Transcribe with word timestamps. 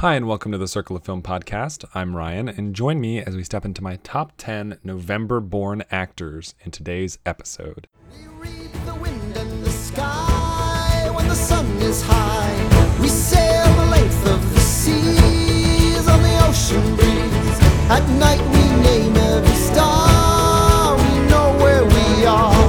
Hi, 0.00 0.14
and 0.14 0.28
welcome 0.28 0.52
to 0.52 0.58
the 0.58 0.68
Circle 0.68 0.94
of 0.94 1.04
Film 1.04 1.22
podcast. 1.22 1.86
I'm 1.94 2.14
Ryan, 2.14 2.50
and 2.50 2.74
join 2.74 3.00
me 3.00 3.18
as 3.22 3.34
we 3.34 3.42
step 3.42 3.64
into 3.64 3.82
my 3.82 3.96
top 4.02 4.32
10 4.36 4.78
November 4.84 5.40
born 5.40 5.84
actors 5.90 6.54
in 6.62 6.70
today's 6.70 7.18
episode. 7.24 7.88
We 8.12 8.26
read 8.38 8.70
the 8.84 8.94
wind 8.96 9.36
and 9.38 9.64
the 9.64 9.70
sky 9.70 11.10
when 11.14 11.26
the 11.26 11.34
sun 11.34 11.64
is 11.78 12.02
high. 12.02 12.98
We 13.00 13.08
sail 13.08 13.64
the 13.74 13.86
length 13.86 14.26
of 14.26 14.54
the 14.54 14.60
seas 14.60 16.06
on 16.06 16.20
the 16.20 16.46
ocean 16.46 16.94
breeze. 16.96 17.58
At 17.88 18.06
night 18.18 18.42
we 18.52 18.82
name 18.82 19.16
every 19.16 19.56
star. 19.56 20.94
We 20.98 21.30
know 21.30 21.56
where 21.56 21.84
we 21.86 22.26
are. 22.26 22.68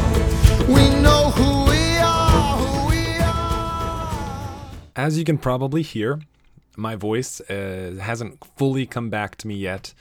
We 0.65 1.01
know 1.01 1.31
who 1.31 1.69
we 1.71 1.97
are, 1.97 2.57
who 2.57 2.89
we 2.89 3.17
are. 3.19 4.69
As 4.95 5.17
you 5.17 5.25
can 5.25 5.37
probably 5.37 5.81
hear, 5.81 6.21
my 6.77 6.95
voice 6.95 7.41
uh, 7.41 7.95
hasn't 7.99 8.43
fully 8.55 8.85
come 8.85 9.09
back 9.09 9.35
to 9.37 9.47
me 9.47 9.55
yet. 9.55 9.93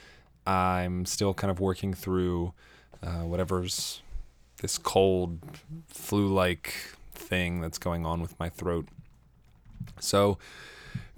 I'm 0.45 1.05
still 1.05 1.33
kind 1.33 1.51
of 1.51 1.59
working 1.59 1.93
through 1.93 2.53
uh, 3.03 3.23
whatever's 3.23 4.01
this 4.61 4.77
cold, 4.77 5.39
flu 5.87 6.33
like 6.33 6.73
thing 7.13 7.61
that's 7.61 7.77
going 7.77 8.05
on 8.05 8.21
with 8.21 8.39
my 8.39 8.49
throat. 8.49 8.87
So, 9.99 10.37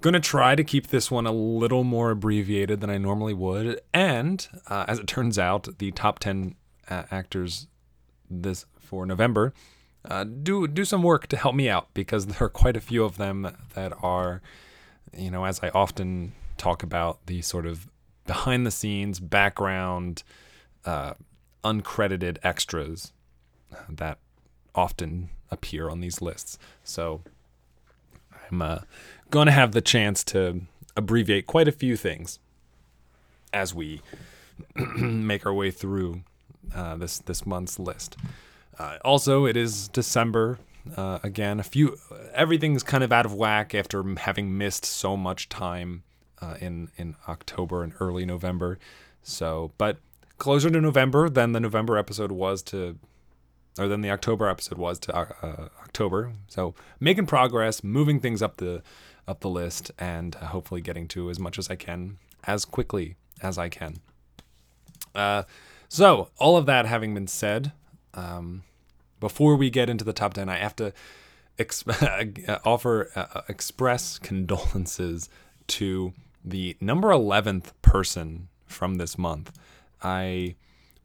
gonna 0.02 0.20
try 0.20 0.56
to 0.56 0.64
keep 0.64 0.88
this 0.88 1.12
one 1.12 1.28
a 1.28 1.32
little 1.32 1.84
more 1.84 2.12
abbreviated 2.12 2.82
than 2.82 2.90
I 2.90 2.98
normally 2.98 3.34
would. 3.34 3.82
And 3.94 4.48
uh, 4.68 4.86
as 4.88 5.00
it 5.00 5.08
turns 5.08 5.38
out, 5.38 5.78
the 5.78 5.92
top 5.92 6.20
10 6.20 6.56
uh, 6.90 7.04
actors 7.12 7.68
this 8.30 8.66
for 8.80 9.06
November 9.06 9.54
uh, 10.06 10.24
do 10.24 10.68
do 10.68 10.86
some 10.86 11.04
work 11.04 11.28
to 11.28 11.38
help 11.38 11.56
me 11.56 11.70
out 11.70 11.94
because 11.94 12.26
there 12.28 12.44
are 12.44 12.50
quite 12.50 12.78
a 12.78 12.82
few 12.82 13.04
of 13.04 13.18
them 13.18 13.56
that 13.74 13.94
are, 14.02 14.42
you 15.18 15.32
know, 15.32 15.46
as 15.46 15.60
I 15.62 15.70
often 15.70 16.34
talk 16.58 16.84
about 16.84 17.26
the 17.26 17.42
sort 17.42 17.66
of 17.66 17.88
behind 18.26 18.66
the 18.66 18.72
scenes 18.72 19.20
background, 19.20 20.24
uh, 20.86 21.14
uncredited 21.64 22.38
extras 22.44 23.12
that 23.90 24.18
often 24.76 25.30
appear 25.52 25.90
on 25.90 26.00
these 26.00 26.22
lists. 26.22 26.58
So 26.84 27.22
I'm 28.50 28.62
uh, 28.62 28.80
going 29.30 29.48
to 29.48 29.52
have 29.52 29.72
the 29.72 29.82
chance 29.82 30.24
to 30.26 30.62
abbreviate 30.96 31.48
quite 31.48 31.68
a 31.68 31.72
few 31.72 31.96
things 31.96 32.40
as 33.54 33.74
we 33.74 34.02
make 34.76 35.46
our 35.46 35.54
way 35.54 35.72
through 35.72 36.22
uh, 36.74 36.96
this 36.98 37.20
this 37.20 37.46
month's 37.46 37.80
list. 37.80 38.16
Uh, 38.78 38.98
also, 39.04 39.46
it 39.46 39.58
is 39.58 39.88
December. 39.90 40.60
Uh, 40.96 41.20
again, 41.24 41.60
a 41.60 41.64
few 41.64 41.98
everything's 42.34 42.84
kind 42.84 43.04
of 43.04 43.12
out 43.12 43.26
of 43.26 43.34
whack 43.34 43.74
after 43.76 44.04
having 44.18 44.58
missed 44.58 44.86
so 44.86 45.16
much 45.18 45.50
time 45.50 46.04
uh, 46.42 46.56
in 46.60 46.90
in 46.98 47.16
October 47.28 47.84
and 47.84 47.94
early 48.00 48.26
November. 48.26 48.80
So, 49.22 49.72
but 49.78 49.98
closer 50.38 50.70
to 50.70 50.82
November 50.82 51.30
than 51.30 51.52
the 51.52 51.60
November 51.60 51.98
episode 51.98 52.32
was 52.32 52.64
to, 52.64 52.98
or 53.78 53.88
than 53.88 54.02
the 54.02 54.10
October 54.10 54.48
episode 54.48 54.78
was 54.78 54.98
to 55.00 55.16
uh, 55.16 55.70
October. 55.84 56.34
So, 56.48 56.74
making 57.00 57.28
progress, 57.28 57.84
moving 57.84 58.20
things 58.20 58.42
up 58.42 58.58
the 58.58 58.82
up 59.28 59.42
the 59.42 59.50
list, 59.50 59.92
and 60.00 60.36
uh, 60.38 60.48
hopefully 60.48 60.82
getting 60.82 61.08
to 61.10 61.30
as 61.30 61.40
much 61.40 61.60
as 61.60 61.70
I 61.70 61.76
can 61.76 62.18
as 62.46 62.66
quickly 62.66 63.16
as 63.42 63.58
I 63.58 63.70
can. 63.70 63.98
Uh, 65.14 65.44
so, 65.88 66.30
all 66.38 66.58
of 66.58 66.66
that 66.66 66.86
having 66.86 67.14
been 67.14 67.28
said, 67.28 67.74
um, 68.14 68.64
before 69.20 69.56
we 69.56 69.70
get 69.70 69.90
into 69.90 70.04
the 70.04 70.14
top 70.14 70.34
10, 70.34 70.50
I 70.50 70.58
have 70.58 70.76
to 70.78 70.94
ex- 71.58 71.84
offer, 72.66 73.10
uh, 73.16 73.42
express 73.48 74.18
condolences 74.20 75.30
to 75.68 76.14
the 76.44 76.78
number 76.80 77.10
11th 77.10 77.72
person 77.82 78.48
from 78.66 78.96
this 78.96 79.18
month. 79.18 79.52
I 80.02 80.56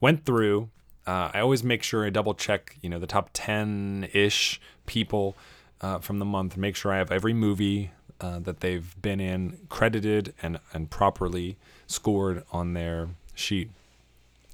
went 0.00 0.24
through, 0.24 0.70
uh, 1.06 1.30
I 1.32 1.40
always 1.40 1.64
make 1.64 1.82
sure 1.82 2.06
I 2.06 2.10
double 2.10 2.34
check, 2.34 2.76
you 2.80 2.88
know, 2.88 2.98
the 2.98 3.06
top 3.06 3.30
10 3.32 4.08
ish 4.12 4.60
people 4.86 5.36
uh, 5.80 5.98
from 5.98 6.18
the 6.18 6.24
month, 6.24 6.56
make 6.56 6.76
sure 6.76 6.92
I 6.92 6.98
have 6.98 7.10
every 7.10 7.34
movie 7.34 7.90
uh, 8.20 8.38
that 8.40 8.60
they've 8.60 8.94
been 9.02 9.20
in 9.20 9.58
credited 9.68 10.34
and, 10.42 10.60
and 10.72 10.88
properly 10.88 11.56
scored 11.86 12.44
on 12.52 12.74
their 12.74 13.08
sheet 13.34 13.70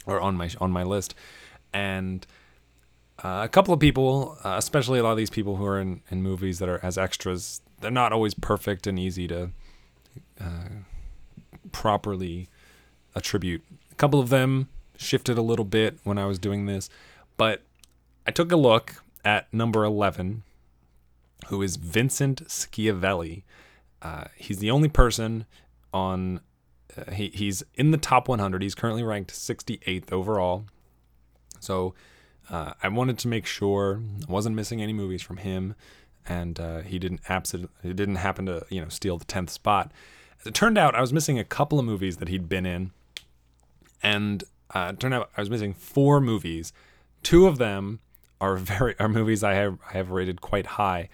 or 0.06 0.20
on 0.20 0.34
my 0.34 0.50
on 0.60 0.70
my 0.70 0.82
list, 0.82 1.14
and 1.72 2.26
uh, 3.22 3.42
a 3.44 3.48
couple 3.48 3.74
of 3.74 3.80
people, 3.80 4.38
uh, 4.44 4.54
especially 4.56 4.98
a 4.98 5.02
lot 5.02 5.12
of 5.12 5.16
these 5.16 5.30
people 5.30 5.56
who 5.56 5.66
are 5.66 5.78
in, 5.78 6.00
in 6.10 6.22
movies 6.22 6.58
that 6.58 6.68
are 6.68 6.80
as 6.82 6.96
extras, 6.96 7.60
they're 7.80 7.90
not 7.90 8.12
always 8.12 8.34
perfect 8.34 8.86
and 8.86 8.98
easy 8.98 9.28
to 9.28 9.50
uh, 10.40 10.68
properly 11.72 12.48
attribute. 13.14 13.62
A 13.92 13.94
couple 13.96 14.20
of 14.20 14.28
them 14.30 14.68
shifted 14.96 15.36
a 15.36 15.42
little 15.42 15.64
bit 15.64 15.98
when 16.04 16.18
I 16.18 16.26
was 16.26 16.38
doing 16.38 16.66
this, 16.66 16.88
but 17.36 17.62
I 18.26 18.30
took 18.30 18.52
a 18.52 18.56
look 18.56 19.02
at 19.24 19.52
number 19.52 19.84
11, 19.84 20.42
who 21.48 21.62
is 21.62 21.76
Vincent 21.76 22.48
Schiavelli. 22.48 23.42
Uh, 24.00 24.24
he's 24.36 24.58
the 24.58 24.70
only 24.70 24.88
person 24.88 25.44
on 25.92 26.40
uh, 26.96 27.10
he, 27.12 27.28
he's 27.28 27.62
in 27.74 27.90
the 27.90 27.98
top 27.98 28.28
100. 28.28 28.62
He's 28.62 28.74
currently 28.74 29.02
ranked 29.02 29.32
68th 29.32 30.12
overall. 30.12 30.64
So 31.60 31.94
uh, 32.50 32.72
I 32.82 32.88
wanted 32.88 33.18
to 33.18 33.28
make 33.28 33.46
sure 33.46 34.02
I 34.28 34.30
wasn't 34.30 34.56
missing 34.56 34.82
any 34.82 34.92
movies 34.92 35.22
from 35.22 35.38
him, 35.38 35.74
and 36.28 36.58
uh, 36.58 36.80
he 36.80 36.98
didn't 36.98 37.20
he 37.82 37.92
didn't 37.92 38.16
happen 38.16 38.46
to 38.46 38.66
you 38.68 38.80
know 38.80 38.88
steal 38.88 39.16
the 39.18 39.24
10th 39.24 39.50
spot. 39.50 39.92
As 40.40 40.46
it 40.46 40.54
turned 40.54 40.76
out, 40.76 40.94
I 40.94 41.00
was 41.00 41.12
missing 41.12 41.38
a 41.38 41.44
couple 41.44 41.78
of 41.78 41.84
movies 41.84 42.16
that 42.16 42.28
he'd 42.28 42.48
been 42.48 42.66
in, 42.66 42.90
and 44.02 44.42
uh, 44.74 44.90
it 44.92 45.00
turned 45.00 45.14
out 45.14 45.30
I 45.36 45.40
was 45.40 45.50
missing 45.50 45.74
four 45.74 46.20
movies. 46.20 46.72
Two 47.22 47.46
of 47.46 47.58
them 47.58 48.00
are 48.40 48.56
very 48.56 48.98
are 48.98 49.08
movies 49.08 49.44
I 49.44 49.54
have 49.54 49.78
I 49.88 49.92
have 49.92 50.10
rated 50.10 50.40
quite 50.40 50.66
high, 50.66 51.08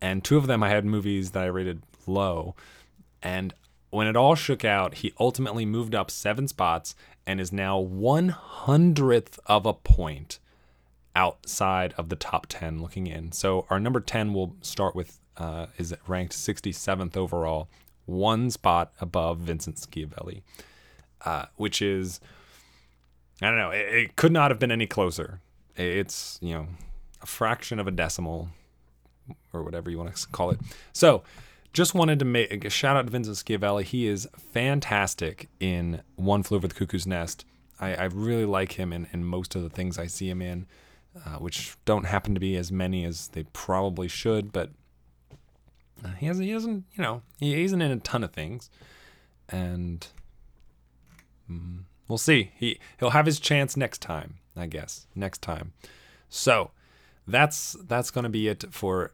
and 0.00 0.22
two 0.22 0.36
of 0.36 0.46
them 0.46 0.62
I 0.62 0.68
had 0.68 0.84
movies 0.84 1.32
that 1.32 1.42
I 1.42 1.46
rated 1.46 1.82
low. 2.06 2.54
And 3.22 3.54
when 3.90 4.06
it 4.06 4.14
all 4.14 4.36
shook 4.36 4.64
out, 4.64 4.94
he 4.94 5.12
ultimately 5.18 5.66
moved 5.66 5.96
up 5.96 6.12
seven 6.12 6.46
spots 6.46 6.94
and 7.26 7.40
is 7.40 7.52
now 7.52 7.78
one 7.78 8.28
hundredth 8.28 9.40
of 9.46 9.66
a 9.66 9.72
point 9.72 10.38
outside 11.16 11.94
of 11.96 12.10
the 12.10 12.16
top 12.16 12.46
10 12.48 12.80
looking 12.80 13.08
in. 13.08 13.32
So 13.32 13.66
our 13.70 13.80
number 13.80 13.98
10 13.98 14.32
will 14.34 14.54
start 14.60 14.94
with 14.94 15.18
uh, 15.38 15.66
is 15.76 15.94
ranked 16.06 16.32
67th 16.32 17.16
overall, 17.16 17.68
one 18.04 18.50
spot 18.50 18.92
above 19.00 19.38
Vincent 19.38 19.76
Schiavelli, 19.76 20.42
uh, 21.24 21.46
which 21.56 21.82
is 21.82 22.20
I 23.42 23.48
don't 23.48 23.58
know. 23.58 23.70
It, 23.70 23.94
it 23.94 24.16
could 24.16 24.32
not 24.32 24.50
have 24.50 24.58
been 24.60 24.70
any 24.70 24.86
closer. 24.86 25.40
It's 25.74 26.38
you 26.40 26.54
know 26.54 26.66
a 27.22 27.26
fraction 27.26 27.80
of 27.80 27.88
a 27.88 27.90
decimal 27.90 28.50
or 29.52 29.62
whatever 29.62 29.90
you 29.90 29.98
want 29.98 30.14
to 30.14 30.28
call 30.28 30.50
it. 30.50 30.60
So 30.92 31.22
just 31.72 31.94
wanted 31.94 32.18
to 32.18 32.24
make 32.24 32.64
a 32.64 32.70
shout 32.70 32.96
out 32.96 33.06
to 33.06 33.10
Vincent 33.10 33.36
Schiavelli. 33.36 33.84
He 33.84 34.06
is 34.06 34.28
fantastic 34.38 35.48
in 35.60 36.02
One 36.14 36.42
Flew 36.42 36.56
Over 36.56 36.68
the 36.68 36.74
Cuckoo's 36.74 37.06
Nest. 37.06 37.44
I, 37.78 37.94
I 37.94 38.04
really 38.04 38.46
like 38.46 38.72
him 38.72 38.92
in, 38.92 39.06
in 39.12 39.24
most 39.24 39.54
of 39.54 39.62
the 39.62 39.68
things 39.68 39.98
I 39.98 40.06
see 40.06 40.30
him 40.30 40.40
in, 40.40 40.66
uh, 41.24 41.38
which 41.38 41.76
don't 41.84 42.04
happen 42.04 42.34
to 42.34 42.40
be 42.40 42.56
as 42.56 42.70
many 42.70 43.04
as 43.04 43.28
they 43.28 43.44
probably 43.52 44.08
should. 44.08 44.52
But 44.52 44.70
uh, 46.04 46.10
he 46.18 46.26
has 46.26 46.38
he 46.38 46.52
doesn't 46.52 46.84
you 46.94 47.02
know 47.02 47.22
he 47.38 47.62
isn't 47.64 47.80
in 47.80 47.90
a 47.90 47.96
ton 47.96 48.24
of 48.24 48.32
things, 48.32 48.70
and 49.48 50.06
mm, 51.50 51.80
we'll 52.08 52.18
see. 52.18 52.52
He 52.56 52.78
he'll 52.98 53.10
have 53.10 53.26
his 53.26 53.40
chance 53.40 53.76
next 53.76 54.02
time, 54.02 54.34
I 54.56 54.66
guess. 54.66 55.06
Next 55.14 55.42
time. 55.42 55.72
So 56.28 56.70
that's 57.26 57.76
that's 57.86 58.10
gonna 58.10 58.28
be 58.28 58.48
it 58.48 58.64
for 58.70 59.12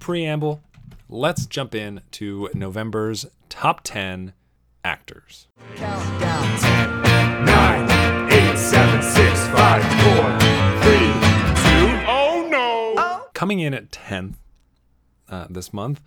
preamble. 0.00 0.62
Let's 1.08 1.46
jump 1.46 1.74
in 1.74 2.00
to 2.12 2.50
November's 2.54 3.26
top 3.48 3.82
ten 3.82 4.32
actors. 4.84 5.48
Count 5.76 6.20
down 6.20 6.58
ten, 6.58 7.44
nine, 7.44 8.30
eight, 8.30 8.56
seven, 8.56 9.02
six, 9.02 9.46
five, 9.48 9.82
four. 10.02 10.43
Coming 13.34 13.58
in 13.58 13.74
at 13.74 13.90
10th 13.90 14.36
uh, 15.28 15.46
this 15.50 15.72
month 15.72 16.00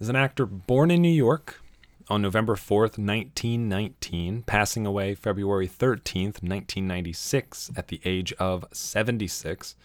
is 0.00 0.08
an 0.08 0.16
actor 0.16 0.46
born 0.46 0.90
in 0.90 1.02
New 1.02 1.10
York 1.10 1.60
on 2.08 2.22
November 2.22 2.54
4th, 2.54 2.96
1919, 2.96 4.42
passing 4.42 4.86
away 4.86 5.14
February 5.14 5.68
13th, 5.68 6.42
1996, 6.42 7.70
at 7.76 7.88
the 7.88 8.00
age 8.06 8.32
of 8.34 8.64
76. 8.72 9.76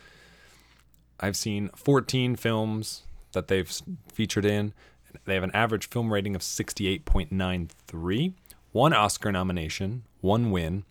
I've 1.20 1.36
seen 1.36 1.70
14 1.76 2.38
films 2.38 3.04
that 3.34 3.50
they've 3.50 3.70
featured 4.14 4.46
in. 4.46 4.74
They 5.26 5.34
have 5.34 5.44
an 5.44 5.52
average 5.54 5.90
film 5.90 6.14
rating 6.14 6.34
of 6.34 6.42
68.93, 6.42 8.34
one 8.72 8.94
Oscar 8.94 9.34
nomination, 9.34 10.04
one 10.22 10.50
win, 10.50 10.86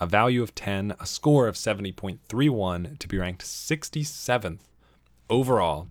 a 0.00 0.06
value 0.06 0.42
of 0.42 0.54
10, 0.54 0.94
a 0.98 1.04
score 1.04 1.46
of 1.46 1.54
70.31 1.54 2.98
to 2.98 3.08
be 3.08 3.18
ranked 3.18 3.44
67th 3.44 4.60
overall. 5.30 5.88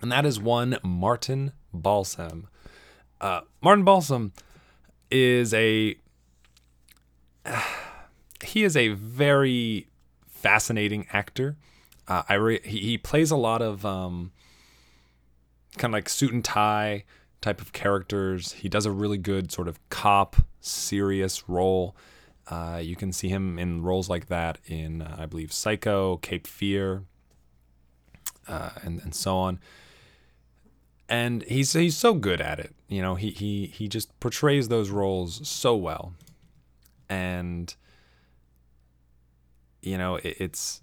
And 0.00 0.12
that 0.12 0.24
is 0.24 0.38
one 0.38 0.78
Martin 0.82 1.52
Balsam. 1.72 2.48
Uh, 3.20 3.40
Martin 3.60 3.84
Balsam 3.84 4.32
is 5.10 5.52
a 5.54 5.96
he 8.44 8.64
is 8.64 8.76
a 8.76 8.88
very 8.88 9.88
fascinating 10.26 11.06
actor. 11.12 11.56
Uh, 12.06 12.22
I 12.28 12.34
re- 12.34 12.60
he, 12.64 12.78
he 12.78 12.98
plays 12.98 13.30
a 13.30 13.36
lot 13.36 13.60
of 13.60 13.84
um, 13.84 14.32
kind 15.76 15.92
of 15.92 15.96
like 15.96 16.08
suit 16.08 16.32
and 16.32 16.44
tie 16.44 17.04
type 17.40 17.60
of 17.60 17.72
characters. 17.72 18.52
He 18.52 18.68
does 18.68 18.86
a 18.86 18.92
really 18.92 19.18
good 19.18 19.52
sort 19.52 19.68
of 19.68 19.78
cop, 19.90 20.36
serious 20.60 21.48
role. 21.48 21.96
Uh, 22.46 22.80
you 22.82 22.96
can 22.96 23.12
see 23.12 23.28
him 23.28 23.58
in 23.58 23.82
roles 23.82 24.08
like 24.08 24.26
that 24.28 24.58
in, 24.66 25.02
uh, 25.02 25.16
I 25.18 25.26
believe, 25.26 25.52
Psycho, 25.52 26.16
Cape 26.16 26.46
Fear, 26.46 27.02
uh, 28.48 28.70
and 28.82 29.00
and 29.02 29.14
so 29.14 29.36
on. 29.36 29.60
And 31.08 31.42
he's 31.44 31.72
he's 31.72 31.96
so 31.96 32.14
good 32.14 32.40
at 32.40 32.58
it. 32.58 32.74
You 32.88 33.02
know, 33.02 33.14
he 33.14 33.30
he 33.30 33.66
he 33.66 33.88
just 33.88 34.18
portrays 34.20 34.68
those 34.68 34.90
roles 34.90 35.46
so 35.48 35.74
well, 35.76 36.14
and 37.08 37.74
you 39.82 39.96
know, 39.96 40.16
it, 40.16 40.36
it's 40.38 40.82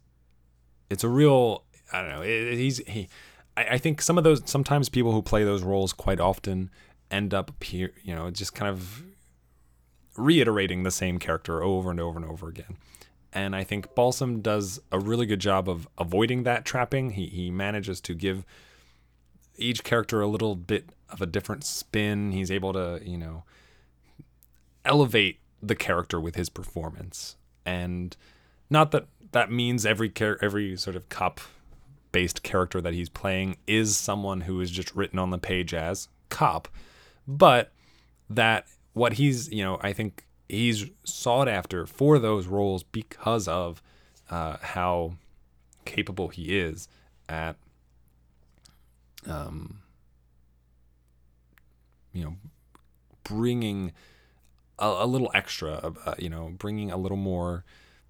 it's 0.89 1.03
a 1.03 1.09
real 1.09 1.63
I 1.91 2.01
don't 2.01 2.09
know. 2.09 2.21
It, 2.21 2.57
he's 2.57 2.77
he. 2.87 3.07
I, 3.57 3.63
I 3.71 3.77
think 3.77 4.01
some 4.01 4.17
of 4.17 4.23
those 4.23 4.41
sometimes 4.45 4.89
people 4.89 5.11
who 5.11 5.21
play 5.21 5.43
those 5.43 5.63
roles 5.63 5.93
quite 5.93 6.19
often 6.19 6.69
end 7.11 7.33
up 7.33 7.49
appear, 7.49 7.91
you 8.03 8.15
know, 8.15 8.31
just 8.31 8.55
kind 8.55 8.69
of 8.69 9.03
reiterating 10.17 10.83
the 10.83 10.91
same 10.91 11.19
character 11.19 11.61
over 11.61 11.91
and 11.91 11.99
over 11.99 12.17
and 12.17 12.29
over 12.29 12.47
again. 12.47 12.77
And 13.35 13.53
I 13.55 13.65
think 13.65 13.93
Balsam 13.95 14.39
does 14.39 14.79
a 14.93 14.97
really 14.97 15.25
good 15.25 15.41
job 15.41 15.67
of 15.69 15.87
avoiding 15.97 16.43
that 16.43 16.63
trapping. 16.63 17.11
He 17.11 17.27
he 17.27 17.51
manages 17.51 17.99
to 18.01 18.15
give 18.15 18.45
each 19.57 19.83
character 19.83 20.21
a 20.21 20.27
little 20.27 20.55
bit 20.55 20.89
of 21.09 21.21
a 21.21 21.25
different 21.25 21.65
spin. 21.65 22.31
He's 22.31 22.49
able 22.49 22.71
to, 22.73 23.01
you 23.03 23.17
know, 23.17 23.43
elevate 24.85 25.39
the 25.61 25.75
character 25.75 26.19
with 26.19 26.35
his 26.35 26.49
performance. 26.49 27.35
And 27.65 28.15
not 28.69 28.91
that 28.91 29.07
that 29.33 29.51
means 29.51 29.85
every 29.85 30.09
char- 30.09 30.39
every 30.41 30.77
sort 30.77 30.95
of 30.95 31.09
cop 31.09 31.41
based 32.13 32.41
character 32.41 32.79
that 32.79 32.93
he's 32.93 33.09
playing 33.09 33.57
is 33.67 33.97
someone 33.97 34.41
who 34.41 34.61
is 34.61 34.71
just 34.71 34.95
written 34.95 35.19
on 35.19 35.31
the 35.31 35.37
page 35.37 35.73
as 35.73 36.07
cop, 36.29 36.69
but 37.27 37.73
that 38.29 38.65
what 38.93 39.13
he's, 39.13 39.51
you 39.51 39.61
know, 39.61 39.77
I 39.81 39.91
think 39.91 40.25
he's 40.47 40.85
sought 41.03 41.47
after 41.47 41.85
for 41.85 42.19
those 42.19 42.47
roles 42.47 42.83
because 42.83 43.47
of 43.47 43.81
uh, 44.29 44.57
how 44.61 45.13
capable 45.85 46.29
he 46.29 46.57
is 46.57 46.87
at, 47.29 47.55
um, 49.27 49.81
you 52.13 52.23
know, 52.23 52.35
bringing 53.23 53.91
a, 54.79 54.85
a 54.85 55.07
little 55.07 55.31
extra, 55.33 55.93
uh, 56.05 56.15
you 56.17 56.29
know, 56.29 56.53
bringing 56.57 56.91
a 56.91 56.97
little 56.97 57.17
more 57.17 57.63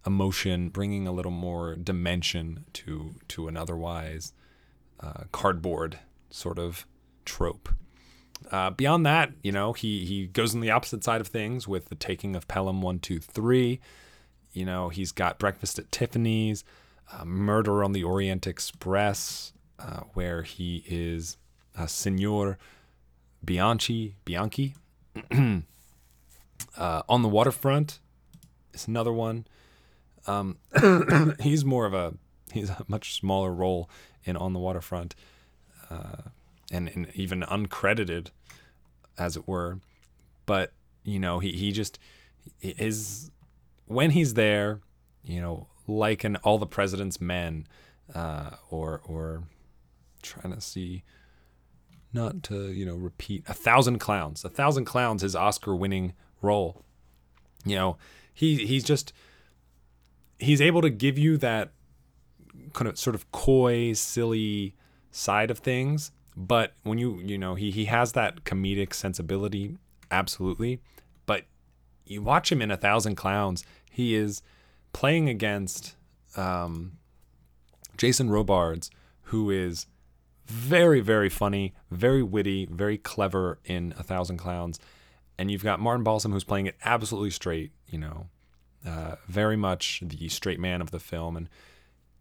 emotion, 0.05 0.69
bringing 0.69 1.07
a 1.07 1.11
little 1.11 1.31
more 1.31 1.75
dimension 1.75 2.65
to 2.73 3.15
to 3.27 3.47
an 3.47 3.57
otherwise 3.57 4.33
uh, 4.99 5.23
cardboard 5.31 5.99
sort 6.29 6.59
of 6.59 6.85
trope. 7.25 7.69
Uh, 8.51 8.69
beyond 8.69 9.05
that, 9.05 9.31
you 9.43 9.51
know, 9.51 9.73
he 9.73 10.05
he 10.05 10.27
goes 10.27 10.53
on 10.53 10.61
the 10.61 10.71
opposite 10.71 11.03
side 11.03 11.21
of 11.21 11.27
things 11.27 11.67
with 11.67 11.89
the 11.89 11.95
taking 11.95 12.35
of 12.35 12.47
Pelham 12.47 12.81
one 12.81 12.99
two 12.99 13.19
three. 13.19 13.79
You 14.53 14.65
know, 14.65 14.89
he's 14.89 15.11
got 15.11 15.39
Breakfast 15.39 15.79
at 15.79 15.91
Tiffany's, 15.91 16.63
uh, 17.11 17.25
Murder 17.25 17.83
on 17.83 17.91
the 17.91 18.03
Orient 18.03 18.47
Express, 18.47 19.51
uh, 19.79 20.01
where 20.13 20.43
he 20.43 20.83
is 20.87 21.37
Signor 21.87 22.57
Bianchi 23.43 24.15
Bianchi. 24.23 24.75
uh, 26.77 27.01
on 27.09 27.21
the 27.21 27.29
waterfront 27.29 27.99
is 28.73 28.87
another 28.87 29.13
one. 29.13 29.45
Um, 30.27 30.57
he's 31.39 31.65
more 31.65 31.85
of 31.85 31.93
a 31.93 32.13
he's 32.51 32.69
a 32.69 32.85
much 32.87 33.15
smaller 33.15 33.53
role 33.53 33.89
in 34.23 34.35
On 34.35 34.53
the 34.53 34.59
Waterfront, 34.59 35.13
uh, 35.89 36.29
and, 36.75 36.89
and 36.93 37.07
even 37.15 37.41
uncredited, 37.41 38.27
as 39.17 39.35
it 39.37 39.47
were. 39.47 39.79
But 40.45 40.73
you 41.03 41.19
know, 41.19 41.39
he 41.39 41.51
he 41.53 41.71
just 41.71 41.99
his 42.59 43.31
when 43.85 44.11
he's 44.11 44.33
there, 44.33 44.81
you 45.23 45.41
know, 45.41 45.67
like 45.87 46.25
in 46.25 46.35
All 46.37 46.57
the 46.57 46.67
President's 46.67 47.21
Men, 47.21 47.67
uh, 48.13 48.51
or 48.69 49.01
or 49.05 49.43
trying 50.21 50.53
to 50.53 50.61
see. 50.61 51.03
Not 52.13 52.43
to 52.43 52.71
you 52.71 52.85
know 52.85 52.95
repeat 52.95 53.43
a 53.47 53.53
thousand 53.53 53.99
clowns. 53.99 54.45
A 54.45 54.49
thousand 54.49 54.85
clowns, 54.85 55.21
his 55.21 55.35
Oscar-winning 55.35 56.13
role. 56.41 56.85
You 57.65 57.75
know, 57.75 57.97
he 58.33 58.65
he's 58.65 58.85
just 58.85 59.11
he's 60.39 60.61
able 60.61 60.81
to 60.81 60.89
give 60.89 61.17
you 61.17 61.35
that 61.37 61.71
kind 62.71 62.87
of 62.87 62.97
sort 62.97 63.15
of 63.15 63.29
coy, 63.31 63.91
silly 63.93 64.75
side 65.11 65.51
of 65.51 65.59
things. 65.59 66.11
But 66.35 66.73
when 66.83 66.97
you 66.97 67.19
you 67.23 67.37
know 67.37 67.55
he 67.55 67.71
he 67.71 67.85
has 67.85 68.11
that 68.13 68.43
comedic 68.43 68.93
sensibility, 68.93 69.77
absolutely. 70.11 70.79
But 71.25 71.45
you 72.05 72.21
watch 72.21 72.51
him 72.51 72.61
in 72.61 72.71
A 72.71 72.77
Thousand 72.77 73.15
Clowns, 73.15 73.63
he 73.89 74.15
is 74.15 74.41
playing 74.93 75.29
against 75.29 75.95
um, 76.35 76.97
Jason 77.97 78.29
Robards, 78.29 78.91
who 79.23 79.49
is 79.49 79.87
very 80.45 80.99
very 80.99 81.29
funny, 81.29 81.73
very 81.89 82.21
witty, 82.21 82.67
very 82.69 82.97
clever 82.97 83.59
in 83.63 83.93
A 83.97 84.03
Thousand 84.03 84.37
Clowns, 84.37 84.79
and 85.37 85.49
you've 85.49 85.63
got 85.63 85.79
Martin 85.79 86.03
Balsam 86.03 86.33
who's 86.33 86.43
playing 86.43 86.65
it 86.65 86.75
absolutely 86.83 87.31
straight. 87.31 87.71
You 87.87 87.99
know, 87.99 88.27
uh, 88.85 89.15
very 89.27 89.55
much 89.55 90.01
the 90.03 90.27
straight 90.27 90.59
man 90.59 90.81
of 90.81 90.91
the 90.91 90.99
film, 90.99 91.37
and 91.37 91.47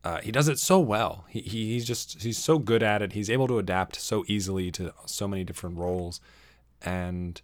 uh, 0.05 0.21
he 0.21 0.31
does 0.31 0.49
it 0.49 0.59
so 0.59 0.79
well. 0.79 1.25
He, 1.29 1.41
he 1.41 1.73
he's 1.73 1.87
just 1.87 2.23
he's 2.23 2.37
so 2.37 2.59
good 2.59 2.83
at 2.83 3.01
it. 3.01 3.15
He's 3.15 3.31
able 3.31 3.49
to 3.49 3.59
adapt 3.59 3.97
so 3.97 4.23
easily 4.29 4.71
to 4.73 4.93
so 5.07 5.27
many 5.27 5.45
different 5.45 5.79
roles, 5.79 6.21
and 6.83 7.41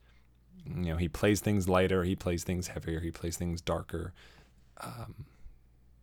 you 0.66 0.92
know 0.92 0.96
he 0.96 1.08
plays 1.08 1.40
things 1.40 1.68
lighter, 1.68 2.04
he 2.04 2.14
plays 2.14 2.44
things 2.44 2.68
heavier, 2.68 3.00
he 3.00 3.10
plays 3.10 3.38
things 3.38 3.62
darker, 3.62 4.12
um, 4.82 5.24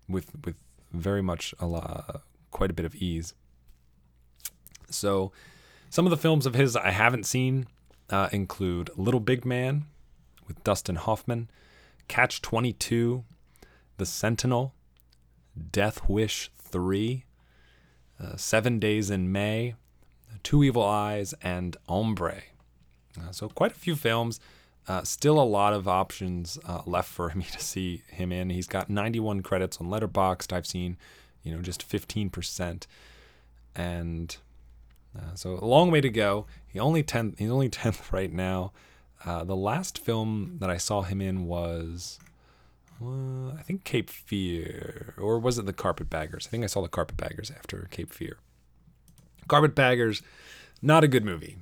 with 0.09 0.31
with 0.43 0.55
very 0.91 1.21
much 1.21 1.53
a 1.59 1.67
lot, 1.67 2.23
quite 2.49 2.71
a 2.71 2.73
bit 2.73 2.85
of 2.85 2.95
ease. 2.95 3.35
So, 4.89 5.31
some 5.91 6.07
of 6.07 6.09
the 6.09 6.17
films 6.17 6.47
of 6.47 6.55
his 6.55 6.75
I 6.75 6.89
haven't 6.89 7.25
seen 7.27 7.67
uh, 8.09 8.29
include 8.31 8.89
Little 8.95 9.19
Big 9.19 9.45
Man 9.45 9.85
with 10.47 10.63
Dustin 10.63 10.95
Hoffman. 10.95 11.49
Catch 12.07 12.41
22, 12.41 13.25
The 13.97 14.05
Sentinel, 14.05 14.73
Death 15.71 16.07
Wish 16.07 16.51
3, 16.57 17.25
uh, 18.19 18.35
Seven 18.35 18.79
Days 18.79 19.09
in 19.09 19.31
May, 19.31 19.75
Two 20.43 20.63
Evil 20.63 20.83
Eyes, 20.83 21.33
and 21.41 21.77
Hombre. 21.87 22.43
Uh, 23.19 23.31
so, 23.31 23.49
quite 23.49 23.71
a 23.71 23.75
few 23.75 23.95
films. 23.95 24.39
Uh, 24.87 25.03
still 25.03 25.39
a 25.39 25.43
lot 25.43 25.73
of 25.73 25.87
options 25.87 26.57
uh, 26.65 26.81
left 26.85 27.09
for 27.09 27.29
me 27.35 27.45
to 27.51 27.59
see 27.59 28.03
him 28.09 28.31
in. 28.31 28.49
He's 28.49 28.67
got 28.67 28.89
91 28.89 29.41
credits 29.41 29.77
on 29.77 29.87
Letterboxd. 29.87 30.53
I've 30.53 30.67
seen, 30.67 30.97
you 31.43 31.53
know, 31.53 31.61
just 31.61 31.87
15%. 31.87 32.85
And 33.75 34.37
uh, 35.15 35.35
so 35.35 35.59
a 35.61 35.65
long 35.65 35.91
way 35.91 36.01
to 36.01 36.09
go. 36.09 36.45
He 36.67 36.79
only 36.79 37.03
10 37.03 37.35
he's 37.37 37.49
only 37.49 37.69
10th 37.69 38.11
right 38.11 38.31
now. 38.31 38.71
Uh, 39.25 39.43
the 39.43 39.55
last 39.55 39.97
film 39.97 40.57
that 40.59 40.69
I 40.69 40.77
saw 40.77 41.01
him 41.01 41.21
in 41.21 41.45
was, 41.45 42.19
uh, 43.01 43.51
I 43.57 43.61
think 43.61 43.83
Cape 43.83 44.09
Fear, 44.09 45.13
or 45.17 45.39
was 45.39 45.57
it 45.57 45.65
The 45.65 45.73
Carpetbaggers? 45.73 46.47
I 46.47 46.49
think 46.49 46.63
I 46.63 46.67
saw 46.67 46.81
The 46.81 46.87
Carpetbaggers 46.87 47.51
after 47.51 47.87
Cape 47.91 48.13
Fear. 48.13 48.37
Carpetbaggers, 49.47 50.21
not 50.81 51.03
a 51.03 51.07
good 51.07 51.23
movie, 51.23 51.57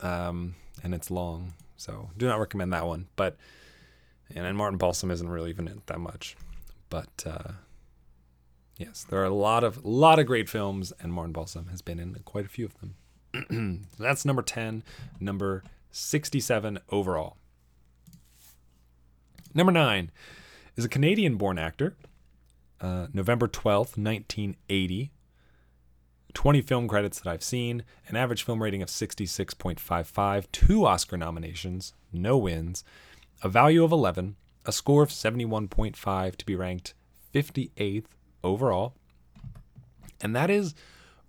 um, 0.00 0.54
and 0.82 0.94
it's 0.94 1.10
long, 1.10 1.54
so 1.76 2.10
do 2.16 2.26
not 2.26 2.40
recommend 2.40 2.72
that 2.72 2.86
one. 2.86 3.06
But 3.16 3.36
and, 4.34 4.46
and 4.46 4.56
Martin 4.56 4.78
Balsam 4.78 5.10
isn't 5.10 5.28
really 5.28 5.50
even 5.50 5.68
in 5.68 5.78
it 5.78 5.86
that 5.86 6.00
much, 6.00 6.36
but 6.88 7.24
uh, 7.26 7.52
yes, 8.78 9.04
there 9.08 9.20
are 9.20 9.26
a 9.26 9.34
lot 9.34 9.64
of 9.64 9.84
lot 9.84 10.18
of 10.18 10.26
great 10.26 10.48
films, 10.48 10.92
and 11.00 11.12
Martin 11.12 11.32
Balsam 11.32 11.68
has 11.68 11.82
been 11.82 11.98
in 12.00 12.14
quite 12.24 12.46
a 12.46 12.48
few 12.48 12.66
of 12.66 12.74
them. 12.80 13.86
That's 13.98 14.24
number 14.24 14.42
ten. 14.42 14.82
Number 15.20 15.62
67 15.90 16.80
overall. 16.90 17.36
Number 19.54 19.70
nine 19.70 20.10
is 20.76 20.84
a 20.84 20.88
Canadian 20.88 21.36
born 21.36 21.58
actor, 21.58 21.96
uh, 22.80 23.06
November 23.12 23.48
12th, 23.48 23.96
1980. 23.96 25.10
20 26.34 26.62
film 26.62 26.88
credits 26.88 27.20
that 27.20 27.30
I've 27.30 27.44
seen, 27.44 27.84
an 28.08 28.16
average 28.16 28.42
film 28.42 28.60
rating 28.60 28.82
of 28.82 28.88
66.55, 28.88 30.46
two 30.50 30.84
Oscar 30.84 31.16
nominations, 31.16 31.94
no 32.12 32.36
wins, 32.36 32.82
a 33.42 33.48
value 33.48 33.84
of 33.84 33.92
11, 33.92 34.34
a 34.66 34.72
score 34.72 35.02
of 35.02 35.10
71.5 35.10 36.36
to 36.36 36.44
be 36.44 36.56
ranked 36.56 36.94
58th 37.32 38.06
overall. 38.42 38.94
And 40.20 40.34
that 40.34 40.50
is 40.50 40.74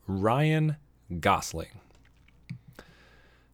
Ryan 0.08 0.78
Gosling. 1.20 1.80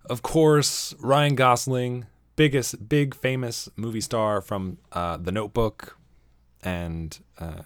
of 0.09 0.21
course, 0.21 0.93
Ryan 0.99 1.35
Gosling, 1.35 2.05
biggest, 2.41 2.89
big, 2.89 3.13
famous 3.13 3.69
movie 3.75 4.01
star 4.01 4.41
from 4.41 4.79
uh, 4.93 5.15
The 5.15 5.31
Notebook, 5.31 5.95
and 6.63 7.19
uh, 7.37 7.61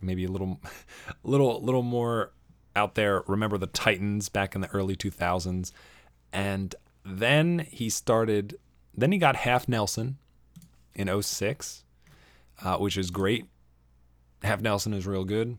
maybe 0.00 0.24
a 0.24 0.30
little, 0.30 0.58
little, 1.22 1.62
little 1.62 1.82
more 1.82 2.32
out 2.74 2.94
there. 2.94 3.24
Remember 3.26 3.58
the 3.58 3.66
Titans 3.66 4.30
back 4.30 4.54
in 4.54 4.62
the 4.62 4.68
early 4.68 4.96
2000s, 4.96 5.70
and 6.32 6.74
then 7.04 7.66
he 7.70 7.90
started. 7.90 8.56
Then 8.94 9.12
he 9.12 9.18
got 9.18 9.36
Half 9.36 9.68
Nelson 9.68 10.16
in 10.94 11.22
06, 11.22 11.84
uh, 12.64 12.78
which 12.78 12.96
is 12.96 13.10
great. 13.10 13.44
Half 14.42 14.62
Nelson 14.62 14.94
is 14.94 15.06
real 15.06 15.24
good. 15.24 15.58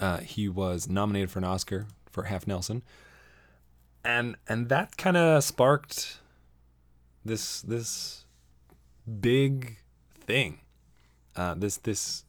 Uh, 0.00 0.20
he 0.20 0.48
was 0.48 0.88
nominated 0.88 1.30
for 1.30 1.40
an 1.40 1.44
Oscar 1.44 1.86
for 2.10 2.22
Half 2.22 2.46
Nelson, 2.46 2.82
and 4.02 4.36
and 4.48 4.70
that 4.70 4.96
kind 4.96 5.18
of 5.18 5.44
sparked 5.44 6.20
this 7.26 7.62
this 7.62 8.24
big 9.20 9.78
thing. 10.20 10.60
Uh, 11.34 11.54
this 11.54 11.76
this 11.78 12.24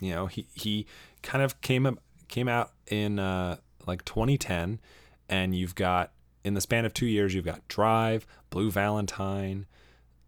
you 0.00 0.12
know 0.14 0.26
he 0.26 0.46
he 0.54 0.86
kind 1.22 1.42
of 1.42 1.60
came 1.60 1.86
up 1.86 1.98
came 2.28 2.48
out 2.48 2.72
in 2.86 3.18
uh, 3.18 3.56
like 3.86 4.04
2010, 4.04 4.80
and 5.28 5.54
you've 5.54 5.74
got 5.74 6.12
in 6.44 6.54
the 6.54 6.60
span 6.60 6.84
of 6.84 6.94
two 6.94 7.06
years 7.06 7.34
you've 7.34 7.44
got 7.44 7.66
Drive, 7.68 8.26
Blue 8.48 8.70
Valentine, 8.70 9.66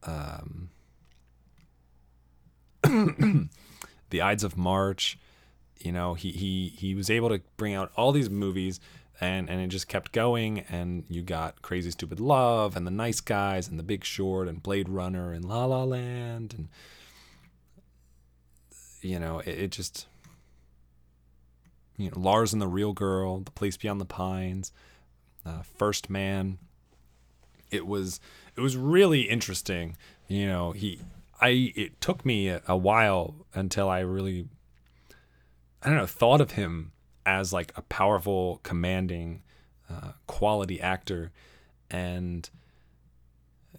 um, 0.02 0.70
The 4.10 4.20
Ides 4.20 4.44
of 4.44 4.56
March. 4.56 5.18
You 5.78 5.92
know, 5.92 6.14
he 6.14 6.30
he 6.30 6.72
he 6.76 6.94
was 6.94 7.10
able 7.10 7.28
to 7.30 7.40
bring 7.56 7.74
out 7.74 7.90
all 7.96 8.12
these 8.12 8.30
movies 8.30 8.78
and 9.22 9.48
and 9.48 9.60
it 9.60 9.68
just 9.68 9.86
kept 9.86 10.10
going 10.10 10.60
and 10.68 11.04
you 11.08 11.22
got 11.22 11.62
Crazy 11.62 11.92
Stupid 11.92 12.18
Love 12.18 12.76
and 12.76 12.84
The 12.84 12.90
Nice 12.90 13.20
Guys 13.20 13.68
and 13.68 13.78
The 13.78 13.84
Big 13.84 14.04
Short 14.04 14.48
and 14.48 14.60
Blade 14.60 14.88
Runner 14.88 15.32
and 15.32 15.44
La 15.44 15.64
La 15.64 15.84
Land 15.84 16.52
and 16.58 16.68
you 19.00 19.18
know, 19.18 19.38
it, 19.40 19.48
it 19.48 19.70
just 19.70 20.06
you 21.96 22.10
know, 22.10 22.18
Lars 22.18 22.52
and 22.52 22.60
the 22.60 22.66
Real 22.66 22.92
Girl, 22.92 23.40
The 23.40 23.50
Place 23.52 23.76
Beyond 23.76 24.00
the 24.00 24.06
Pines, 24.06 24.72
uh, 25.46 25.62
First 25.62 26.10
Man. 26.10 26.58
It 27.70 27.86
was 27.86 28.20
it 28.56 28.60
was 28.60 28.76
really 28.76 29.22
interesting. 29.22 29.96
You 30.26 30.48
know, 30.48 30.72
he 30.72 31.00
I 31.40 31.72
it 31.76 32.00
took 32.00 32.26
me 32.26 32.48
a, 32.48 32.60
a 32.66 32.76
while 32.76 33.46
until 33.54 33.88
I 33.88 34.00
really 34.00 34.48
I 35.80 35.88
don't 35.88 35.98
know 35.98 36.06
thought 36.06 36.40
of 36.40 36.52
him 36.52 36.90
as 37.24 37.52
like 37.52 37.72
a 37.76 37.82
powerful, 37.82 38.60
commanding, 38.62 39.42
uh, 39.90 40.12
quality 40.26 40.80
actor, 40.80 41.32
and 41.90 42.48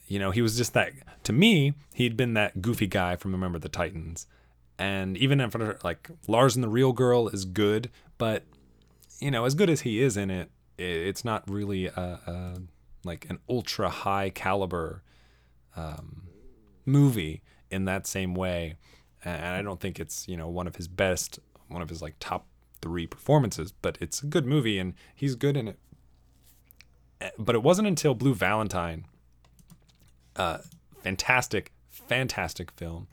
you 0.07 0.19
know 0.19 0.31
he 0.31 0.41
was 0.41 0.57
just 0.57 0.73
that. 0.73 0.91
To 1.23 1.33
me, 1.33 1.73
he'd 1.93 2.17
been 2.17 2.33
that 2.33 2.61
goofy 2.61 2.87
guy 2.87 3.15
from 3.15 3.31
Remember 3.31 3.59
the 3.59 3.69
Titans, 3.69 4.27
and 4.77 5.17
even 5.17 5.39
in 5.39 5.49
front 5.49 5.69
of 5.69 5.83
like 5.83 6.09
Lars 6.27 6.55
and 6.55 6.63
the 6.63 6.69
Real 6.69 6.93
Girl 6.93 7.27
is 7.29 7.45
good, 7.45 7.89
but 8.17 8.43
you 9.19 9.31
know 9.31 9.45
as 9.45 9.55
good 9.55 9.69
as 9.69 9.81
he 9.81 10.01
is 10.01 10.17
in 10.17 10.29
it, 10.29 10.49
it's 10.77 11.23
not 11.23 11.49
really 11.49 11.87
a, 11.87 12.19
a 12.25 12.61
like 13.03 13.27
an 13.29 13.39
ultra 13.49 13.89
high 13.89 14.29
caliber 14.29 15.03
um, 15.75 16.23
movie 16.85 17.41
in 17.69 17.85
that 17.85 18.07
same 18.07 18.33
way. 18.33 18.75
And 19.25 19.55
I 19.55 19.61
don't 19.61 19.79
think 19.79 19.99
it's, 19.99 20.27
you 20.27 20.37
know, 20.37 20.47
one 20.47 20.67
of 20.67 20.75
his 20.75 20.87
best, 20.87 21.39
one 21.67 21.81
of 21.81 21.89
his 21.89 22.01
like 22.01 22.15
top 22.19 22.45
three 22.83 23.07
performances, 23.07 23.71
but 23.71 23.97
it's 24.01 24.21
a 24.21 24.25
good 24.25 24.45
movie 24.45 24.77
and 24.77 24.93
he's 25.15 25.35
good 25.35 25.55
in 25.55 25.69
it. 25.69 25.79
Eh, 27.21 27.29
But 27.39 27.55
it 27.55 27.63
wasn't 27.63 27.87
until 27.87 28.13
Blue 28.13 28.35
Valentine, 28.35 29.05
uh, 30.35 30.57
fantastic, 31.01 31.71
fantastic 31.89 32.71
film. 32.71 33.07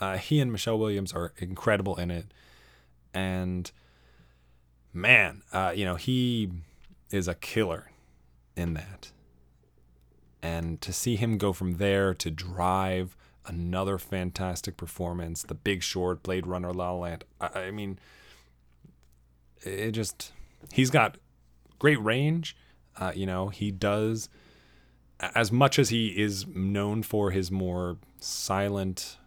Uh, 0.00 0.16
he 0.18 0.38
and 0.40 0.52
Michelle 0.52 0.78
Williams 0.78 1.12
are 1.12 1.32
incredible 1.38 1.96
in 1.96 2.12
it. 2.12 2.26
And 3.12 3.68
man, 4.92 5.42
uh, 5.52 5.72
you 5.74 5.84
know, 5.84 5.96
he 5.96 6.50
is 7.10 7.26
a 7.26 7.34
killer 7.34 7.90
in 8.54 8.74
that. 8.74 9.10
And 10.40 10.80
to 10.82 10.92
see 10.92 11.16
him 11.16 11.36
go 11.38 11.52
from 11.52 11.78
there 11.78 12.14
to 12.14 12.30
Drive, 12.30 13.16
another 13.44 13.98
fantastic 13.98 14.76
performance, 14.76 15.42
The 15.42 15.54
Big 15.54 15.82
Short, 15.82 16.22
Blade 16.22 16.46
Runner, 16.46 16.72
La 16.72 16.92
La 16.92 16.98
Land. 17.00 17.24
I, 17.40 17.46
I 17.46 17.70
mean, 17.72 17.98
it 19.62 19.92
just 19.92 20.32
he's 20.72 20.90
got 20.90 21.16
great 21.78 22.02
range. 22.02 22.56
Uh, 22.96 23.12
you 23.14 23.26
know, 23.26 23.48
he 23.48 23.70
does 23.70 24.28
as 25.20 25.50
much 25.50 25.78
as 25.78 25.88
he 25.88 26.08
is 26.08 26.46
known 26.46 27.02
for 27.02 27.30
his 27.30 27.50
more 27.50 27.96
silent, 28.20 29.18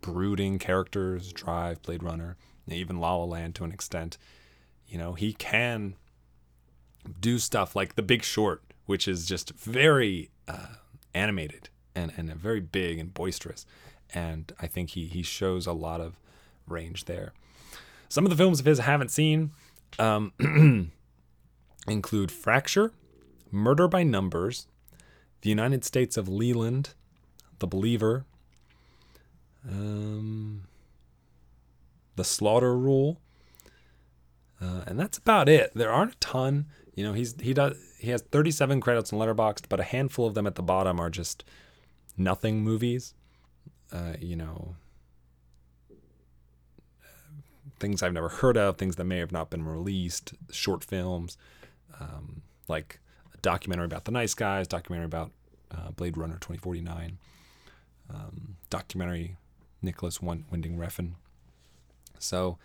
brooding 0.00 0.58
characters, 0.58 1.32
Drive, 1.32 1.82
Blade 1.82 2.02
Runner, 2.02 2.36
even 2.68 3.00
La 3.00 3.16
La 3.16 3.24
Land 3.24 3.54
to 3.56 3.64
an 3.64 3.72
extent. 3.72 4.18
You 4.86 4.98
know, 4.98 5.14
he 5.14 5.32
can 5.32 5.94
do 7.20 7.38
stuff 7.38 7.74
like 7.74 7.94
The 7.94 8.02
Big 8.02 8.22
Short, 8.22 8.62
which 8.86 9.08
is 9.08 9.26
just 9.26 9.52
very 9.52 10.30
uh, 10.46 10.76
animated 11.14 11.70
and, 11.94 12.12
and 12.16 12.32
very 12.34 12.60
big 12.60 12.98
and 12.98 13.12
boisterous. 13.12 13.66
And 14.14 14.52
I 14.60 14.66
think 14.66 14.90
he, 14.90 15.06
he 15.06 15.22
shows 15.22 15.66
a 15.66 15.72
lot 15.72 16.00
of 16.00 16.18
range 16.66 17.06
there. 17.06 17.32
Some 18.08 18.24
of 18.24 18.30
the 18.30 18.36
films 18.36 18.60
of 18.60 18.66
his 18.66 18.80
I 18.80 18.84
haven't 18.84 19.10
seen 19.10 19.50
um, 19.98 20.32
include 21.88 22.30
Fracture, 22.30 22.92
Murder 23.50 23.88
by 23.88 24.02
Numbers, 24.02 24.66
The 25.42 25.50
United 25.50 25.84
States 25.84 26.16
of 26.16 26.28
Leland, 26.28 26.90
The 27.58 27.66
Believer, 27.66 28.24
um, 29.68 30.64
The 32.16 32.24
Slaughter 32.24 32.76
Rule, 32.76 33.20
uh, 34.60 34.82
and 34.86 34.98
that's 34.98 35.18
about 35.18 35.48
it. 35.48 35.72
There 35.74 35.90
aren't 35.90 36.14
a 36.14 36.18
ton. 36.18 36.66
You 36.94 37.04
know, 37.04 37.12
he's 37.12 37.34
he 37.40 37.54
does 37.54 37.76
he 37.98 38.10
has 38.10 38.22
37 38.22 38.80
credits 38.80 39.12
in 39.12 39.18
Letterboxd, 39.18 39.64
but 39.68 39.80
a 39.80 39.84
handful 39.84 40.26
of 40.26 40.34
them 40.34 40.46
at 40.46 40.56
the 40.56 40.62
bottom 40.62 41.00
are 41.00 41.10
just 41.10 41.44
nothing 42.16 42.62
movies. 42.62 43.14
Uh, 43.92 44.14
you 44.20 44.36
know, 44.36 44.74
things 47.78 48.02
I've 48.02 48.12
never 48.12 48.28
heard 48.28 48.56
of, 48.56 48.76
things 48.76 48.96
that 48.96 49.04
may 49.04 49.18
have 49.18 49.32
not 49.32 49.50
been 49.50 49.64
released, 49.64 50.34
short 50.50 50.84
films, 50.84 51.36
um, 52.00 52.42
like 52.68 53.00
a 53.34 53.38
documentary 53.38 53.86
about 53.86 54.04
the 54.04 54.12
nice 54.12 54.34
guys, 54.34 54.68
documentary 54.68 55.06
about 55.06 55.30
uh, 55.70 55.90
Blade 55.92 56.16
Runner 56.16 56.34
2049, 56.34 57.18
um, 58.12 58.56
documentary 58.70 59.36
Nicolas 59.82 60.20
Winding 60.20 60.76
Refn. 60.76 61.12
So, 62.18 62.58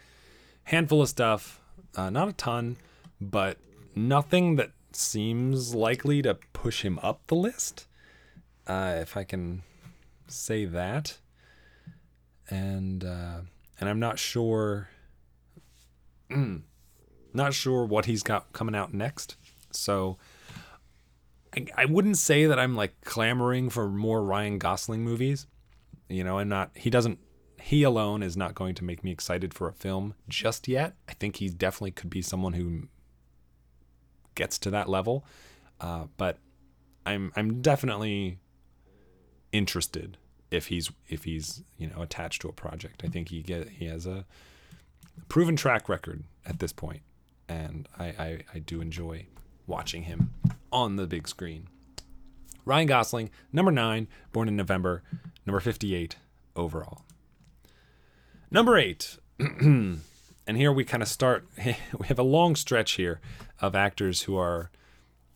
handful 0.65 1.01
of 1.01 1.09
stuff, 1.09 1.61
uh, 1.95 2.09
not 2.09 2.29
a 2.29 2.33
ton, 2.33 2.77
but 3.21 3.57
nothing 3.95 4.55
that 4.55 4.71
seems 4.91 5.75
likely 5.75 6.21
to 6.21 6.35
push 6.53 6.83
him 6.83 6.99
up 7.01 7.21
the 7.27 7.35
list, 7.35 7.87
uh, 8.67 8.95
if 8.97 9.15
I 9.17 9.23
can 9.23 9.63
say 10.27 10.65
that. 10.65 11.17
And 12.49 13.03
uh, 13.03 13.39
and 13.79 13.89
I'm 13.89 13.99
not 13.99 14.19
sure, 14.19 14.89
not 17.33 17.53
sure 17.53 17.85
what 17.85 18.05
he's 18.05 18.23
got 18.23 18.53
coming 18.53 18.75
out 18.75 18.93
next. 18.93 19.35
So 19.71 20.17
I, 21.55 21.65
I 21.75 21.85
wouldn't 21.85 22.17
say 22.17 22.45
that 22.45 22.59
I'm 22.59 22.75
like 22.75 23.01
clamoring 23.01 23.69
for 23.69 23.89
more 23.89 24.23
Ryan 24.23 24.57
Gosling 24.57 25.03
movies. 25.03 25.47
You 26.09 26.23
know, 26.23 26.37
I'm 26.39 26.49
not. 26.49 26.71
He 26.75 26.89
doesn't. 26.89 27.19
He 27.61 27.83
alone 27.83 28.23
is 28.23 28.35
not 28.35 28.55
going 28.55 28.75
to 28.75 28.83
make 28.83 29.03
me 29.03 29.11
excited 29.11 29.53
for 29.53 29.67
a 29.69 29.73
film 29.73 30.15
just 30.27 30.67
yet. 30.67 30.95
I 31.07 31.13
think 31.13 31.37
he 31.37 31.49
definitely 31.49 31.91
could 31.91 32.09
be 32.09 32.21
someone 32.21 32.53
who 32.53 32.89
gets 34.35 34.57
to 34.59 34.69
that 34.71 34.89
level. 34.89 35.25
Uh, 35.79 36.05
but 36.17 36.39
I'm 37.05 37.31
I'm 37.35 37.61
definitely 37.61 38.39
interested 39.51 40.17
if 40.51 40.67
he's 40.67 40.91
if 41.07 41.23
he's 41.23 41.63
you 41.77 41.87
know 41.87 42.01
attached 42.01 42.41
to 42.41 42.49
a 42.49 42.53
project. 42.53 43.01
I 43.05 43.07
think 43.07 43.29
he 43.29 43.41
get 43.41 43.69
he 43.69 43.85
has 43.85 44.05
a 44.05 44.25
proven 45.29 45.55
track 45.55 45.89
record 45.89 46.23
at 46.45 46.59
this 46.59 46.73
point, 46.73 47.01
and 47.47 47.87
I 47.97 48.05
I, 48.05 48.39
I 48.55 48.59
do 48.59 48.81
enjoy 48.81 49.27
watching 49.67 50.03
him 50.03 50.33
on 50.71 50.95
the 50.95 51.07
big 51.07 51.27
screen. 51.27 51.67
Ryan 52.65 52.87
Gosling, 52.87 53.29
number 53.51 53.71
nine, 53.71 54.07
born 54.31 54.47
in 54.47 54.55
November, 54.55 55.03
number 55.45 55.59
fifty-eight 55.59 56.17
overall. 56.55 57.01
Number 58.51 58.77
eight. 58.77 59.17
and 60.47 60.57
here 60.57 60.71
we 60.71 60.83
kind 60.83 61.03
of 61.03 61.09
start 61.09 61.47
we 61.65 62.07
have 62.07 62.19
a 62.19 62.23
long 62.23 62.55
stretch 62.55 62.93
here 62.93 63.19
of 63.61 63.75
actors 63.75 64.23
who 64.23 64.37
are 64.37 64.69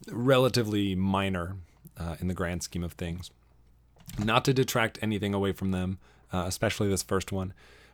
relatively 0.10 0.96
minor 0.96 1.56
uh, 1.98 2.16
in 2.20 2.28
the 2.28 2.34
grand 2.34 2.64
scheme 2.64 2.84
of 2.84 2.94
things 2.94 3.32
not 4.24 4.46
to 4.46 4.54
detract 4.54 5.00
anything 5.02 5.34
away 5.34 5.52
from 5.52 5.72
them 5.72 5.98
uh, 6.32 6.44
especially 6.46 6.88
this 6.88 7.04
first 7.04 7.32
one 7.32 7.54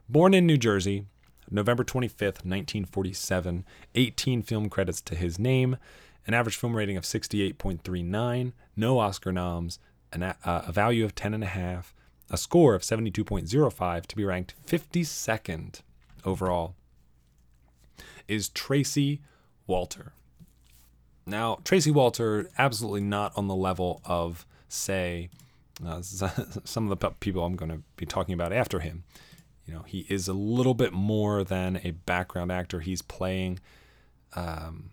born 0.10 0.34
in 0.34 0.46
new 0.46 0.58
jersey 0.58 1.06
november 1.50 1.83
25th 1.83 2.43
1947 2.45 3.65
18 3.95 4.41
film 4.41 4.69
credits 4.69 5.01
to 5.01 5.15
his 5.15 5.38
name. 5.39 5.77
An 6.25 6.33
average 6.33 6.55
film 6.55 6.75
rating 6.75 6.95
of 6.95 7.03
68.39, 7.03 8.53
no 8.77 8.97
Oscar 9.00 9.33
noms, 9.33 9.77
an, 10.13 10.23
a, 10.23 10.38
uh, 10.45 10.62
a 10.67 10.71
value 10.71 11.03
of 11.03 11.15
10.5, 11.15 11.85
a 12.29 12.38
score 12.38 12.75
of 12.75 12.81
72.05 12.81 14.05
to 14.05 14.15
be 14.15 14.23
ranked 14.23 14.55
52nd 14.65 15.81
overall, 16.23 16.75
is 18.27 18.47
Tracy 18.50 19.19
Walter. 19.67 20.13
Now, 21.25 21.59
Tracy 21.63 21.91
Walter, 21.91 22.50
absolutely 22.57 23.01
not 23.01 23.33
on 23.38 23.47
the 23.47 23.55
level 23.55 24.01
of, 24.05 24.45
say, 24.67 25.29
uh, 25.85 26.01
some 26.63 26.89
of 26.89 27.00
the 27.00 27.09
people 27.19 27.43
I'm 27.43 27.55
going 27.55 27.71
to 27.71 27.81
be 27.95 28.05
talking 28.05 28.33
about 28.33 28.53
after 28.53 28.79
him. 28.79 29.03
You 29.65 29.74
know, 29.74 29.84
he 29.84 30.05
is 30.10 30.27
a 30.27 30.34
little 30.34 30.74
bit 30.74 30.91
more 30.91 31.43
than 31.43 31.79
a 31.84 31.91
background 31.91 32.51
actor. 32.51 32.82
He's 32.82 33.01
playing 33.01 33.60
um, 34.36 34.89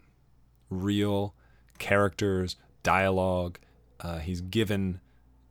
real 0.69 1.35
characters, 1.79 2.57
dialogue. 2.83 3.59
Uh, 3.99 4.19
he's 4.19 4.41
given, 4.41 5.01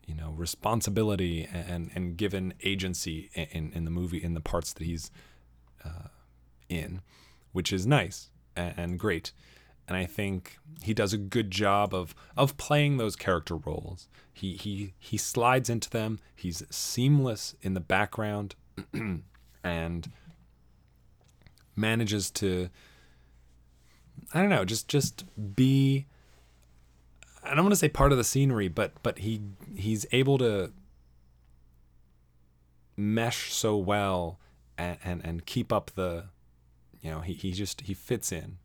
you 0.07 0.15
know, 0.15 0.31
responsibility 0.31 1.47
and 1.51 1.91
and 1.93 2.17
given 2.17 2.53
agency 2.63 3.29
in 3.33 3.71
in 3.73 3.85
the 3.85 3.91
movie 3.91 4.23
in 4.23 4.33
the 4.33 4.41
parts 4.41 4.73
that 4.73 4.83
he's 4.83 5.11
uh, 5.83 6.07
in, 6.69 7.01
which 7.51 7.73
is 7.73 7.85
nice 7.85 8.29
and, 8.55 8.73
and 8.77 8.99
great. 8.99 9.33
And 9.88 9.97
I 9.97 10.05
think 10.05 10.59
he 10.83 10.93
does 10.93 11.13
a 11.13 11.17
good 11.17 11.51
job 11.51 11.93
of 11.93 12.15
of 12.38 12.57
playing 12.57 12.97
those 12.97 13.15
character 13.15 13.55
roles. 13.57 14.07
He 14.31 14.53
he 14.53 14.93
he 14.97 15.17
slides 15.17 15.69
into 15.69 15.89
them. 15.89 16.19
He's 16.35 16.63
seamless 16.69 17.55
in 17.61 17.73
the 17.73 17.79
background, 17.79 18.55
and 19.63 20.12
manages 21.75 22.29
to 22.31 22.69
I 24.33 24.41
don't 24.41 24.50
know, 24.50 24.65
just 24.65 24.88
just 24.88 25.25
be 25.55 26.05
I 27.43 27.55
don't 27.55 27.63
want 27.63 27.71
to 27.71 27.77
say 27.79 27.89
part 27.89 28.12
of 28.12 28.17
the 28.17 28.24
scenery, 28.24 28.67
but 28.67 28.93
but 29.01 29.19
he 29.19 29.41
he's 29.75 30.05
able 30.12 30.38
to 30.39 30.71
mesh 32.98 33.53
so 33.53 33.77
well 33.77 34.39
and 34.77 34.98
and, 35.03 35.21
and 35.24 35.45
keep 35.45 35.71
up 35.71 35.91
the 35.95 36.25
you 37.01 37.09
know, 37.09 37.21
he, 37.21 37.33
he 37.33 37.51
just 37.51 37.81
he 37.81 37.93
fits 37.93 38.31
in. 38.31 38.57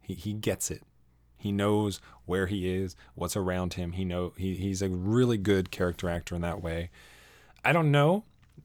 He 0.00 0.14
he 0.14 0.32
gets 0.32 0.70
it. 0.70 0.82
He 1.36 1.52
knows 1.52 2.00
where 2.24 2.46
he 2.46 2.72
is, 2.72 2.94
what's 3.14 3.36
around 3.36 3.74
him. 3.74 3.92
He 3.92 4.04
know 4.04 4.32
he, 4.36 4.54
he's 4.54 4.80
a 4.80 4.88
really 4.88 5.36
good 5.36 5.70
character 5.70 6.08
actor 6.08 6.34
in 6.34 6.40
that 6.42 6.62
way. 6.62 6.90
I 7.64 7.72
don't 7.72 7.90
know 7.90 8.24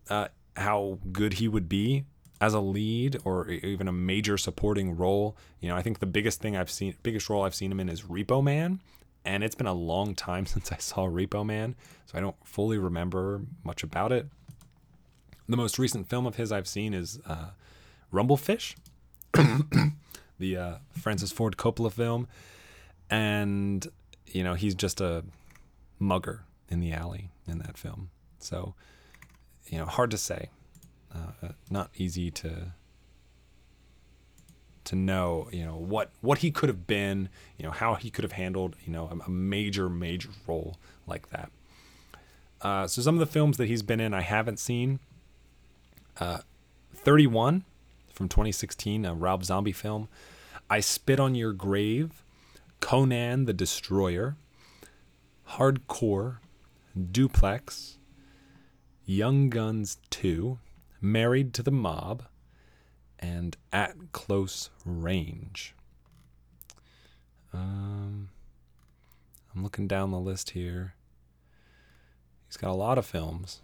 uh, 0.10 0.28
how 0.58 1.00
good 1.12 1.34
he 1.34 1.48
would 1.48 1.70
be 1.70 2.06
as 2.40 2.54
a 2.54 2.60
lead 2.60 3.18
or 3.24 3.50
even 3.50 3.88
a 3.88 3.92
major 3.92 4.38
supporting 4.38 4.96
role. 4.96 5.38
You 5.60 5.70
know, 5.70 5.76
I 5.76 5.82
think 5.82 6.00
the 6.00 6.06
biggest 6.06 6.42
thing 6.42 6.56
I've 6.56 6.70
seen, 6.70 6.96
biggest 7.04 7.30
role 7.30 7.44
I've 7.44 7.56
seen 7.56 7.72
him 7.72 7.80
in 7.80 7.90
is 7.90 8.04
Repo 8.04 8.44
Man, 8.44 8.82
and 9.26 9.44
it's 9.44 9.56
been 9.56 9.68
a 9.68 9.74
long 9.74 10.16
time 10.16 10.46
since 10.54 10.72
I 10.72 10.78
saw 10.78 11.08
Repo 11.08 11.46
Man, 11.46 11.76
so 12.06 12.18
I 12.18 12.22
don't 12.22 12.36
fully 12.44 12.78
remember 12.78 13.42
much 13.64 13.84
about 13.84 14.12
it. 14.12 14.28
The 15.50 15.58
most 15.58 15.80
recent 15.80 16.10
film 16.10 16.26
of 16.26 16.36
his 16.36 16.52
I've 16.52 16.68
seen 16.68 16.94
is 16.94 17.20
uh, 17.26 17.52
Rumblefish, 18.14 18.76
the 20.40 20.58
uh, 20.58 20.76
Francis 20.92 21.32
Ford 21.32 21.56
Coppola 21.56 21.92
film, 21.92 22.28
and 23.10 23.88
you 24.26 24.44
know 24.44 24.56
he's 24.56 24.76
just 24.76 25.00
a 25.00 25.24
mugger 26.00 26.44
in 26.70 26.82
the 26.82 26.92
alley 26.92 27.30
in 27.48 27.60
that 27.60 27.78
film. 27.78 28.10
So, 28.40 28.76
you 29.68 29.78
know, 29.78 29.86
hard 29.86 30.12
to 30.12 30.18
say. 30.18 30.50
Uh, 31.14 31.50
not 31.70 31.90
easy 31.96 32.30
to 32.30 32.74
to 34.84 34.96
know 34.96 35.50
you 35.52 35.66
know 35.66 35.76
what 35.76 36.12
what 36.22 36.38
he 36.38 36.50
could 36.50 36.70
have 36.70 36.88
been 36.88 37.28
you 37.58 37.66
know 37.66 37.72
how 37.72 37.96
he 37.96 38.10
could 38.10 38.24
have 38.24 38.32
handled 38.32 38.74
you 38.86 38.94
know 38.94 39.10
a, 39.12 39.26
a 39.26 39.30
major 39.30 39.90
major 39.90 40.30
role 40.46 40.78
like 41.06 41.30
that. 41.30 41.52
Uh, 42.62 42.88
so 42.88 43.02
some 43.02 43.16
of 43.16 43.20
the 43.20 43.26
films 43.26 43.58
that 43.58 43.68
he's 43.68 43.84
been 43.84 44.00
in 44.00 44.14
i 44.14 44.22
haven't 44.22 44.60
seen. 44.60 45.00
Uh, 46.20 46.40
31 46.96 47.64
from 48.12 48.28
2016 48.28 49.06
a 49.06 49.14
rob 49.14 49.44
zombie 49.44 49.72
film. 49.72 50.08
I 50.70 50.80
spit 50.80 51.20
on 51.20 51.36
your 51.36 51.54
grave 51.54 52.24
conan 52.80 53.46
the 53.46 53.54
destroyer 53.54 54.36
hardcore 55.52 56.38
duplex 57.12 57.97
young 59.08 59.50
guns 59.50 59.98
2 60.10 60.60
Married 61.00 61.54
to 61.54 61.64
the 61.64 61.72
Mob, 61.72 62.24
and 63.20 63.56
At 63.72 63.96
Close 64.12 64.70
Range. 64.84 65.74
Um, 67.54 68.30
I'm 69.56 69.64
looking 69.64 69.88
down 69.88 70.12
the 70.12 70.20
list 70.20 70.52
here. 70.52 70.96
He's 72.48 72.58
got 72.58 72.72
a 72.72 72.74
lot 72.74 72.98
of 72.98 73.06
films 73.06 73.62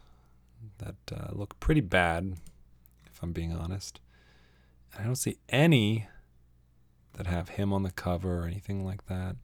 that 0.77 0.95
uh, 1.11 1.31
look 1.33 1.59
pretty 1.59 1.81
bad, 1.81 2.35
if 3.05 3.21
I'm 3.21 3.33
being 3.33 3.51
honest. 3.51 3.99
I 4.97 5.03
don't 5.03 5.15
see 5.15 5.37
any 5.49 6.07
that 7.13 7.27
have 7.27 7.49
him 7.49 7.73
on 7.73 7.83
the 7.83 7.91
cover 7.91 8.39
or 8.39 8.45
anything 8.45 8.85
like 8.85 9.07
that. 9.07 9.35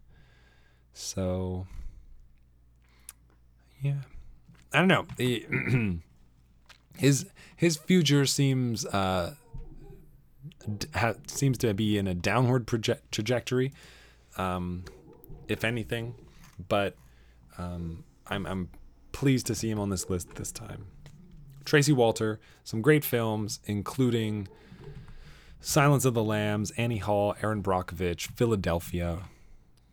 So, 0.93 1.67
yeah. 3.81 4.03
I 4.73 4.79
don't 4.79 4.87
know. 4.87 5.05
his 6.97 7.25
his 7.55 7.77
future 7.77 8.25
seems 8.25 8.85
uh, 8.85 9.35
ha- 10.93 11.15
seems 11.27 11.57
to 11.59 11.73
be 11.73 11.97
in 11.97 12.07
a 12.07 12.13
downward 12.13 12.67
proje- 12.67 12.99
trajectory, 13.11 13.73
um, 14.37 14.85
if 15.47 15.63
anything. 15.63 16.15
But 16.67 16.95
um, 17.57 18.03
I'm 18.27 18.45
I'm 18.45 18.69
pleased 19.11 19.47
to 19.47 19.55
see 19.55 19.69
him 19.69 19.79
on 19.79 19.89
this 19.89 20.09
list 20.09 20.35
this 20.35 20.51
time. 20.51 20.85
Tracy 21.65 21.93
Walter, 21.93 22.39
some 22.63 22.81
great 22.81 23.03
films, 23.05 23.59
including 23.65 24.47
Silence 25.61 26.05
of 26.05 26.13
the 26.13 26.23
Lambs, 26.23 26.71
Annie 26.71 26.97
Hall, 26.97 27.35
Erin 27.43 27.61
Brockovich, 27.61 28.27
Philadelphia, 28.31 29.19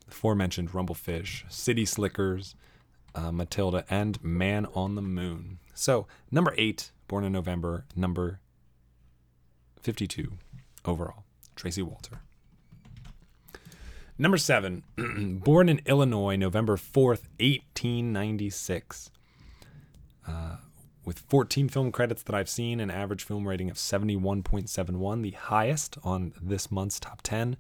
aforementioned 0.08 0.70
Rumblefish, 0.70 1.50
City 1.52 1.84
Slickers, 1.84 2.54
uh, 3.16 3.32
Matilda, 3.32 3.84
and 3.90 4.22
Man 4.22 4.66
on 4.74 4.94
the 4.94 5.02
Moon. 5.02 5.58
So, 5.74 6.06
number 6.30 6.54
eight, 6.56 6.92
born 7.08 7.24
in 7.24 7.32
November, 7.32 7.86
number 7.96 8.40
52 9.80 10.32
overall, 10.84 11.24
Tracy 11.56 11.82
Walter. 11.82 12.20
Number 14.18 14.38
seven, 14.38 14.82
born 15.44 15.68
in 15.68 15.80
Illinois, 15.84 16.36
November 16.36 16.76
4th, 16.76 17.24
1896. 17.38 19.10
Uh, 20.26 20.56
with 21.04 21.20
14 21.20 21.68
film 21.68 21.92
credits 21.92 22.22
that 22.24 22.34
I've 22.34 22.48
seen, 22.48 22.80
an 22.80 22.90
average 22.90 23.22
film 23.24 23.46
rating 23.46 23.70
of 23.70 23.76
71.71, 23.76 25.22
the 25.22 25.30
highest 25.32 25.98
on 26.02 26.32
this 26.40 26.70
month's 26.70 26.98
top 26.98 27.22
10. 27.22 27.56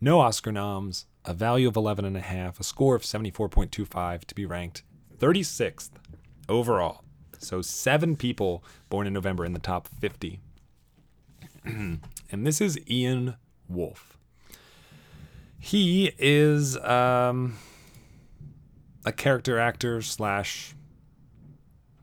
No 0.00 0.20
Oscar 0.20 0.50
noms, 0.52 1.06
a 1.24 1.34
value 1.34 1.68
of 1.68 1.74
11.5, 1.74 2.60
a 2.60 2.64
score 2.64 2.94
of 2.94 3.02
74.25 3.02 4.24
to 4.24 4.34
be 4.34 4.46
ranked 4.46 4.82
36th 5.18 5.90
overall. 6.48 7.04
So 7.38 7.62
seven 7.62 8.16
people 8.16 8.64
born 8.88 9.06
in 9.06 9.12
November 9.12 9.44
in 9.44 9.52
the 9.52 9.58
top 9.58 9.88
50. 9.88 10.40
and 11.64 12.00
this 12.32 12.60
is 12.60 12.78
Ian 12.88 13.36
Wolfe. 13.68 14.18
He 15.58 16.12
is 16.18 16.76
um, 16.78 17.58
a 19.04 19.12
character 19.12 19.58
actor 19.58 20.00
slash, 20.00 20.74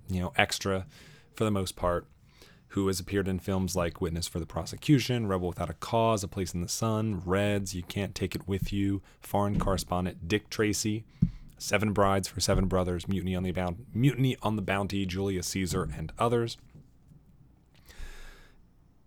you 0.10 0.21
know, 0.21 0.34
extra 0.36 0.86
for 1.36 1.43
the 1.43 1.51
most 1.51 1.75
part, 1.75 2.08
who 2.77 2.85
has 2.85 2.99
appeared 2.99 3.27
in 3.27 3.39
films 3.39 3.75
like 3.75 4.01
Witness 4.01 4.27
for 4.27 4.39
the 4.39 4.45
Prosecution, 4.45 5.25
Rebel 5.25 5.47
Without 5.47 5.71
a 5.71 5.73
Cause, 5.73 6.23
A 6.23 6.27
Place 6.27 6.53
in 6.53 6.61
the 6.61 6.67
Sun, 6.67 7.23
Reds, 7.25 7.73
You 7.73 7.81
Can't 7.81 8.13
Take 8.13 8.35
It 8.35 8.47
With 8.47 8.71
You, 8.71 9.01
Foreign 9.19 9.57
Correspondent 9.57 10.27
Dick 10.27 10.47
Tracy, 10.51 11.03
Seven 11.57 11.91
Brides 11.91 12.27
for 12.27 12.39
Seven 12.39 12.67
Brothers, 12.67 13.07
Mutiny 13.07 13.35
on 13.35 13.41
the 13.41 13.51
Bounty, 13.51 13.83
Mutiny 13.95 14.37
on 14.43 14.57
the 14.57 14.61
Bounty, 14.61 15.07
Julius 15.07 15.47
Caesar, 15.47 15.89
and 15.97 16.11
others. 16.19 16.57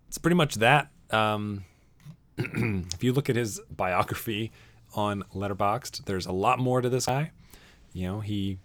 It's 0.08 0.18
pretty 0.18 0.34
much 0.34 0.56
that. 0.56 0.90
Um, 1.10 1.64
if 2.38 3.04
you 3.04 3.12
look 3.12 3.30
at 3.30 3.36
his 3.36 3.60
biography 3.70 4.50
on 4.96 5.22
Letterboxd, 5.32 6.06
there's 6.06 6.26
a 6.26 6.32
lot 6.32 6.58
more 6.58 6.80
to 6.80 6.88
this 6.88 7.06
guy. 7.06 7.30
You 7.92 8.08
know, 8.08 8.18
he 8.18 8.58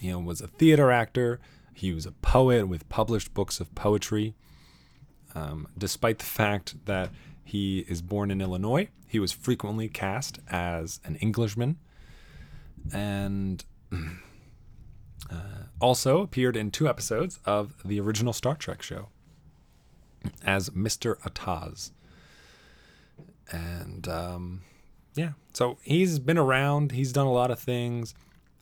you 0.00 0.10
know 0.10 0.18
was 0.18 0.40
a 0.40 0.48
theater 0.48 0.90
actor. 0.90 1.38
He 1.76 1.92
was 1.92 2.06
a 2.06 2.12
poet 2.12 2.68
with 2.68 2.88
published 2.88 3.34
books 3.34 3.60
of 3.60 3.74
poetry. 3.74 4.34
Um, 5.34 5.68
despite 5.76 6.18
the 6.18 6.24
fact 6.24 6.86
that 6.86 7.10
he 7.44 7.80
is 7.80 8.00
born 8.00 8.30
in 8.30 8.40
Illinois, 8.40 8.88
he 9.06 9.18
was 9.18 9.30
frequently 9.30 9.86
cast 9.90 10.38
as 10.48 11.00
an 11.04 11.16
Englishman 11.16 11.76
and 12.94 13.62
uh, 13.92 15.34
also 15.78 16.22
appeared 16.22 16.56
in 16.56 16.70
two 16.70 16.88
episodes 16.88 17.40
of 17.44 17.74
the 17.84 18.00
original 18.00 18.32
Star 18.32 18.54
Trek 18.54 18.80
show 18.80 19.08
as 20.46 20.70
Mr. 20.70 21.20
Atoz. 21.24 21.90
And 23.52 24.08
um, 24.08 24.62
yeah, 25.14 25.32
so 25.52 25.76
he's 25.82 26.18
been 26.18 26.38
around. 26.38 26.92
He's 26.92 27.12
done 27.12 27.26
a 27.26 27.32
lot 27.32 27.50
of 27.50 27.58
things, 27.58 28.14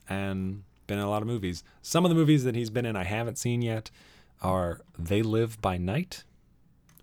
and 0.08 0.64
been 0.86 0.98
in 0.98 1.04
a 1.04 1.10
lot 1.10 1.22
of 1.22 1.28
movies. 1.28 1.64
Some 1.82 2.04
of 2.04 2.08
the 2.08 2.14
movies 2.14 2.44
that 2.44 2.54
he's 2.54 2.70
been 2.70 2.86
in 2.86 2.96
I 2.96 3.04
haven't 3.04 3.38
seen 3.38 3.62
yet 3.62 3.90
are 4.42 4.80
They 4.98 5.22
Live 5.22 5.60
by 5.60 5.78
Night 5.78 6.24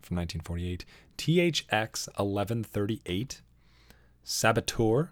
from 0.02 0.18
1948, 0.18 0.86
THX 1.18 2.08
1138, 2.08 3.42
Saboteur, 4.24 5.12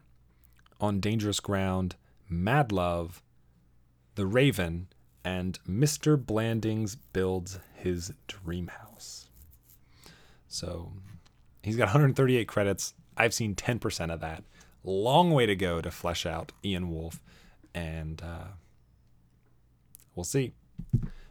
On 0.80 1.00
Dangerous 1.00 1.40
Ground, 1.40 1.96
Mad 2.28 2.72
Love, 2.72 3.22
The 4.16 4.26
Raven, 4.26 4.88
and 5.24 5.60
Mr. 5.68 6.24
Blandings 6.24 6.96
Builds 6.96 7.60
His 7.76 8.14
Dream 8.28 8.68
House. 8.68 9.30
So 10.48 10.92
he's 11.62 11.76
got 11.76 11.86
138 11.86 12.48
credits. 12.48 12.94
I've 13.18 13.34
seen 13.34 13.56
10% 13.56 14.14
of 14.14 14.20
that. 14.22 14.44
Long 14.84 15.32
way 15.32 15.46
to 15.46 15.56
go 15.56 15.82
to 15.82 15.92
flesh 15.92 16.26
out 16.26 16.52
Ian 16.64 16.90
Wolfe, 16.90 17.22
and 17.74 18.22
uh, 18.22 18.48
we'll 20.16 20.24
see. 20.24 20.54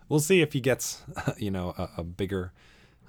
We'll 0.09 0.21
see 0.21 0.41
if 0.41 0.53
he 0.53 0.61
gets, 0.61 1.03
you 1.37 1.51
know, 1.51 1.75
a, 1.77 1.89
a 1.99 2.05
bigger, 2.05 2.53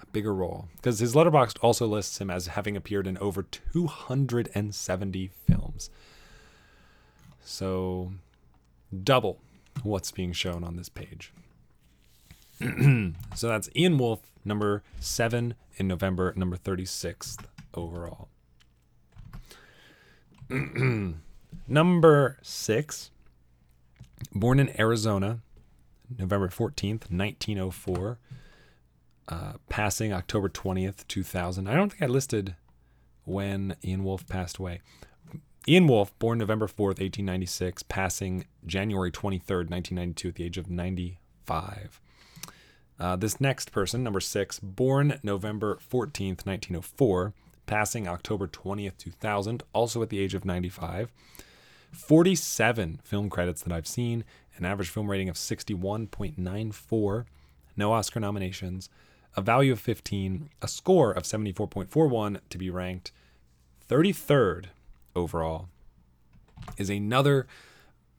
a 0.01 0.05
bigger 0.07 0.33
role 0.33 0.67
because 0.75 0.99
his 0.99 1.15
Letterboxd 1.15 1.57
also 1.61 1.87
lists 1.87 2.19
him 2.19 2.29
as 2.29 2.47
having 2.47 2.75
appeared 2.75 3.07
in 3.07 3.17
over 3.19 3.43
270 3.43 5.31
films. 5.47 5.89
So, 7.41 8.13
double 9.03 9.39
what's 9.83 10.11
being 10.11 10.33
shown 10.33 10.63
on 10.63 10.75
this 10.75 10.89
page. 10.89 11.31
so 13.35 13.47
that's 13.47 13.69
Ian 13.75 13.97
Wolfe, 13.97 14.31
number 14.43 14.83
seven 14.99 15.55
in 15.77 15.87
November, 15.87 16.33
number 16.35 16.57
36th 16.57 17.45
overall. 17.73 18.27
number 21.67 22.37
six, 22.41 23.11
born 24.33 24.59
in 24.59 24.79
Arizona, 24.79 25.39
November 26.17 26.49
14th, 26.49 27.11
1904, 27.11 28.19
uh, 29.27 29.53
passing 29.69 30.11
October 30.11 30.49
20th, 30.49 31.07
2000. 31.07 31.67
I 31.67 31.75
don't 31.75 31.89
think 31.91 32.01
I 32.01 32.07
listed 32.07 32.55
when 33.25 33.75
Ian 33.83 34.03
Wolfe 34.03 34.27
passed 34.27 34.57
away. 34.57 34.81
Ian 35.67 35.87
Wolfe, 35.87 36.17
born 36.17 36.39
November 36.39 36.67
4th, 36.67 36.99
1896, 36.99 37.83
passing 37.83 38.45
January 38.65 39.11
23rd, 39.11 39.69
1992, 39.69 40.29
at 40.29 40.35
the 40.35 40.43
age 40.43 40.57
of 40.57 40.69
95. 40.69 42.01
Uh, 42.99 43.15
this 43.15 43.39
next 43.39 43.71
person, 43.71 44.03
number 44.03 44.19
six, 44.19 44.59
born 44.59 45.19
November 45.21 45.75
14th, 45.75 46.45
1904, 46.45 47.33
passing 47.65 48.07
October 48.07 48.47
20th, 48.47 48.97
2000, 48.97 49.63
also 49.73 50.01
at 50.01 50.09
the 50.09 50.19
age 50.19 50.33
of 50.33 50.43
95. 50.43 51.11
47 51.91 52.99
film 53.03 53.29
credits 53.29 53.61
that 53.63 53.73
I've 53.73 53.87
seen, 53.87 54.23
an 54.57 54.65
average 54.65 54.89
film 54.89 55.09
rating 55.09 55.29
of 55.29 55.35
61.94, 55.35 57.25
no 57.75 57.93
Oscar 57.93 58.19
nominations, 58.19 58.89
a 59.35 59.41
value 59.41 59.71
of 59.71 59.79
15, 59.79 60.49
a 60.61 60.67
score 60.67 61.11
of 61.11 61.23
74.41 61.23 62.39
to 62.49 62.57
be 62.57 62.69
ranked 62.69 63.11
33rd 63.87 64.65
overall, 65.15 65.69
is 66.77 66.89
another 66.89 67.47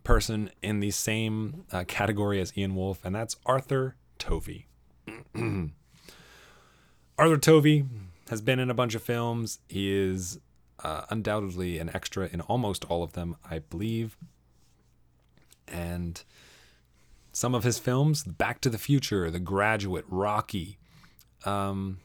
person 0.03 0.51
in 0.63 0.81
the 0.81 0.91
same 0.91 1.65
uh, 1.73 1.85
category 1.87 2.41
as 2.41 2.57
Ian 2.57 2.75
Wolfe, 2.75 3.05
and 3.05 3.15
that's 3.15 3.37
Arthur 3.47 3.97
Tovey. 4.19 4.67
Arthur 7.19 7.37
Tovey 7.37 7.85
has 8.31 8.41
been 8.41 8.59
in 8.59 8.71
a 8.71 8.75
bunch 8.75 8.95
of 8.95 9.03
films. 9.03 9.59
He 9.69 9.93
is 9.93 10.39
uh, 10.83 11.03
undoubtedly 11.11 11.79
an 11.79 11.91
extra 11.95 12.29
in 12.33 12.41
almost 12.43 12.85
all 12.87 13.03
of 13.03 13.13
them, 13.13 13.37
I 13.49 13.61
believe. 13.61 14.17
And 15.69 16.23
some 17.33 17.55
of 17.55 17.65
his 17.65 17.79
films, 17.79 18.25
Back 18.25 18.61
to 18.63 18.71
the 18.71 18.79
Future, 18.79 19.31
The 19.31 19.41
Graduate, 19.41 20.05
Rocky, 20.09 20.79
um, 21.45 21.99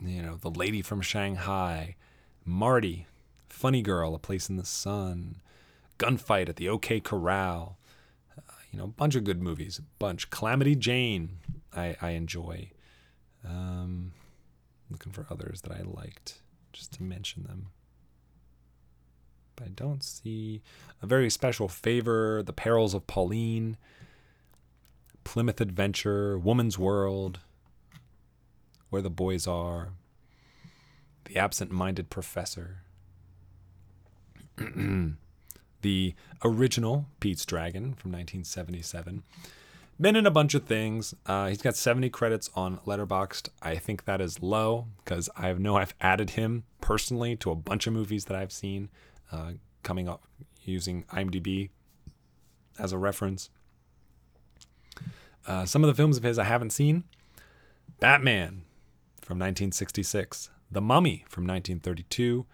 you 0.00 0.22
know, 0.22 0.36
The 0.36 0.50
Lady 0.50 0.80
from 0.82 1.00
Shanghai, 1.00 1.96
Marty, 2.44 3.06
Funny 3.48 3.82
Girl, 3.82 4.14
A 4.14 4.18
Place 4.18 4.48
in 4.48 4.56
the 4.56 4.64
Sun, 4.64 5.36
Gunfight 5.98 6.48
at 6.48 6.56
the 6.56 6.68
OK 6.68 7.00
Corral, 7.00 7.78
uh, 8.36 8.52
you 8.70 8.78
know, 8.78 8.84
a 8.84 8.88
bunch 8.88 9.14
of 9.16 9.24
good 9.24 9.42
movies, 9.42 9.78
a 9.78 9.82
bunch. 9.98 10.30
Calamity 10.30 10.74
Jane, 10.76 11.38
I, 11.74 11.96
I 12.00 12.10
enjoy. 12.10 12.70
Um, 13.46 14.12
looking 14.90 15.12
for 15.12 15.26
others 15.30 15.60
that 15.62 15.72
I 15.72 15.82
liked, 15.82 16.40
just 16.72 16.92
to 16.94 17.02
mention 17.02 17.44
them. 17.44 17.68
But 19.56 19.66
I 19.66 19.70
don't 19.70 20.02
see 20.04 20.62
a 21.02 21.06
very 21.06 21.30
special 21.30 21.68
favor, 21.68 22.42
The 22.42 22.52
Perils 22.52 22.94
of 22.94 23.06
Pauline, 23.06 23.76
Plymouth 25.24 25.60
Adventure, 25.60 26.38
Woman's 26.38 26.78
World, 26.78 27.40
Where 28.90 29.02
the 29.02 29.10
Boys 29.10 29.46
Are, 29.46 29.90
The 31.24 31.36
Absent 31.36 31.70
Minded 31.70 32.08
Professor, 32.08 32.82
the 35.82 36.14
original 36.44 37.06
Pete's 37.20 37.44
Dragon 37.44 37.94
from 37.94 38.12
1977. 38.12 39.22
Been 40.00 40.14
in 40.14 40.26
a 40.26 40.30
bunch 40.30 40.54
of 40.54 40.64
things. 40.64 41.12
Uh, 41.26 41.48
he's 41.48 41.60
got 41.60 41.74
70 41.74 42.08
credits 42.10 42.48
on 42.54 42.78
Letterboxd. 42.86 43.48
I 43.60 43.76
think 43.76 44.04
that 44.04 44.20
is 44.20 44.40
low 44.40 44.86
because 45.04 45.28
I 45.36 45.52
know 45.54 45.76
I've 45.76 45.94
added 46.00 46.30
him 46.30 46.62
personally 46.80 47.34
to 47.36 47.50
a 47.50 47.56
bunch 47.56 47.88
of 47.88 47.92
movies 47.92 48.26
that 48.26 48.36
I've 48.36 48.52
seen 48.52 48.90
uh, 49.32 49.54
coming 49.82 50.08
up 50.08 50.22
using 50.62 51.02
IMDb 51.12 51.70
as 52.78 52.92
a 52.92 52.98
reference. 52.98 53.50
Uh, 55.48 55.64
some 55.64 55.82
of 55.82 55.88
the 55.88 55.94
films 55.94 56.16
of 56.16 56.22
his 56.22 56.38
I 56.38 56.44
haven't 56.44 56.70
seen 56.70 57.02
Batman 57.98 58.62
from 59.20 59.38
1966, 59.38 60.50
The 60.70 60.80
Mummy 60.80 61.24
from 61.28 61.44
1932, 61.44 62.46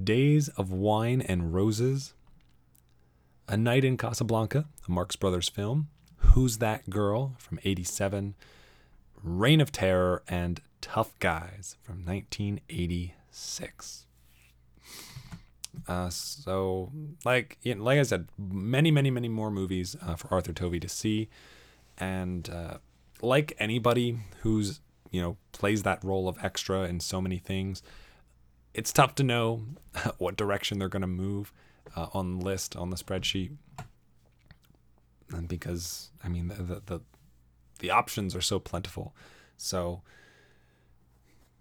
Days 0.00 0.48
of 0.50 0.70
Wine 0.70 1.22
and 1.22 1.52
Roses, 1.52 2.14
A 3.48 3.56
Night 3.56 3.84
in 3.84 3.96
Casablanca, 3.96 4.66
a 4.86 4.90
Marx 4.90 5.16
Brothers 5.16 5.48
film, 5.48 5.88
Who's 6.18 6.58
That 6.58 6.90
Girl 6.90 7.34
from 7.38 7.58
87, 7.64 8.34
Reign 9.22 9.60
of 9.60 9.72
Terror, 9.72 10.22
and 10.28 10.60
Tough 10.80 11.18
Guys 11.18 11.76
from 11.82 12.04
1986. 12.04 14.04
Uh, 15.86 16.10
so, 16.10 16.90
like, 17.24 17.58
you 17.62 17.74
know, 17.74 17.84
like 17.84 17.98
I 17.98 18.02
said, 18.02 18.28
many, 18.38 18.90
many, 18.90 19.10
many 19.10 19.28
more 19.28 19.50
movies 19.50 19.96
uh, 20.02 20.16
for 20.16 20.32
Arthur 20.32 20.52
Tovey 20.52 20.80
to 20.80 20.88
see, 20.88 21.28
and 21.98 22.48
uh, 22.50 22.78
like 23.20 23.54
anybody 23.58 24.18
who's 24.40 24.80
you 25.10 25.20
know 25.20 25.36
plays 25.52 25.82
that 25.84 26.02
role 26.04 26.28
of 26.28 26.36
extra 26.42 26.82
in 26.82 27.00
so 27.00 27.20
many 27.20 27.38
things, 27.38 27.82
it's 28.74 28.92
tough 28.92 29.14
to 29.16 29.22
know 29.22 29.62
what 30.18 30.36
direction 30.36 30.78
they're 30.78 30.88
going 30.88 31.02
to 31.02 31.06
move 31.06 31.52
uh, 31.96 32.06
on 32.12 32.38
the 32.38 32.44
list 32.44 32.76
on 32.76 32.90
the 32.90 32.96
spreadsheet, 32.96 33.52
and 35.32 35.48
because 35.48 36.10
I 36.22 36.28
mean 36.28 36.48
the, 36.48 36.54
the 36.54 36.82
the 36.86 37.00
the 37.80 37.90
options 37.90 38.34
are 38.34 38.40
so 38.40 38.58
plentiful, 38.58 39.14
so 39.56 40.02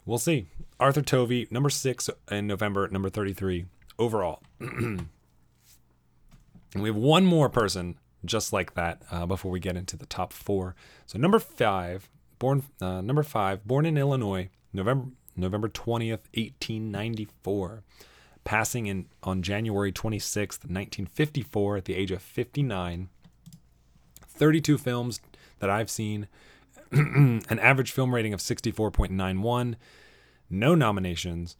we'll 0.06 0.18
see. 0.18 0.48
Arthur 0.80 1.02
Tovey, 1.02 1.48
number 1.52 1.70
six 1.70 2.10
in 2.32 2.48
November, 2.48 2.88
number 2.88 3.10
33 3.10 3.66
overall. 4.00 4.42
and 4.60 5.10
we 6.74 6.90
have 6.90 6.96
one 6.96 7.26
more 7.26 7.50
person 7.50 7.98
just 8.26 8.52
like 8.52 8.74
that 8.74 9.02
uh, 9.12 9.26
before 9.26 9.52
we 9.52 9.60
get 9.60 9.78
into 9.78 9.96
the 9.96 10.06
top 10.06 10.34
four. 10.34 10.76
So 11.06 11.18
number 11.18 11.40
five, 11.40 12.10
born 12.40 12.64
uh, 12.82 13.02
number 13.02 13.24
five, 13.24 13.66
born 13.66 13.86
in 13.86 13.98
Illinois, 13.98 14.50
November 14.74 15.12
November 15.36 15.70
20th, 15.70 16.26
1894, 16.34 17.84
passing 18.44 18.88
in 18.88 19.06
on 19.22 19.44
January 19.44 19.92
26th, 19.92 20.66
1954 20.66 21.78
at 21.78 21.86
the 21.86 21.96
age 21.96 22.12
of 22.12 22.22
59. 22.22 23.10
32 24.38 24.78
films 24.78 25.20
that 25.60 25.70
I've 25.70 25.90
seen, 25.90 26.28
an 26.92 27.60
average 27.60 27.92
film 27.92 28.14
rating 28.14 28.34
of 28.34 28.40
64.91, 28.40 29.76
no 30.50 30.76
nominations, 30.76 31.58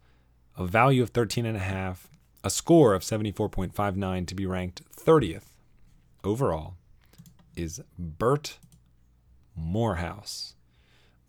a 0.56 0.66
value 0.66 1.02
of 1.02 1.12
13.5, 1.12 1.98
a 2.44 2.50
score 2.50 2.94
of 2.94 3.02
74.59 3.02 4.26
to 4.26 4.34
be 4.34 4.46
ranked 4.46 4.82
30th 4.94 5.54
overall 6.24 6.74
is 7.56 7.80
Bert 7.98 8.58
Moorhouse. 9.56 10.54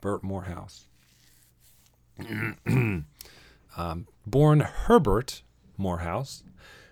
Bert 0.02 0.24
Moorhouse. 0.24 0.86
um, 2.68 3.06
born 4.26 4.60
Herbert 4.60 5.42
Moorhouse. 5.78 6.44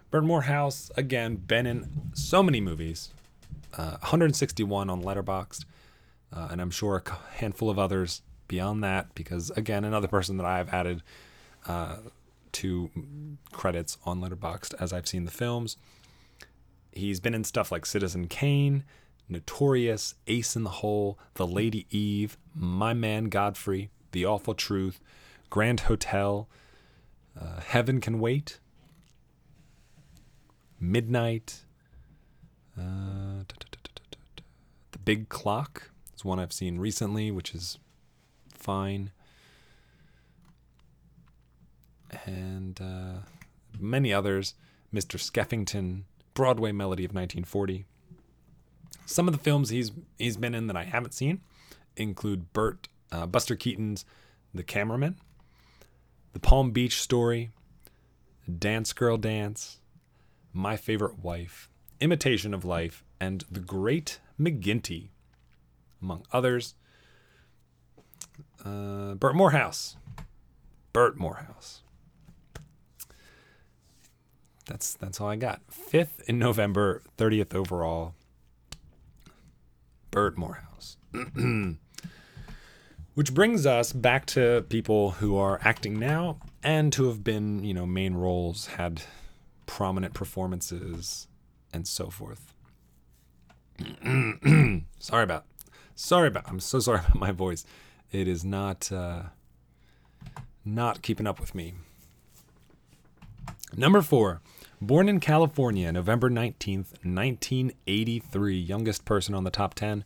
Bert 0.09 0.23
Moorhouse, 0.23 0.89
again, 0.95 1.35
been 1.35 1.65
in 1.65 2.11
so 2.13 2.41
many 2.41 2.61
movies. 2.61 3.13
Uh, 3.73 3.97
161 3.99 4.89
on 4.89 5.03
Letterboxd, 5.03 5.65
uh, 6.33 6.47
and 6.51 6.61
I'm 6.61 6.71
sure 6.71 7.03
a 7.05 7.35
handful 7.35 7.69
of 7.69 7.77
others 7.77 8.21
beyond 8.47 8.83
that, 8.83 9.13
because 9.13 9.49
again, 9.51 9.83
another 9.83 10.07
person 10.07 10.37
that 10.37 10.45
I've 10.45 10.69
added 10.73 11.03
uh, 11.67 11.97
two 12.51 12.89
credits 13.51 13.97
on 14.05 14.21
Letterboxd 14.21 14.73
as 14.79 14.93
I've 14.93 15.07
seen 15.07 15.25
the 15.25 15.31
films. 15.31 15.77
He's 16.91 17.19
been 17.19 17.35
in 17.35 17.43
stuff 17.43 17.71
like 17.71 17.85
Citizen 17.85 18.27
Kane, 18.27 18.83
Notorious, 19.29 20.15
Ace 20.27 20.55
in 20.55 20.63
the 20.63 20.69
Hole, 20.69 21.19
The 21.35 21.45
Lady 21.45 21.85
Eve, 21.91 22.37
My 22.55 22.93
Man 22.93 23.25
Godfrey, 23.25 23.89
The 24.11 24.25
Awful 24.25 24.55
Truth, 24.55 24.99
Grand 25.49 25.81
Hotel, 25.81 26.47
uh, 27.39 27.59
Heaven 27.59 28.01
Can 28.01 28.19
Wait, 28.19 28.59
Midnight, 30.79 31.65
uh. 32.79 33.43
The 34.91 34.99
Big 34.99 35.29
Clock 35.29 35.91
is 36.15 36.23
one 36.25 36.39
I've 36.39 36.53
seen 36.53 36.79
recently, 36.79 37.31
which 37.31 37.53
is 37.53 37.77
fine. 38.53 39.11
And 42.25 42.79
uh, 42.81 43.19
many 43.79 44.13
others. 44.13 44.53
Mr. 44.93 45.19
Skeffington, 45.19 46.03
Broadway 46.33 46.71
Melody 46.71 47.03
of 47.03 47.11
1940. 47.11 47.85
Some 49.05 49.27
of 49.27 49.33
the 49.33 49.39
films 49.39 49.69
he's 49.69 49.91
he's 50.17 50.37
been 50.37 50.55
in 50.55 50.67
that 50.67 50.77
I 50.77 50.83
haven't 50.83 51.13
seen 51.13 51.41
include 51.95 52.53
Bert, 52.53 52.87
uh, 53.11 53.25
Buster 53.25 53.55
Keaton's 53.55 54.05
The 54.53 54.63
Cameraman, 54.63 55.15
The 56.33 56.39
Palm 56.39 56.71
Beach 56.71 57.01
Story, 57.01 57.51
Dance 58.57 58.93
Girl 58.93 59.17
Dance, 59.17 59.79
My 60.53 60.77
Favorite 60.77 61.19
Wife, 61.19 61.69
Imitation 61.99 62.53
of 62.53 62.65
Life, 62.65 63.03
and 63.19 63.43
The 63.51 63.59
Great 63.59 64.19
McGinty, 64.39 65.09
among 66.01 66.25
others. 66.31 66.75
Uh, 68.63 69.15
Bert 69.15 69.35
Moorhouse. 69.35 69.97
Bert 70.93 71.17
Moorhouse. 71.17 71.81
That's 74.65 74.95
that's 74.95 75.21
all 75.21 75.29
I 75.29 75.37
got. 75.37 75.61
Fifth 75.69 76.21
in 76.27 76.37
November, 76.37 77.01
thirtieth 77.17 77.55
overall. 77.55 78.13
Bert 80.11 80.37
Moorhouse. 80.37 80.97
Which 83.13 83.33
brings 83.33 83.65
us 83.65 83.93
back 83.93 84.25
to 84.27 84.65
people 84.69 85.11
who 85.11 85.37
are 85.37 85.59
acting 85.63 85.97
now 85.97 86.39
and 86.61 86.93
who 86.93 87.07
have 87.07 87.23
been, 87.23 87.63
you 87.63 87.73
know, 87.73 87.85
main 87.85 88.13
roles, 88.13 88.67
had 88.67 89.01
prominent 89.65 90.13
performances, 90.13 91.27
and 91.73 91.87
so 91.87 92.09
forth. 92.09 92.53
sorry 94.99 95.23
about, 95.23 95.45
sorry 95.95 96.27
about. 96.27 96.47
I'm 96.47 96.59
so 96.59 96.79
sorry 96.79 96.99
about 97.05 97.15
my 97.15 97.31
voice. 97.31 97.65
It 98.11 98.27
is 98.27 98.43
not, 98.43 98.91
uh, 98.91 99.23
not 100.63 101.01
keeping 101.01 101.27
up 101.27 101.39
with 101.39 101.53
me. 101.53 101.73
Number 103.75 104.01
four, 104.01 104.41
born 104.81 105.09
in 105.09 105.19
California, 105.19 105.91
November 105.91 106.29
19th, 106.29 106.93
1983, 107.03 108.57
youngest 108.57 109.05
person 109.05 109.35
on 109.35 109.43
the 109.43 109.51
top 109.51 109.73
10. 109.73 110.03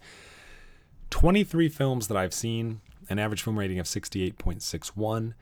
23 1.11 1.69
films 1.69 2.07
that 2.07 2.17
I've 2.17 2.33
seen, 2.33 2.81
an 3.09 3.19
average 3.19 3.43
film 3.43 3.59
rating 3.59 3.79
of 3.79 3.85
68.61, 3.85 5.33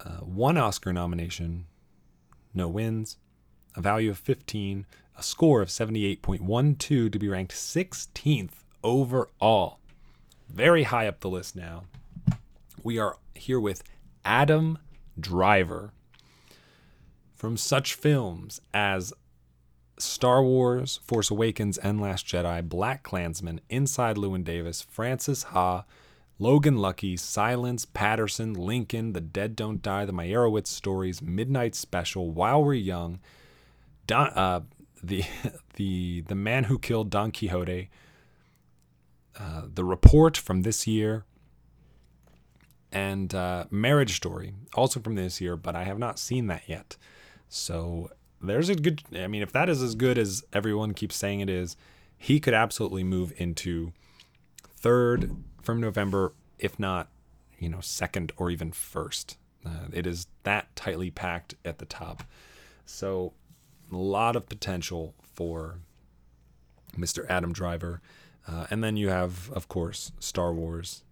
uh, 0.00 0.08
one 0.20 0.56
Oscar 0.56 0.92
nomination, 0.92 1.66
no 2.52 2.68
wins, 2.68 3.18
a 3.76 3.80
value 3.80 4.10
of 4.10 4.18
15, 4.18 4.86
a 5.16 5.22
score 5.22 5.62
of 5.62 5.68
78.12 5.68 7.12
to 7.12 7.18
be 7.18 7.28
ranked 7.28 7.52
16th 7.52 8.64
overall. 8.82 9.78
Very 10.48 10.84
high 10.84 11.06
up 11.06 11.20
the 11.20 11.30
list 11.30 11.56
now. 11.56 11.84
We 12.82 12.98
are 12.98 13.16
here 13.34 13.60
with 13.60 13.82
Adam 14.24 14.78
Driver 15.18 15.92
from 17.34 17.56
such 17.56 17.94
films 17.94 18.60
as 18.72 19.12
Star 19.98 20.42
Wars, 20.42 21.00
Force 21.04 21.30
Awakens, 21.30 21.78
and 21.78 22.00
Last 22.00 22.26
Jedi, 22.26 22.66
BlacKkKlansman, 22.66 23.60
Inside 23.68 24.16
Llewyn 24.16 24.42
Davis, 24.44 24.82
Frances 24.82 25.44
Ha, 25.44 25.84
Logan 26.38 26.78
Lucky, 26.78 27.16
Silence, 27.16 27.84
Paterson, 27.84 28.54
Lincoln, 28.54 29.12
The 29.12 29.20
Dead 29.20 29.54
Don't 29.54 29.80
Die, 29.82 30.04
The 30.04 30.12
Meyerowitz 30.12 30.66
Stories, 30.66 31.22
Midnight 31.22 31.74
Special, 31.74 32.30
While 32.30 32.64
We're 32.64 32.74
Young, 32.74 33.20
Don, 34.06 34.28
uh, 34.28 34.60
the 35.06 35.24
the 35.74 36.22
the 36.22 36.34
Man 36.34 36.64
Who 36.64 36.78
Killed 36.78 37.10
Don 37.10 37.30
Quixote, 37.30 37.90
uh, 39.38 39.62
The 39.72 39.84
Report 39.84 40.36
from 40.36 40.62
this 40.62 40.86
year, 40.86 41.24
and 42.92 43.34
uh, 43.34 43.64
Marriage 43.70 44.16
Story, 44.16 44.54
also 44.74 45.00
from 45.00 45.14
this 45.14 45.40
year, 45.40 45.56
but 45.56 45.74
I 45.74 45.84
have 45.84 45.98
not 45.98 46.18
seen 46.18 46.46
that 46.48 46.62
yet. 46.66 46.96
So 47.48 48.10
there's 48.40 48.68
a 48.68 48.74
good. 48.74 49.02
I 49.14 49.26
mean, 49.26 49.42
if 49.42 49.52
that 49.52 49.68
is 49.68 49.82
as 49.82 49.94
good 49.94 50.18
as 50.18 50.44
everyone 50.52 50.94
keeps 50.94 51.16
saying 51.16 51.40
it 51.40 51.50
is, 51.50 51.76
he 52.16 52.40
could 52.40 52.54
absolutely 52.54 53.04
move 53.04 53.32
into 53.36 53.92
third 54.76 55.36
from 55.62 55.80
November, 55.80 56.32
if 56.58 56.78
not, 56.78 57.08
you 57.58 57.68
know, 57.68 57.80
second 57.80 58.32
or 58.36 58.50
even 58.50 58.72
first. 58.72 59.36
Uh, 59.64 59.88
it 59.92 60.06
is 60.06 60.26
that 60.42 60.74
tightly 60.76 61.10
packed 61.10 61.54
at 61.64 61.78
the 61.78 61.86
top. 61.86 62.22
So 62.84 63.32
a 63.92 63.96
lot 63.96 64.36
of 64.36 64.48
potential 64.48 65.14
for 65.22 65.78
Mr. 66.96 67.26
Adam 67.28 67.52
Driver. 67.52 68.00
Uh, 68.46 68.66
and 68.70 68.84
then 68.84 68.96
you 68.96 69.08
have, 69.08 69.50
of 69.52 69.68
course, 69.68 70.12
Star 70.18 70.52
Wars 70.52 71.02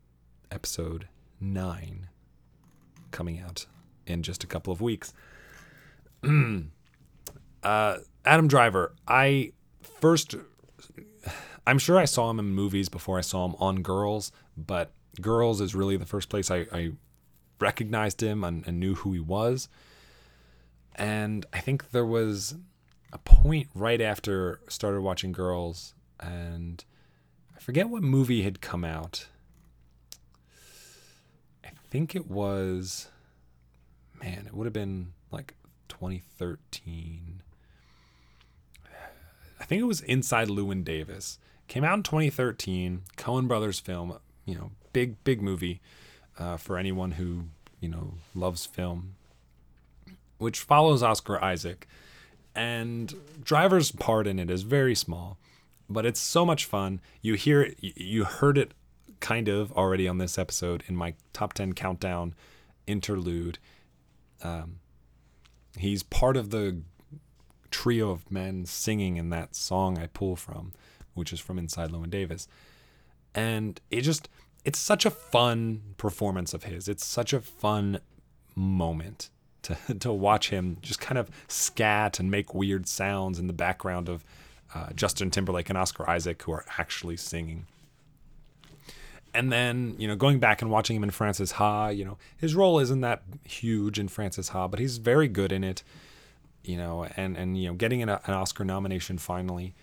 Episode 0.50 1.08
9 1.40 2.08
coming 3.11 3.40
out 3.40 3.66
in 4.06 4.22
just 4.22 4.44
a 4.44 4.46
couple 4.46 4.72
of 4.72 4.80
weeks. 4.80 5.12
uh, 7.62 7.96
Adam 8.24 8.48
Driver, 8.48 8.94
I 9.08 9.52
first, 10.00 10.35
I'm 11.66 11.78
sure 11.78 11.98
I 11.98 12.04
saw 12.04 12.30
him 12.30 12.38
in 12.38 12.54
movies 12.54 12.88
before 12.88 13.18
I 13.18 13.22
saw 13.22 13.46
him 13.46 13.54
on 13.58 13.82
Girls, 13.82 14.30
but 14.56 14.92
Girls 15.20 15.61
is 15.61 15.74
really 15.74 15.96
the 15.96 16.06
first 16.06 16.28
place 16.28 16.50
I, 16.50 16.66
I 16.72 16.92
recognized 17.61 18.22
him 18.22 18.44
and, 18.44 18.66
and 18.66 18.78
knew 18.78 18.94
who 18.94 19.12
he 19.12 19.20
was. 19.20 19.68
And 20.94 21.46
I 21.52 21.61
think 21.61 21.90
there 21.90 22.05
was 22.05 22.55
a 23.12 23.18
point 23.18 23.68
right 23.74 24.00
after 24.00 24.61
started 24.68 25.00
watching 25.00 25.33
Girls, 25.33 25.94
and 26.20 26.85
I 27.57 27.61
forget 27.61 27.88
what 27.88 28.02
movie 28.02 28.42
had 28.42 28.61
come 28.61 28.85
out. 28.85 29.26
I 31.64 31.70
think 31.88 32.14
it 32.14 32.31
was, 32.31 33.09
man, 34.22 34.44
it 34.46 34.55
would 34.55 34.64
have 34.66 34.72
been 34.72 35.12
like 35.31 35.55
2013. 35.88 37.42
I 39.61 39.64
think 39.64 39.81
it 39.81 39.87
was 39.87 40.00
Inside 40.00 40.48
Llewyn 40.48 40.83
Davis. 40.85 41.38
Came 41.68 41.85
out 41.85 41.96
in 41.96 42.02
2013. 42.02 43.02
Coen 43.16 43.46
Brothers 43.46 43.78
film. 43.78 44.18
You 44.44 44.57
know, 44.57 44.70
big 44.92 45.22
big 45.22 45.40
movie 45.40 45.81
uh, 46.38 46.57
for 46.57 46.76
anyone 46.76 47.12
who 47.12 47.44
you 47.81 47.88
know 47.88 48.14
loves 48.35 48.66
film. 48.66 49.14
Which 50.42 50.61
follows 50.61 51.05
Oscar 51.05 51.42
Isaac, 51.42 51.87
and 52.52 53.14
Driver's 53.44 53.92
part 53.92 54.26
in 54.26 54.40
it 54.40 54.50
is 54.50 54.62
very 54.62 54.94
small, 54.96 55.38
but 55.88 56.05
it's 56.05 56.18
so 56.18 56.44
much 56.44 56.64
fun. 56.64 57.00
You 57.20 57.35
hear 57.35 57.62
it, 57.62 57.78
you 57.81 58.24
heard 58.24 58.59
it 58.59 58.72
kind 59.20 59.46
of 59.46 59.70
already 59.72 60.09
on 60.09 60.18
this 60.18 60.38
episode 60.38 60.83
in 60.88 60.96
my 60.96 61.14
top 61.33 61.52
10 61.52 61.74
countdown 61.74 62.35
interlude. 62.88 63.61
Um, 64.42 64.81
he's 65.78 66.02
part 66.02 66.37
of 66.37 66.50
the 66.50 66.83
trio 67.70 68.11
of 68.11 68.28
men 68.28 68.66
singing 68.66 69.18
in 69.18 69.31
that 69.31 69.55
song 69.55 69.96
I 69.96 70.09
pull 70.09 70.35
from, 70.35 70.72
which 71.14 71.33
is 71.33 71.38
from 71.38 71.57
Inside 71.57 71.90
Llewyn 71.90 72.11
Davis. 72.11 72.48
And 73.33 73.81
it 73.92 74.00
just, 74.00 74.28
it's 74.64 74.81
such 74.81 75.07
a 75.07 75.11
fun 75.11 75.94
performance 75.98 76.52
of 76.52 76.64
his. 76.64 76.88
It's 76.88 77.07
such 77.07 77.33
a 77.33 77.40
fun 77.40 78.00
moment 78.57 79.31
to, 79.62 79.77
to 80.01 80.12
watch 80.12 80.51
him 80.51 80.79
just 80.83 81.01
kind 81.01 81.18
of 81.18 81.31
scat 81.48 82.20
and 82.20 82.31
make 82.31 82.55
weird 82.55 82.88
sounds 82.88 83.38
in 83.38 83.46
the 83.46 83.53
background 83.53 84.09
of 84.09 84.25
uh, 84.75 84.92
Justin 84.94 85.31
Timberlake 85.31 85.68
and 85.68 85.77
Oscar 85.77 86.09
Isaac, 86.09 86.42
who 86.42 86.53
are 86.53 86.64
actually 86.79 87.16
singing. 87.16 87.66
And 89.35 89.51
then, 89.51 89.94
you 89.98 90.07
know, 90.07 90.16
going 90.16 90.40
back 90.40 90.61
and 90.61 90.70
watching 90.70 90.94
him 90.96 91.03
in 91.03 91.11
Frances 91.11 91.53
Ha, 91.53 91.88
you 91.88 92.05
know, 92.05 92.18
his 92.37 92.55
role 92.55 92.79
isn't 92.79 93.01
that 93.01 93.22
huge 93.44 93.98
in 93.98 94.09
Frances 94.09 94.51
Ha, 94.51 94.68
but 94.68 94.79
he's 94.79 94.98
very 94.98 95.29
good 95.29 95.53
in 95.53 95.64
it 95.64 95.83
you 96.64 96.77
know, 96.77 97.07
and 97.16 97.37
and 97.37 97.59
you 97.59 97.68
know, 97.68 97.75
getting 97.75 98.03
an, 98.03 98.09
an 98.09 98.35
Oscar 98.35 98.64
nomination 98.64 99.18
finally 99.18 99.75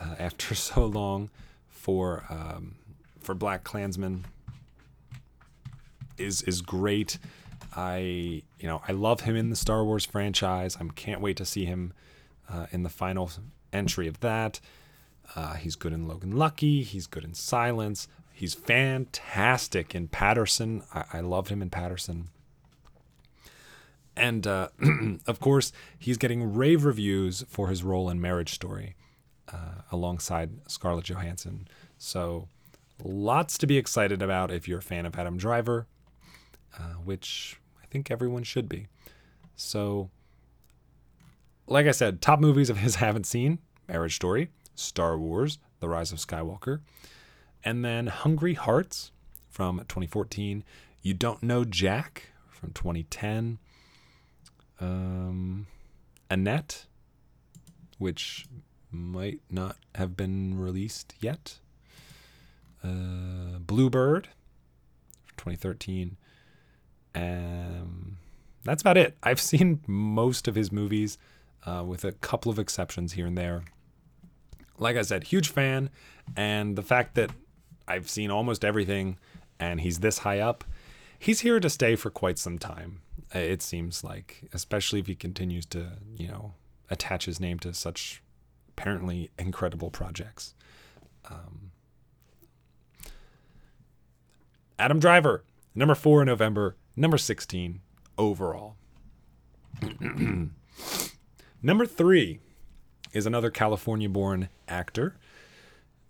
uh, 0.00 0.14
after 0.18 0.54
so 0.54 0.86
long 0.86 1.30
for 1.68 2.24
um, 2.28 2.76
for 3.20 3.34
BlacKkKlansman 3.34 4.22
is 6.18 6.42
is 6.42 6.60
great. 6.60 7.18
I 7.74 8.42
you 8.58 8.68
know 8.68 8.82
I 8.86 8.92
love 8.92 9.22
him 9.22 9.36
in 9.36 9.50
the 9.50 9.56
Star 9.56 9.84
Wars 9.84 10.04
franchise. 10.04 10.76
I 10.80 10.84
can't 10.94 11.20
wait 11.20 11.36
to 11.38 11.44
see 11.44 11.64
him 11.64 11.92
uh, 12.48 12.66
in 12.70 12.82
the 12.82 12.88
final 12.88 13.30
entry 13.72 14.08
of 14.08 14.20
that. 14.20 14.60
Uh, 15.34 15.54
he's 15.54 15.76
good 15.76 15.92
in 15.92 16.06
Logan 16.06 16.36
Lucky. 16.36 16.82
He's 16.82 17.06
good 17.06 17.24
in 17.24 17.34
Silence. 17.34 18.08
He's 18.32 18.54
fantastic 18.54 19.94
in 19.94 20.08
Paterson. 20.08 20.82
I, 20.92 21.04
I 21.14 21.20
loved 21.20 21.48
him 21.48 21.62
in 21.62 21.70
Paterson. 21.70 22.28
And 24.16 24.46
uh, 24.46 24.68
of 25.26 25.40
course, 25.40 25.72
he's 25.98 26.18
getting 26.18 26.54
rave 26.54 26.84
reviews 26.84 27.44
for 27.48 27.68
his 27.68 27.82
role 27.82 28.10
in 28.10 28.20
Marriage 28.20 28.52
Story 28.52 28.94
uh, 29.52 29.82
alongside 29.90 30.50
Scarlett 30.68 31.06
Johansson. 31.06 31.68
So, 31.98 32.48
lots 33.02 33.56
to 33.58 33.66
be 33.66 33.78
excited 33.78 34.20
about 34.20 34.50
if 34.50 34.68
you're 34.68 34.80
a 34.80 34.82
fan 34.82 35.06
of 35.06 35.16
Adam 35.16 35.38
Driver, 35.38 35.86
uh, 36.78 36.94
which 37.04 37.58
think 37.92 38.10
everyone 38.10 38.42
should 38.42 38.68
be. 38.68 38.86
So, 39.54 40.10
like 41.66 41.86
I 41.86 41.90
said, 41.90 42.22
top 42.22 42.40
movies 42.40 42.70
of 42.70 42.78
his 42.78 42.94
haven't 43.06 43.26
seen 43.26 43.58
Marriage 43.86 44.16
Story, 44.16 44.48
Star 44.74 45.18
Wars, 45.18 45.58
The 45.80 45.88
Rise 45.88 46.10
of 46.10 46.18
Skywalker, 46.18 46.80
and 47.62 47.84
then 47.84 48.06
Hungry 48.06 48.54
Hearts 48.54 49.12
from 49.50 49.78
2014, 49.80 50.64
You 51.02 51.14
Don't 51.14 51.42
Know 51.42 51.64
Jack 51.64 52.30
from 52.48 52.72
2010, 52.72 53.58
um, 54.80 55.66
Annette, 56.30 56.86
which 57.98 58.46
might 58.90 59.40
not 59.50 59.76
have 59.94 60.16
been 60.16 60.58
released 60.58 61.14
yet, 61.20 61.58
uh, 62.82 63.58
Bluebird, 63.60 64.28
2013. 65.36 66.16
Um, 67.14 68.18
that's 68.64 68.82
about 68.82 68.96
it. 68.96 69.16
I've 69.22 69.40
seen 69.40 69.80
most 69.86 70.48
of 70.48 70.54
his 70.54 70.72
movies, 70.72 71.18
uh, 71.66 71.84
with 71.86 72.04
a 72.04 72.12
couple 72.12 72.50
of 72.50 72.58
exceptions 72.58 73.12
here 73.12 73.26
and 73.26 73.36
there. 73.36 73.62
Like 74.78 74.96
I 74.96 75.02
said, 75.02 75.24
huge 75.24 75.48
fan, 75.48 75.90
and 76.36 76.76
the 76.76 76.82
fact 76.82 77.14
that 77.14 77.30
I've 77.86 78.08
seen 78.08 78.30
almost 78.30 78.64
everything, 78.64 79.18
and 79.60 79.80
he's 79.80 80.00
this 80.00 80.18
high 80.18 80.40
up, 80.40 80.64
he's 81.18 81.40
here 81.40 81.60
to 81.60 81.70
stay 81.70 81.96
for 81.96 82.10
quite 82.10 82.38
some 82.38 82.58
time. 82.58 83.02
It 83.34 83.62
seems 83.62 84.02
like, 84.02 84.48
especially 84.52 85.00
if 85.00 85.06
he 85.06 85.14
continues 85.14 85.66
to, 85.66 85.92
you 86.16 86.28
know, 86.28 86.54
attach 86.90 87.26
his 87.26 87.40
name 87.40 87.58
to 87.60 87.72
such 87.72 88.22
apparently 88.70 89.30
incredible 89.38 89.90
projects. 89.90 90.54
Um, 91.30 91.70
Adam 94.78 94.98
Driver, 94.98 95.44
number 95.74 95.94
four 95.94 96.22
in 96.22 96.26
November, 96.26 96.76
number 96.96 97.18
16 97.18 97.80
overall. 98.18 98.76
number 101.62 101.86
three 101.86 102.40
is 103.12 103.26
another 103.26 103.50
California 103.50 104.08
born 104.08 104.48
actor. 104.68 105.16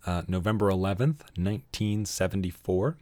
Uh, 0.05 0.23
November 0.27 0.69
11th, 0.69 1.21
1974. 1.37 2.97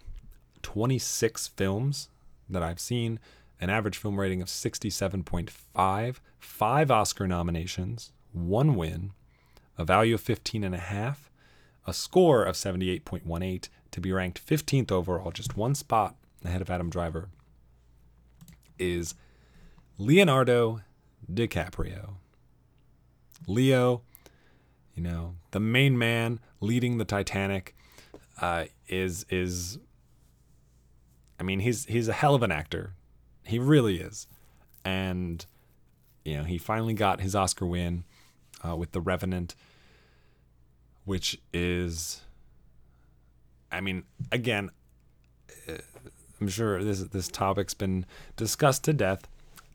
26 0.62 1.48
films 1.48 2.10
that 2.50 2.62
I've 2.62 2.80
seen, 2.80 3.20
an 3.60 3.70
average 3.70 3.98
film 3.98 4.20
rating 4.20 4.42
of 4.42 4.48
67.5, 4.48 6.20
five. 6.40 6.92
Oscar 6.92 7.28
nominations, 7.28 8.12
one 8.32 8.76
win, 8.76 9.12
a 9.78 9.86
value 9.86 10.16
of 10.16 10.22
15 10.22 10.64
and 10.64 10.76
a 10.76 10.80
half, 10.80 11.32
a 11.88 11.94
score 11.94 12.44
of 12.44 12.56
78.18 12.56 13.70
to 13.92 14.02
be 14.02 14.12
ranked 14.12 14.46
15th 14.46 14.92
overall, 14.92 15.32
just 15.32 15.58
one 15.58 15.76
spot 15.76 16.16
ahead 16.46 16.62
of 16.62 16.70
Adam 16.70 16.90
Driver, 16.90 17.30
is 18.82 19.16
Leonardo 19.98 20.82
DiCaprio. 21.32 22.16
Leo, 23.48 24.02
you 24.96 25.04
know, 25.04 25.36
the 25.52 25.60
main 25.60 25.98
man 25.98 26.40
leading 26.60 26.98
the 26.98 27.06
Titanic, 27.06 27.76
uh, 28.42 28.66
is 28.88 29.26
is. 29.30 29.78
I 31.40 31.44
mean, 31.44 31.60
he's 31.60 31.86
he's 31.86 32.08
a 32.08 32.14
hell 32.14 32.36
of 32.36 32.44
an 32.44 32.52
actor. 32.52 32.94
He 33.44 33.58
really 33.60 33.98
is, 34.00 34.28
and 34.84 35.46
you 36.26 36.38
know, 36.38 36.44
he 36.44 36.58
finally 36.58 36.94
got 36.94 37.22
his 37.22 37.36
Oscar 37.36 37.66
win 37.66 38.04
uh, 38.68 38.76
with 38.76 38.92
The 38.92 39.02
Revenant, 39.02 39.56
which 41.06 41.40
is. 41.54 42.22
I 43.72 43.80
mean, 43.80 44.04
again, 44.34 44.70
I'm 46.42 46.48
sure 46.48 46.84
this 46.84 47.02
this 47.04 47.28
topic's 47.28 47.76
been 47.76 48.06
discussed 48.36 48.84
to 48.86 48.94
death. 48.94 49.28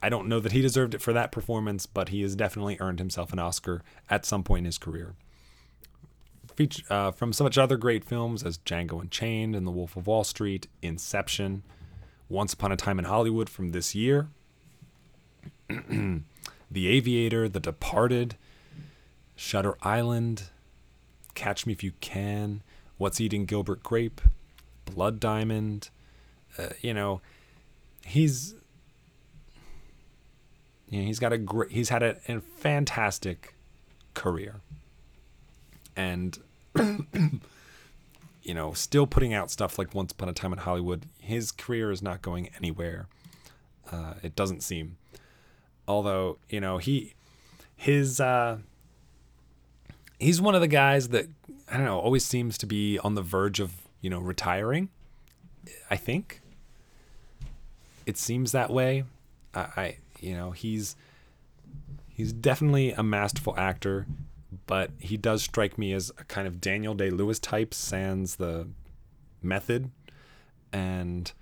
I 0.02 0.08
don't 0.08 0.28
know 0.28 0.40
that 0.40 0.52
he 0.52 0.60
deserved 0.60 0.94
it 0.94 1.00
for 1.00 1.12
that 1.12 1.32
performance, 1.32 1.86
but 1.86 2.10
he 2.10 2.22
has 2.22 2.34
definitely 2.34 2.76
earned 2.80 2.98
himself 2.98 3.32
an 3.32 3.38
Oscar 3.38 3.82
at 4.10 4.26
some 4.26 4.42
point 4.42 4.60
in 4.60 4.64
his 4.66 4.78
career. 4.78 5.14
Feature, 6.54 6.82
uh, 6.90 7.10
from 7.12 7.32
so 7.32 7.44
much 7.44 7.56
other 7.56 7.76
great 7.76 8.04
films 8.04 8.42
as 8.42 8.58
Django 8.58 9.00
Unchained 9.00 9.54
and 9.54 9.66
The 9.66 9.70
Wolf 9.70 9.96
of 9.96 10.06
Wall 10.06 10.24
Street, 10.24 10.68
Inception, 10.82 11.62
Once 12.28 12.52
Upon 12.52 12.72
a 12.72 12.76
Time 12.76 12.98
in 12.98 13.04
Hollywood 13.04 13.48
from 13.48 13.72
this 13.72 13.94
year, 13.94 14.28
The 15.68 16.22
Aviator, 16.74 17.48
The 17.48 17.60
Departed, 17.60 18.36
Shutter 19.34 19.76
Island, 19.82 20.44
Catch 21.34 21.66
Me 21.66 21.72
If 21.72 21.82
You 21.82 21.92
Can, 22.00 22.62
What's 22.96 23.20
Eating 23.20 23.44
Gilbert 23.44 23.82
Grape, 23.82 24.20
Blood 24.86 25.20
Diamond. 25.20 25.90
Uh, 26.58 26.68
you 26.80 26.94
know, 26.94 27.20
he's 28.04 28.54
you 30.88 31.00
know, 31.00 31.06
he's 31.06 31.18
got 31.18 31.32
a 31.32 31.38
great 31.38 31.70
he's 31.70 31.88
had 31.88 32.02
a, 32.02 32.16
a 32.28 32.40
fantastic 32.40 33.54
career. 34.14 34.56
And 35.96 36.38
you 38.42 38.54
know 38.54 38.72
still 38.72 39.06
putting 39.06 39.32
out 39.34 39.50
stuff 39.50 39.78
like 39.78 39.94
once 39.94 40.12
upon 40.12 40.28
a 40.28 40.32
time 40.32 40.52
in 40.52 40.58
hollywood 40.58 41.06
his 41.18 41.50
career 41.50 41.90
is 41.90 42.02
not 42.02 42.22
going 42.22 42.50
anywhere. 42.56 43.08
Uh, 43.90 44.14
it 44.22 44.34
doesn't 44.36 44.62
seem. 44.62 44.96
Although 45.88 46.38
you 46.48 46.60
know 46.60 46.78
he 46.78 47.14
his 47.76 48.20
uh 48.20 48.58
he's 50.18 50.40
one 50.40 50.54
of 50.54 50.60
the 50.60 50.68
guys 50.68 51.08
that 51.08 51.26
i 51.70 51.76
don't 51.76 51.84
know 51.84 51.98
always 51.98 52.24
seems 52.24 52.56
to 52.56 52.66
be 52.66 52.98
on 53.00 53.14
the 53.14 53.22
verge 53.22 53.60
of 53.60 53.74
you 54.00 54.08
know 54.08 54.18
retiring 54.18 54.88
i 55.90 55.96
think 55.96 56.40
it 58.06 58.16
seems 58.16 58.52
that 58.52 58.70
way. 58.70 59.04
I, 59.54 59.60
I 59.60 59.96
you 60.20 60.34
know 60.34 60.52
he's 60.52 60.96
he's 62.08 62.32
definitely 62.32 62.92
a 62.92 63.02
masterful 63.02 63.54
actor 63.58 64.06
but 64.66 64.90
he 64.98 65.18
does 65.18 65.42
strike 65.42 65.76
me 65.76 65.92
as 65.92 66.10
a 66.16 66.24
kind 66.24 66.46
of 66.48 66.60
daniel 66.60 66.94
day 66.94 67.10
lewis 67.10 67.38
type 67.38 67.74
sans 67.74 68.36
the 68.36 68.66
method. 69.46 69.90
And 70.72 71.32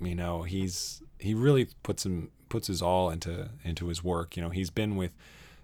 you 0.00 0.14
know 0.14 0.42
he's 0.42 1.02
he 1.18 1.34
really 1.34 1.68
puts 1.82 2.06
him 2.06 2.30
puts 2.48 2.68
his 2.68 2.80
all 2.80 3.10
into 3.10 3.50
into 3.64 3.88
his 3.88 4.02
work. 4.02 4.36
You 4.36 4.42
know 4.42 4.50
he's 4.50 4.70
been 4.70 4.96
with 4.96 5.12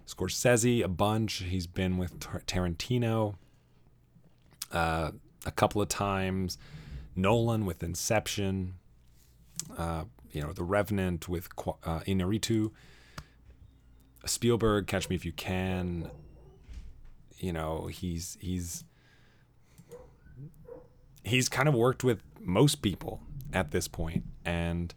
scorsese 0.06 0.84
a 0.84 0.88
bunch. 0.88 1.44
He's 1.48 1.66
been 1.66 1.96
with 1.96 2.20
Tar- 2.20 2.42
tarantino 2.46 3.34
uh, 4.72 5.12
a 5.44 5.50
couple 5.50 5.80
of 5.80 5.88
times. 5.88 6.58
Nolan 7.14 7.64
with 7.64 7.82
inception 7.82 8.74
uh, 9.77 10.05
you 10.33 10.42
know, 10.42 10.53
The 10.53 10.64
Revenant 10.64 11.29
with 11.29 11.49
uh, 11.85 12.01
Inarritu, 12.01 12.71
Spielberg, 14.25 14.87
Catch 14.87 15.09
Me 15.09 15.16
If 15.16 15.25
You 15.25 15.33
Can. 15.33 16.11
You 17.38 17.53
know, 17.53 17.87
he's 17.87 18.37
he's 18.40 18.85
he's 21.23 21.49
kind 21.49 21.69
of 21.69 21.75
worked 21.75 22.03
with 22.05 22.23
most 22.40 22.83
people 22.83 23.21
at 23.53 23.71
this 23.71 23.88
point, 23.88 24.25
and 24.45 24.95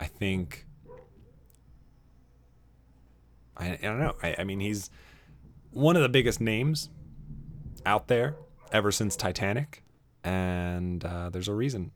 I 0.00 0.06
think 0.06 0.66
I, 3.56 3.72
I 3.72 3.78
don't 3.82 3.98
know. 3.98 4.16
I, 4.22 4.36
I 4.38 4.44
mean, 4.44 4.60
he's 4.60 4.90
one 5.70 5.96
of 5.96 6.02
the 6.02 6.08
biggest 6.08 6.40
names 6.40 6.88
out 7.86 8.08
there 8.08 8.36
ever 8.72 8.90
since 8.90 9.16
Titanic, 9.16 9.82
and 10.22 11.04
uh, 11.04 11.30
there's 11.30 11.48
a 11.48 11.54
reason, 11.54 11.92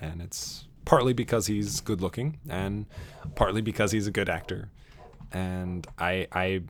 and 0.00 0.22
it's 0.22 0.66
partly 0.88 1.12
because 1.12 1.46
he's 1.46 1.82
good 1.82 2.00
looking 2.00 2.38
and 2.48 2.86
partly 3.34 3.60
because 3.60 3.92
he's 3.92 4.06
a 4.06 4.10
good 4.10 4.28
actor. 4.30 4.70
And 5.30 5.86
I 5.98 6.26
I 6.32 6.62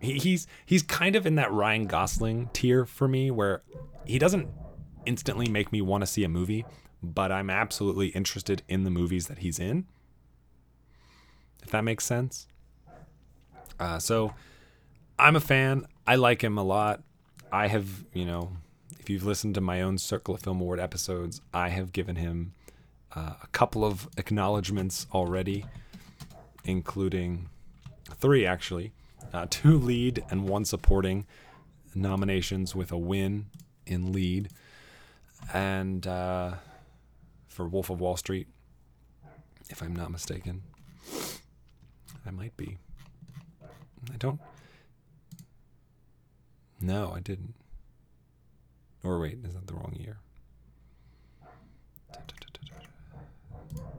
he, 0.00 0.14
he's 0.14 0.46
he's 0.64 0.82
kind 0.82 1.14
of 1.14 1.26
in 1.26 1.34
that 1.34 1.52
Ryan 1.52 1.86
Gosling 1.86 2.48
tier 2.54 2.86
for 2.86 3.06
me 3.06 3.30
where 3.30 3.62
he 4.06 4.18
doesn't 4.18 4.48
instantly 5.04 5.46
make 5.46 5.70
me 5.72 5.82
want 5.82 6.00
to 6.00 6.06
see 6.06 6.24
a 6.24 6.28
movie, 6.28 6.64
but 7.02 7.30
I'm 7.30 7.50
absolutely 7.50 8.08
interested 8.08 8.62
in 8.66 8.84
the 8.84 8.90
movies 8.90 9.26
that 9.26 9.38
he's 9.40 9.58
in. 9.58 9.86
If 11.62 11.70
that 11.70 11.84
makes 11.84 12.06
sense. 12.06 12.48
Uh, 13.78 13.98
so 13.98 14.32
I'm 15.18 15.36
a 15.36 15.40
fan. 15.40 15.86
I 16.06 16.14
like 16.14 16.42
him 16.42 16.56
a 16.56 16.64
lot. 16.64 17.02
I 17.52 17.66
have, 17.66 18.06
you 18.14 18.24
know, 18.24 18.52
if 18.98 19.10
you've 19.10 19.24
listened 19.24 19.54
to 19.56 19.60
my 19.60 19.82
own 19.82 19.98
Circle 19.98 20.36
of 20.36 20.40
Film 20.40 20.62
Award 20.62 20.80
episodes, 20.80 21.42
I 21.52 21.68
have 21.68 21.92
given 21.92 22.16
him 22.16 22.54
uh, 23.14 23.34
a 23.42 23.46
couple 23.52 23.84
of 23.84 24.08
acknowledgments 24.16 25.06
already, 25.12 25.64
including 26.64 27.48
three 28.14 28.46
actually, 28.46 28.92
uh, 29.32 29.46
two 29.50 29.78
lead 29.78 30.24
and 30.30 30.48
one 30.48 30.64
supporting 30.64 31.26
nominations 31.94 32.74
with 32.74 32.90
a 32.90 32.98
win 32.98 33.46
in 33.86 34.12
lead, 34.12 34.48
and 35.52 36.06
uh, 36.06 36.54
for 37.48 37.66
Wolf 37.66 37.90
of 37.90 38.00
Wall 38.00 38.16
Street. 38.16 38.48
if 39.68 39.82
I'm 39.82 39.94
not 39.94 40.10
mistaken. 40.10 40.62
I 42.26 42.30
might 42.30 42.56
be. 42.56 42.78
I 44.12 44.16
don't. 44.18 44.40
No, 46.80 47.12
I 47.14 47.20
didn't. 47.20 47.54
Or 49.04 49.20
wait, 49.20 49.38
is 49.44 49.54
that 49.54 49.66
the 49.66 49.74
wrong 49.74 49.94
year? 49.98 50.18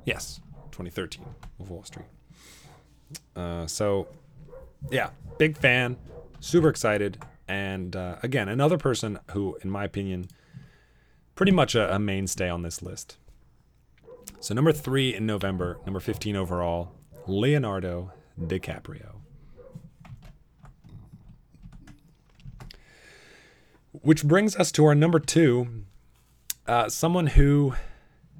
Yes, 0.05 0.41
2013 0.71 1.23
of 1.59 1.69
Wall 1.69 1.83
Street. 1.83 2.05
Uh, 3.35 3.65
so, 3.67 4.07
yeah, 4.91 5.11
big 5.37 5.57
fan, 5.57 5.97
super 6.39 6.69
excited, 6.69 7.23
and 7.47 7.95
uh, 7.95 8.17
again, 8.23 8.49
another 8.49 8.77
person 8.77 9.19
who, 9.31 9.57
in 9.61 9.69
my 9.69 9.83
opinion, 9.83 10.27
pretty 11.35 11.51
much 11.51 11.75
a, 11.75 11.95
a 11.95 11.99
mainstay 11.99 12.49
on 12.49 12.63
this 12.63 12.81
list. 12.81 13.17
So, 14.39 14.53
number 14.53 14.73
three 14.73 15.15
in 15.15 15.25
November, 15.25 15.79
number 15.85 15.99
15 15.99 16.35
overall, 16.35 16.91
Leonardo 17.27 18.11
DiCaprio. 18.39 19.15
Which 23.91 24.23
brings 24.25 24.55
us 24.55 24.71
to 24.73 24.85
our 24.85 24.95
number 24.95 25.19
two, 25.19 25.85
uh, 26.67 26.89
someone 26.89 27.27
who 27.27 27.75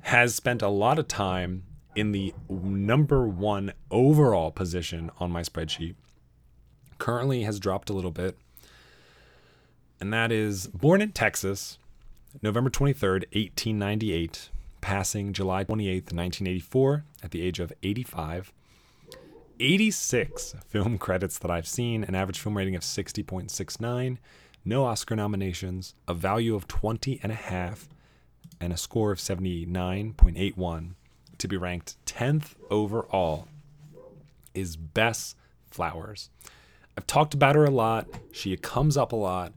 has 0.04 0.36
spent 0.36 0.62
a 0.62 0.68
lot 0.68 1.00
of 1.00 1.08
time 1.08 1.64
in 1.96 2.12
the 2.12 2.34
number 2.50 3.28
one 3.28 3.74
overall 3.90 4.52
position 4.52 5.10
on 5.20 5.32
my 5.32 5.42
spreadsheet. 5.42 5.96
Currently 6.98 7.44
has 7.44 7.60
dropped 7.60 7.90
a 7.90 7.94
little 7.94 8.12
bit. 8.12 8.38
And 10.00 10.12
that 10.12 10.32
is 10.32 10.68
born 10.68 11.02
in 11.02 11.14
Texas, 11.14 11.78
November 12.42 12.70
23rd, 12.70 13.26
1898, 13.32 14.50
passing 14.82 15.32
July 15.32 15.64
28th, 15.64 16.12
1984, 16.12 17.06
at 17.24 17.32
the 17.32 17.42
age 17.42 17.60
of 17.60 17.72
85. 17.82 18.52
86 19.60 20.56
film 20.68 20.98
credits 20.98 21.38
that 21.38 21.50
I've 21.52 21.68
seen, 21.68 22.04
an 22.04 22.16
average 22.16 22.40
film 22.40 22.58
rating 22.58 22.76
of 22.76 22.82
60.69, 22.82 24.18
no 24.66 24.84
Oscar 24.84 25.16
nominations, 25.16 25.96
a 26.08 26.14
value 26.14 26.56
of 26.56 26.68
20 26.68 27.22
and 27.24 27.32
a 27.32 27.36
half, 27.36 27.88
and 28.60 28.74
a 28.74 28.78
score 28.78 29.12
of 29.12 29.20
79.81 29.20 30.92
to 31.38 31.48
be 31.48 31.58
ranked 31.58 31.96
10th 32.06 32.56
overall 32.70 33.48
is 34.54 34.76
Bess 34.76 35.36
Flowers. 35.70 36.30
I've 36.98 37.08
talked 37.08 37.34
about 37.34 37.56
her 37.56 37.66
a 37.66 37.72
lot. 37.72 38.08
She 38.32 38.56
comes 38.58 38.98
up 38.98 39.12
a 39.12 39.16
lot. 39.16 39.54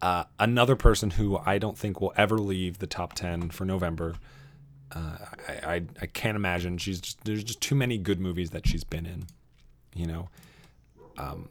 Uh, 0.00 0.24
another 0.38 0.76
person 0.76 1.10
who 1.10 1.38
I 1.44 1.58
don't 1.58 1.76
think 1.76 2.00
will 2.00 2.12
ever 2.16 2.38
leave 2.38 2.78
the 2.78 2.86
top 2.86 3.14
10 3.14 3.50
for 3.50 3.64
November. 3.64 4.14
Uh, 4.92 5.16
I, 5.48 5.74
I, 5.74 5.82
I 6.02 6.06
can't 6.06 6.36
imagine. 6.36 6.78
She's 6.78 7.00
just, 7.00 7.24
there's 7.24 7.42
just 7.42 7.60
too 7.60 7.74
many 7.74 7.98
good 7.98 8.20
movies 8.20 8.50
that 8.50 8.66
she's 8.66 8.84
been 8.84 9.06
in. 9.06 9.26
You 9.94 10.06
know, 10.06 10.28
um, 11.16 11.48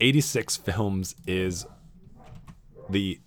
86 0.00 0.58
films 0.58 1.16
is 1.26 1.66
the 2.88 3.18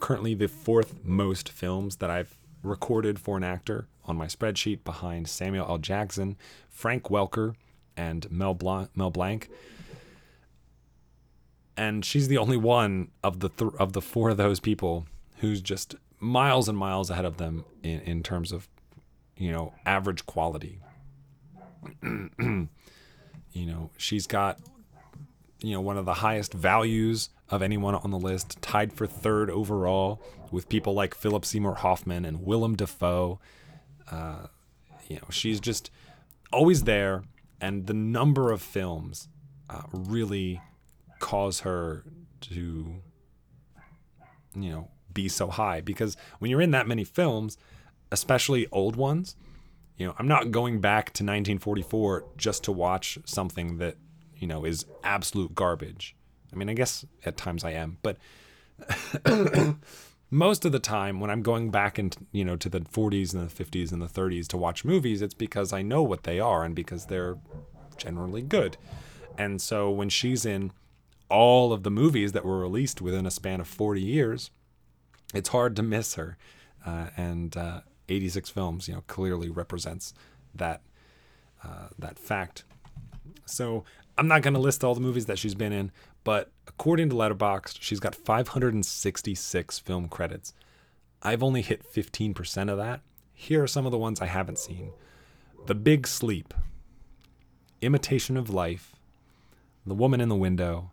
currently 0.00 0.34
the 0.34 0.48
fourth 0.48 1.04
most 1.04 1.48
films 1.48 1.96
that 1.96 2.10
I've 2.10 2.36
recorded 2.62 3.18
for 3.18 3.36
an 3.36 3.44
actor 3.44 3.88
on 4.04 4.16
my 4.16 4.26
spreadsheet 4.26 4.84
behind 4.84 5.28
Samuel 5.28 5.66
L. 5.68 5.78
Jackson, 5.78 6.36
Frank 6.68 7.04
Welker, 7.04 7.54
and 7.96 8.30
Mel 8.30 8.54
Blanc. 8.54 8.90
Mel 8.94 9.10
Blanc. 9.10 9.48
And 11.76 12.04
she's 12.04 12.28
the 12.28 12.38
only 12.38 12.56
one 12.56 13.10
of 13.22 13.40
the 13.40 13.50
th- 13.50 13.72
of 13.78 13.92
the 13.92 14.00
four 14.00 14.30
of 14.30 14.36
those 14.36 14.60
people 14.60 15.06
who's 15.38 15.60
just 15.60 15.94
miles 16.18 16.68
and 16.68 16.78
miles 16.78 17.10
ahead 17.10 17.24
of 17.24 17.36
them 17.36 17.64
in, 17.82 18.00
in 18.00 18.22
terms 18.22 18.52
of, 18.52 18.68
you 19.36 19.52
know, 19.52 19.74
average 19.84 20.24
quality. 20.24 20.80
you 22.02 22.68
know, 23.54 23.90
she's 23.96 24.26
got, 24.26 24.58
you 25.66 25.72
know, 25.72 25.80
one 25.80 25.98
of 25.98 26.04
the 26.04 26.14
highest 26.14 26.54
values 26.54 27.30
of 27.50 27.60
anyone 27.60 27.96
on 27.96 28.12
the 28.12 28.18
list, 28.18 28.62
tied 28.62 28.92
for 28.92 29.04
third 29.04 29.50
overall 29.50 30.22
with 30.52 30.68
people 30.68 30.94
like 30.94 31.12
Philip 31.12 31.44
Seymour 31.44 31.74
Hoffman 31.74 32.24
and 32.24 32.46
Willem 32.46 32.76
Dafoe. 32.76 33.40
Uh, 34.08 34.46
you 35.08 35.16
know, 35.16 35.26
she's 35.28 35.58
just 35.58 35.90
always 36.52 36.84
there, 36.84 37.24
and 37.60 37.88
the 37.88 37.94
number 37.94 38.52
of 38.52 38.62
films 38.62 39.26
uh, 39.68 39.82
really 39.92 40.60
cause 41.18 41.60
her 41.60 42.04
to, 42.42 43.02
you 44.54 44.70
know, 44.70 44.88
be 45.12 45.28
so 45.28 45.48
high 45.48 45.80
because 45.80 46.16
when 46.38 46.48
you're 46.48 46.60
in 46.60 46.70
that 46.70 46.86
many 46.86 47.02
films, 47.02 47.58
especially 48.12 48.68
old 48.70 48.94
ones, 48.94 49.34
you 49.96 50.06
know, 50.06 50.14
I'm 50.16 50.28
not 50.28 50.52
going 50.52 50.80
back 50.80 51.06
to 51.06 51.24
1944 51.24 52.24
just 52.36 52.62
to 52.64 52.72
watch 52.72 53.18
something 53.24 53.78
that, 53.78 53.96
you 54.38 54.46
know, 54.46 54.64
is 54.64 54.86
absolute 55.04 55.54
garbage. 55.54 56.14
I 56.52 56.56
mean, 56.56 56.68
I 56.68 56.74
guess 56.74 57.04
at 57.24 57.36
times 57.36 57.64
I 57.64 57.72
am, 57.72 57.98
but 58.02 58.18
most 60.30 60.64
of 60.64 60.72
the 60.72 60.78
time 60.78 61.20
when 61.20 61.30
I'm 61.30 61.42
going 61.42 61.70
back 61.70 61.98
into, 61.98 62.18
you 62.32 62.44
know, 62.44 62.56
to 62.56 62.68
the 62.68 62.80
40s 62.80 63.34
and 63.34 63.48
the 63.48 63.64
50s 63.64 63.92
and 63.92 64.02
the 64.02 64.06
30s 64.06 64.46
to 64.48 64.56
watch 64.56 64.84
movies, 64.84 65.22
it's 65.22 65.34
because 65.34 65.72
I 65.72 65.82
know 65.82 66.02
what 66.02 66.24
they 66.24 66.40
are 66.40 66.64
and 66.64 66.74
because 66.74 67.06
they're 67.06 67.38
generally 67.96 68.42
good. 68.42 68.76
And 69.38 69.60
so 69.60 69.90
when 69.90 70.08
she's 70.08 70.44
in 70.46 70.72
all 71.28 71.72
of 71.72 71.82
the 71.82 71.90
movies 71.90 72.32
that 72.32 72.44
were 72.44 72.58
released 72.58 73.00
within 73.00 73.26
a 73.26 73.30
span 73.30 73.60
of 73.60 73.66
40 73.66 74.00
years, 74.00 74.50
it's 75.34 75.48
hard 75.50 75.76
to 75.76 75.82
miss 75.82 76.14
her. 76.14 76.36
Uh, 76.84 77.08
and 77.16 77.56
uh, 77.56 77.80
86 78.08 78.50
films, 78.50 78.88
you 78.88 78.94
know, 78.94 79.02
clearly 79.06 79.50
represents 79.50 80.14
that 80.54 80.82
uh, 81.64 81.88
that 81.98 82.18
fact. 82.18 82.64
So 83.44 83.84
I'm 84.18 84.28
not 84.28 84.42
going 84.42 84.54
to 84.54 84.60
list 84.60 84.82
all 84.82 84.94
the 84.94 85.00
movies 85.00 85.26
that 85.26 85.38
she's 85.38 85.54
been 85.54 85.72
in, 85.72 85.92
but 86.24 86.50
according 86.66 87.10
to 87.10 87.14
Letterboxd, 87.14 87.78
she's 87.80 88.00
got 88.00 88.14
566 88.14 89.78
film 89.78 90.08
credits. 90.08 90.54
I've 91.22 91.42
only 91.42 91.62
hit 91.62 91.84
15% 91.92 92.70
of 92.70 92.78
that. 92.78 93.00
Here 93.34 93.62
are 93.62 93.68
some 93.68 93.84
of 93.84 93.92
the 93.92 93.98
ones 93.98 94.20
I 94.20 94.26
haven't 94.26 94.58
seen 94.58 94.92
The 95.66 95.74
Big 95.74 96.06
Sleep, 96.06 96.54
Imitation 97.82 98.38
of 98.38 98.48
Life, 98.48 98.96
The 99.84 99.94
Woman 99.94 100.22
in 100.22 100.30
the 100.30 100.34
Window, 100.34 100.92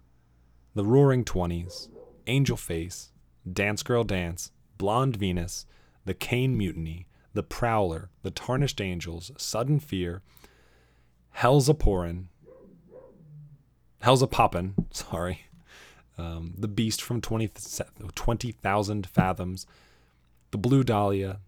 The 0.75 0.85
Roaring 0.85 1.23
Twenties, 1.23 1.87
Angel 2.27 2.57
Face, 2.57 3.11
Dance 3.51 3.83
Girl 3.83 4.03
Dance, 4.03 4.51
Blonde 4.77 5.15
Venus, 5.15 5.65
The 6.03 6.13
Caine 6.13 6.57
Mutiny, 6.57 7.07
The 7.33 7.43
Prowler, 7.43 8.09
The 8.21 8.31
Tarnished 8.31 8.81
Angels, 8.81 9.31
Sudden 9.37 9.79
Fear, 9.79 10.21
Hell's 11.31 11.69
a 11.69 11.73
Pourin', 11.73 12.27
Hell's 14.03 14.21
a 14.21 14.27
Poppin', 14.27 14.75
sorry, 14.91 15.45
um, 16.17 16.55
The 16.57 16.67
Beast 16.67 17.01
from 17.01 17.21
20,000 17.21 18.11
20, 18.13 18.51
Fathoms, 19.03 19.65
The 20.51 20.57
Blue 20.57 20.83
Dahlia, 20.83 21.39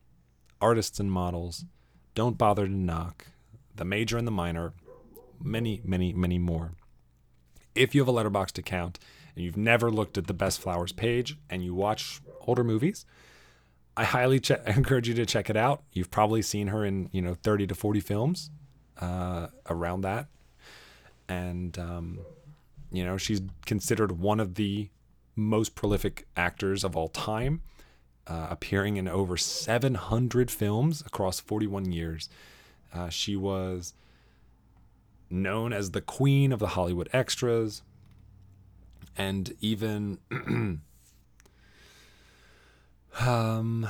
Artists 0.62 0.98
and 0.98 1.12
Models, 1.12 1.66
Don't 2.14 2.38
Bother 2.38 2.66
to 2.66 2.72
Knock, 2.72 3.28
The 3.76 3.84
Major 3.84 4.18
and 4.18 4.26
the 4.26 4.32
Minor, 4.32 4.72
many, 5.44 5.82
many, 5.84 6.14
many 6.14 6.40
more. 6.40 6.72
If 7.76 7.94
you 7.94 8.00
have 8.00 8.08
a 8.08 8.14
Letterboxd 8.14 8.58
account 8.58 9.00
and 9.36 9.44
you've 9.44 9.58
never 9.58 9.92
looked 9.92 10.18
at 10.18 10.28
the 10.28 10.34
Bess 10.34 10.56
Flowers 10.56 10.94
page 10.94 11.38
and 11.50 11.62
you 11.62 11.76
watch 11.76 12.22
older 12.48 12.64
movies, 12.64 13.06
I 13.98 14.06
highly 14.06 14.40
che- 14.40 14.62
encourage 14.66 15.10
you 15.10 15.14
to 15.16 15.26
check 15.26 15.50
it 15.50 15.58
out. 15.58 15.84
You've 15.92 16.10
probably 16.10 16.42
seen 16.42 16.68
her 16.68 16.86
in 16.86 17.10
you 17.12 17.22
know 17.22 17.34
30 17.34 17.68
to 17.68 17.76
40 17.76 18.00
films 18.00 18.50
uh, 19.02 19.48
around 19.70 20.02
that, 20.02 20.28
and 21.28 21.78
um, 21.78 22.20
you 22.98 23.06
know 23.06 23.18
she's 23.18 23.42
considered 23.66 24.20
one 24.20 24.40
of 24.40 24.56
the 24.56 24.90
most 25.36 25.76
prolific 25.76 26.28
actors 26.38 26.84
of 26.84 26.96
all 26.96 27.10
time, 27.10 27.62
uh, 28.28 28.48
appearing 28.50 28.98
in 28.98 29.08
over 29.08 29.38
700 29.38 30.50
films 30.50 31.02
across 31.02 31.40
41 31.40 31.92
years. 31.92 32.30
Uh, 32.94 33.10
she 33.10 33.36
was 33.36 33.94
known 35.30 35.74
as 35.74 35.92
the 35.92 36.02
queen 36.02 36.52
of 36.52 36.60
the 36.60 36.68
Hollywood 36.68 37.10
extras, 37.12 37.82
and 39.18 39.54
even 39.60 40.20
um, 43.20 43.88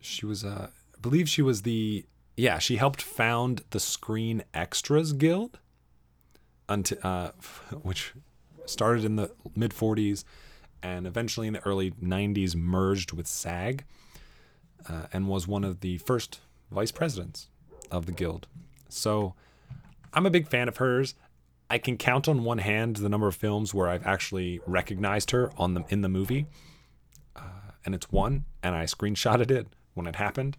she 0.00 0.26
was 0.26 0.44
uh, 0.44 0.68
I 0.94 1.00
believe 1.00 1.28
she 1.28 1.42
was 1.42 1.62
the 1.62 2.04
yeah 2.38 2.58
she 2.58 2.76
helped 2.76 3.02
found 3.02 3.64
the 3.70 3.80
Screen 3.80 4.44
Extras 4.54 5.12
Guild, 5.12 5.58
until 6.68 6.98
uh, 7.02 7.30
which 7.82 8.14
started 8.66 9.04
in 9.04 9.16
the 9.16 9.30
mid 9.54 9.72
40s 9.72 10.24
and 10.82 11.06
eventually 11.06 11.46
in 11.46 11.54
the 11.54 11.66
early 11.66 11.90
90s 11.90 12.54
merged 12.54 13.12
with 13.12 13.26
SAG 13.26 13.84
uh, 14.88 15.06
and 15.12 15.26
was 15.26 15.48
one 15.48 15.64
of 15.64 15.80
the 15.80 15.98
first 15.98 16.40
vice 16.70 16.92
presidents 16.92 17.48
of 17.90 18.06
the 18.06 18.12
guild. 18.12 18.46
So 18.88 19.34
I'm 20.12 20.26
a 20.26 20.30
big 20.30 20.48
fan 20.48 20.68
of 20.68 20.76
hers. 20.76 21.14
I 21.70 21.78
can 21.78 21.96
count 21.96 22.28
on 22.28 22.44
one 22.44 22.58
hand 22.58 22.96
the 22.96 23.08
number 23.08 23.26
of 23.26 23.34
films 23.34 23.74
where 23.74 23.88
I've 23.88 24.06
actually 24.06 24.60
recognized 24.66 25.32
her 25.32 25.50
on 25.58 25.74
the 25.74 25.84
in 25.88 26.00
the 26.00 26.08
movie, 26.08 26.46
uh, 27.36 27.72
and 27.84 27.94
it's 27.94 28.10
one, 28.10 28.44
and 28.62 28.74
I 28.74 28.84
screenshotted 28.84 29.50
it 29.50 29.66
when 29.92 30.06
it 30.06 30.16
happened, 30.16 30.56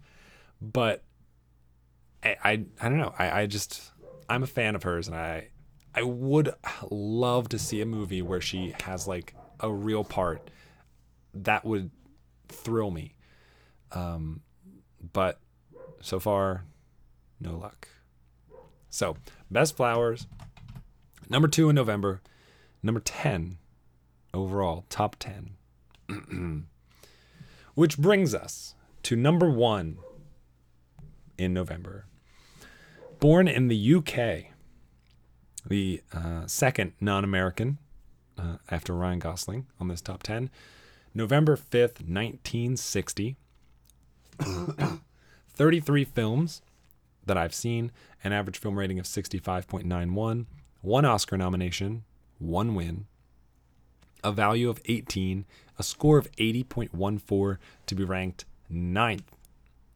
but 0.60 1.02
I 2.22 2.36
I, 2.42 2.50
I 2.80 2.88
don't 2.88 2.98
know. 2.98 3.14
I, 3.18 3.42
I 3.42 3.46
just 3.46 3.92
I'm 4.28 4.42
a 4.42 4.46
fan 4.46 4.74
of 4.74 4.82
hers, 4.82 5.08
and 5.08 5.16
I 5.16 5.48
I 5.94 6.02
would 6.02 6.54
love 6.90 7.48
to 7.50 7.58
see 7.58 7.80
a 7.80 7.86
movie 7.86 8.22
where 8.22 8.40
she 8.40 8.74
has 8.82 9.08
like 9.08 9.34
a 9.58 9.70
real 9.70 10.04
part. 10.04 10.50
That 11.34 11.64
would 11.64 11.90
thrill 12.48 12.90
me. 12.90 13.14
Um, 13.92 14.40
but 15.12 15.40
so 16.00 16.20
far, 16.20 16.64
no 17.40 17.56
luck. 17.56 17.88
So, 18.88 19.16
Bess 19.50 19.70
Flowers, 19.70 20.26
number 21.28 21.48
two 21.48 21.68
in 21.68 21.76
November, 21.76 22.20
number 22.82 23.00
10 23.00 23.58
overall, 24.34 24.84
top 24.88 25.16
10. 25.18 25.56
Which 27.74 27.98
brings 27.98 28.34
us 28.34 28.74
to 29.04 29.16
number 29.16 29.48
one 29.48 29.98
in 31.40 31.54
November. 31.54 32.04
Born 33.18 33.48
in 33.48 33.68
the 33.68 33.94
UK, 33.94 34.52
the 35.66 36.02
uh, 36.12 36.46
second 36.46 36.92
non 37.00 37.24
American 37.24 37.78
uh, 38.38 38.56
after 38.70 38.94
Ryan 38.94 39.18
Gosling 39.18 39.66
on 39.80 39.88
this 39.88 40.00
top 40.00 40.22
10, 40.22 40.50
November 41.14 41.56
5th, 41.56 42.00
1960. 42.06 43.36
33 45.52 46.04
films 46.04 46.62
that 47.26 47.36
I've 47.36 47.54
seen, 47.54 47.92
an 48.24 48.32
average 48.32 48.58
film 48.58 48.78
rating 48.78 48.98
of 48.98 49.04
65.91, 49.04 50.46
one 50.80 51.04
Oscar 51.04 51.36
nomination, 51.36 52.04
one 52.38 52.74
win, 52.74 53.06
a 54.24 54.32
value 54.32 54.70
of 54.70 54.80
18, 54.86 55.44
a 55.78 55.82
score 55.82 56.16
of 56.16 56.30
80.14 56.32 57.58
to 57.86 57.94
be 57.94 58.04
ranked 58.04 58.46
ninth 58.70 59.36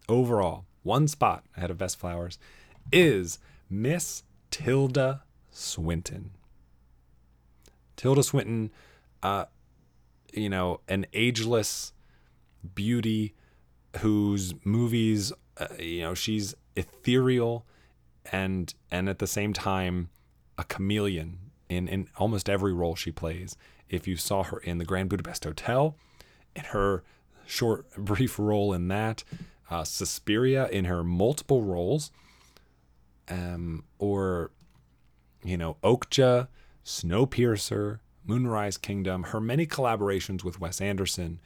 overall, 0.06 0.66
one 0.84 1.08
spot 1.08 1.44
ahead 1.56 1.70
of 1.70 1.78
Bess 1.78 1.96
Flowers, 1.96 2.38
is 2.92 3.40
Miss 3.68 4.22
Tilda 4.52 5.22
Swinton. 5.50 6.30
Tilda 7.96 8.22
Swinton, 8.22 8.70
uh, 9.22 9.46
you 10.32 10.48
know, 10.48 10.80
an 10.86 11.06
ageless 11.12 11.92
beauty 12.74 13.34
whose 13.98 14.54
movies, 14.64 15.32
uh, 15.58 15.66
you 15.78 16.02
know, 16.02 16.14
she's 16.14 16.54
ethereal 16.76 17.66
and 18.32 18.74
and 18.90 19.08
at 19.08 19.18
the 19.18 19.26
same 19.26 19.52
time 19.52 20.08
a 20.58 20.64
chameleon 20.64 21.38
in 21.68 21.88
in 21.88 22.08
almost 22.16 22.48
every 22.48 22.72
role 22.72 22.94
she 22.94 23.10
plays. 23.10 23.56
If 23.88 24.08
you 24.08 24.16
saw 24.16 24.42
her 24.44 24.58
in 24.58 24.78
the 24.78 24.84
Grand 24.84 25.08
Budapest 25.08 25.44
Hotel, 25.44 25.96
in 26.56 26.64
her 26.64 27.02
short 27.46 27.90
brief 27.96 28.38
role 28.38 28.72
in 28.72 28.88
that, 28.88 29.24
uh, 29.70 29.84
Suspiria 29.84 30.68
in 30.68 30.86
her 30.86 31.02
multiple 31.02 31.62
roles, 31.62 32.10
um, 33.28 33.84
or 33.98 34.50
you 35.42 35.56
know 35.56 35.76
Okja, 35.82 36.48
Snowpiercer, 36.84 38.00
Moonrise 38.24 38.76
Kingdom, 38.76 39.24
her 39.24 39.40
many 39.40 39.66
collaborations 39.66 40.44
with 40.44 40.60
Wes 40.60 40.80
Anderson 40.80 41.40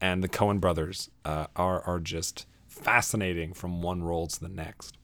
and 0.00 0.22
the 0.22 0.28
Coen 0.28 0.60
brothers 0.60 1.10
uh, 1.24 1.46
are 1.56 1.82
are 1.82 2.00
just 2.00 2.46
fascinating 2.66 3.52
from 3.52 3.82
one 3.82 4.02
role 4.02 4.26
to 4.26 4.40
the 4.40 4.48
next, 4.48 4.98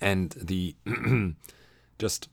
and 0.00 0.30
the 0.30 0.74
just 1.98 2.28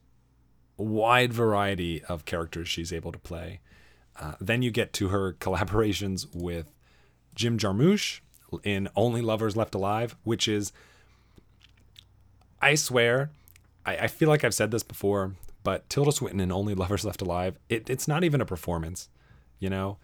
wide 0.78 1.34
variety 1.34 2.04
of 2.06 2.26
characters 2.26 2.68
she's 2.68 2.94
able 2.94 3.12
to 3.12 3.20
play. 3.20 3.60
Uh, 4.20 4.34
then 4.40 4.62
you 4.62 4.72
get 4.72 4.94
to 4.94 5.10
her 5.10 5.34
collaborations 5.34 6.28
with 6.34 6.72
Jim 7.36 7.58
Jarmusch 7.58 8.22
in 8.64 8.88
Only 8.96 9.22
Lovers 9.22 9.56
Left 9.56 9.76
Alive, 9.76 10.16
which 10.24 10.48
is, 10.48 10.72
I 12.62 12.76
swear, 12.76 13.32
I, 13.86 13.98
I 13.98 14.08
feel 14.08 14.30
like 14.30 14.44
I've 14.44 14.54
said 14.54 14.72
this 14.72 14.84
before, 14.84 15.36
but 15.64 15.90
Tilda 15.90 16.12
Swinton 16.12 16.40
in 16.40 16.52
Only 16.52 16.76
Lovers 16.76 17.06
Left 17.06 17.22
Alive, 17.22 17.58
it, 17.70 17.90
it's 17.90 18.08
not 18.08 18.24
even 18.24 18.42
a 18.42 18.46
performance, 18.46 19.10
you 19.60 19.70
know? 19.70 19.98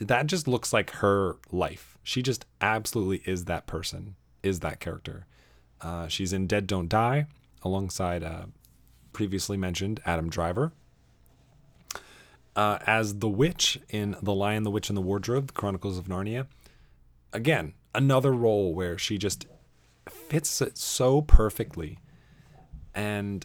That 0.00 0.26
just 0.26 0.46
looks 0.46 0.72
like 0.72 0.90
her 0.96 1.36
life. 1.50 1.96
She 2.02 2.22
just 2.22 2.44
absolutely 2.60 3.22
is 3.30 3.46
that 3.46 3.66
person, 3.66 4.14
is 4.42 4.60
that 4.60 4.78
character. 4.78 5.26
Uh, 5.80 6.06
she's 6.08 6.32
in 6.32 6.46
Dead 6.46 6.66
Don't 6.66 6.88
Die 6.88 7.26
alongside 7.62 8.22
uh, 8.22 8.46
previously 9.12 9.56
mentioned 9.56 10.00
Adam 10.06 10.28
Driver. 10.28 10.72
Uh, 12.54 12.78
as 12.86 13.18
the 13.18 13.28
witch 13.28 13.78
in 13.90 14.16
The 14.22 14.34
Lion, 14.34 14.62
the 14.62 14.70
Witch, 14.70 14.88
and 14.88 14.96
the 14.96 15.02
Wardrobe, 15.02 15.48
The 15.48 15.52
Chronicles 15.52 15.98
of 15.98 16.06
Narnia. 16.06 16.46
Again, 17.36 17.74
another 17.94 18.32
role 18.32 18.72
where 18.74 18.96
she 18.96 19.18
just 19.18 19.44
fits 20.08 20.62
it 20.62 20.78
so 20.78 21.20
perfectly. 21.20 21.98
And 22.94 23.44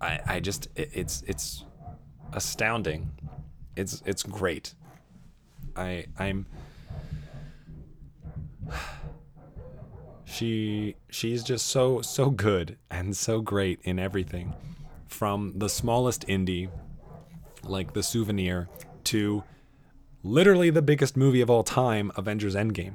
I, 0.00 0.20
I 0.24 0.38
just, 0.38 0.68
it, 0.76 0.88
it's, 0.92 1.24
it's 1.26 1.64
astounding. 2.32 3.10
It's, 3.74 4.00
it's 4.06 4.22
great. 4.22 4.74
I, 5.74 6.06
I'm, 6.20 6.46
she 10.24 10.94
she's 11.10 11.42
just 11.42 11.66
so 11.66 12.02
so 12.02 12.28
good 12.28 12.76
and 12.90 13.16
so 13.16 13.40
great 13.40 13.80
in 13.82 13.98
everything 13.98 14.52
from 15.06 15.54
the 15.56 15.70
smallest 15.70 16.26
indie 16.28 16.68
like 17.64 17.94
the 17.94 18.02
souvenir 18.02 18.68
to 19.04 19.42
literally 20.28 20.70
the 20.70 20.82
biggest 20.82 21.16
movie 21.16 21.40
of 21.40 21.50
all 21.50 21.62
time 21.62 22.12
avengers 22.16 22.54
endgame 22.54 22.94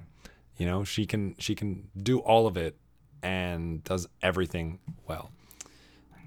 you 0.57 0.65
know 0.65 0.83
she 0.83 1.05
can 1.05 1.35
she 1.39 1.55
can 1.55 1.89
do 2.01 2.19
all 2.19 2.47
of 2.47 2.55
it 2.55 2.77
and 3.21 3.83
does 3.83 4.07
everything 4.21 4.79
well 5.07 5.31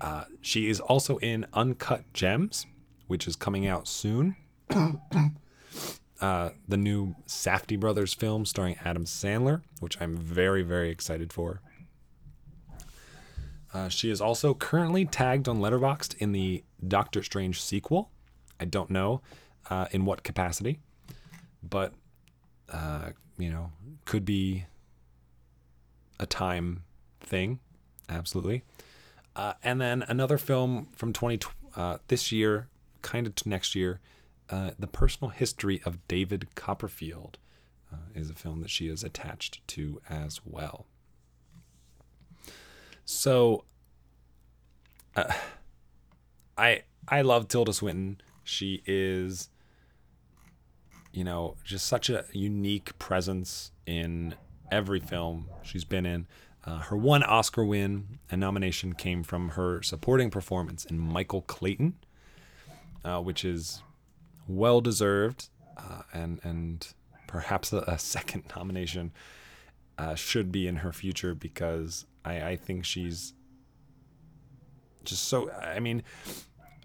uh, 0.01 0.25
she 0.41 0.69
is 0.69 0.81
also 0.81 1.17
in 1.19 1.47
uncut 1.53 2.05
gems 2.13 2.67
which 3.07 3.27
is 3.27 3.37
coming 3.37 3.67
out 3.67 3.87
soon 3.87 4.37
uh, 6.21 6.51
the 6.67 6.77
new 6.77 7.15
Safdie 7.27 7.79
Brothers 7.79 8.15
film 8.15 8.45
starring 8.47 8.77
Adam 8.85 9.05
Sandler, 9.05 9.63
which 9.81 10.01
I'm 10.01 10.17
very, 10.17 10.63
very 10.63 10.91
excited 10.91 11.33
for. 11.33 11.61
Uh, 13.73 13.89
she 13.89 14.11
is 14.11 14.21
also 14.21 14.55
currently 14.55 15.05
tagged 15.05 15.49
on 15.49 15.59
Letterboxd 15.59 16.17
in 16.19 16.33
the 16.33 16.65
Doctor 16.87 17.23
Strange 17.23 17.61
sequel. 17.61 18.11
I 18.59 18.65
don't 18.65 18.91
know 18.91 19.21
uh, 19.69 19.87
in 19.91 20.05
what 20.05 20.23
capacity, 20.23 20.81
but 21.63 21.93
uh, 22.73 23.11
you 23.39 23.51
know, 23.51 23.73
could 24.05 24.25
be 24.25 24.65
a 26.19 26.27
time 26.27 26.85
thing, 27.21 27.61
absolutely. 28.09 28.63
Uh, 29.35 29.53
and 29.63 29.81
then 29.81 30.03
another 30.09 30.39
film 30.39 30.89
from 30.93 31.13
20 31.13 31.41
uh, 31.77 31.99
this 32.09 32.33
year, 32.33 32.69
kind 33.03 33.27
of 33.27 33.35
next 33.45 33.75
year, 33.75 34.01
uh, 34.49 34.71
The 34.79 34.87
Personal 34.87 35.31
History 35.31 35.83
of 35.85 36.07
David 36.09 36.55
Copperfield 36.55 37.37
uh, 37.93 37.97
is 38.15 38.31
a 38.31 38.35
film 38.35 38.63
that 38.63 38.71
she 38.71 38.89
is 38.89 39.05
attached 39.05 39.67
to 39.69 40.01
as 40.09 40.41
well. 40.45 40.87
So, 43.05 43.65
uh, 45.15 45.33
I 46.59 46.83
I 47.09 47.23
love 47.23 47.49
Tilda 47.49 47.73
Swinton. 47.73 48.21
She 48.43 48.83
is, 48.87 49.49
you 51.17 51.25
know, 51.25 51.57
just 51.65 51.87
such 51.87 52.11
a 52.11 52.27
unique 52.33 52.97
presence 52.99 53.73
in 53.87 54.35
every 54.71 55.01
film 55.01 55.49
she's 55.63 55.83
been 55.85 56.05
in. 56.05 56.27
Uh, 56.63 56.79
her 56.81 56.97
one 56.97 57.23
Oscar 57.23 57.65
win 57.65 58.19
and 58.31 58.39
nomination 58.39 58.93
came 58.93 59.23
from 59.23 59.51
her 59.51 59.81
supporting 59.83 60.29
performance 60.31 60.85
in 60.85 60.99
Michael 60.99 61.41
Clayton, 61.41 61.95
uh, 63.03 63.19
which 63.23 63.47
is 63.47 63.83
well 64.47 64.83
deserved, 64.83 65.49
uh, 65.79 66.03
and 66.13 66.39
and 66.43 66.87
perhaps 67.27 67.73
a, 67.73 67.79
a 67.87 67.99
second 67.99 68.45
nomination 68.57 69.11
uh, 69.97 70.15
should 70.15 70.53
be 70.53 70.69
in 70.69 70.77
her 70.77 70.93
future 70.93 71.35
because 71.35 72.05
I, 72.27 72.43
I 72.43 72.57
think 72.57 72.85
she's 72.85 73.33
just 75.05 75.29
so. 75.29 75.51
I 75.51 75.81
mean, 75.81 76.03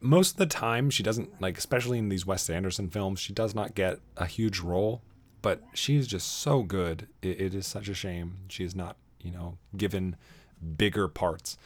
most 0.01 0.31
of 0.31 0.37
the 0.37 0.47
time 0.47 0.89
she 0.89 1.03
doesn't 1.03 1.41
like, 1.41 1.57
especially 1.57 1.99
in 1.99 2.09
these 2.09 2.25
Wes 2.25 2.49
Anderson 2.49 2.89
films, 2.89 3.19
she 3.19 3.33
does 3.33 3.55
not 3.55 3.75
get 3.75 3.99
a 4.17 4.25
huge 4.25 4.59
role, 4.59 5.01
but 5.41 5.61
she's 5.73 6.07
just 6.07 6.27
so 6.39 6.63
good. 6.63 7.07
it, 7.21 7.39
it 7.39 7.53
is 7.53 7.67
such 7.67 7.87
a 7.87 7.93
shame 7.93 8.37
she 8.49 8.63
is 8.63 8.75
not, 8.75 8.97
you 9.21 9.31
know, 9.31 9.57
given 9.77 10.15
bigger 10.77 11.07
parts. 11.07 11.57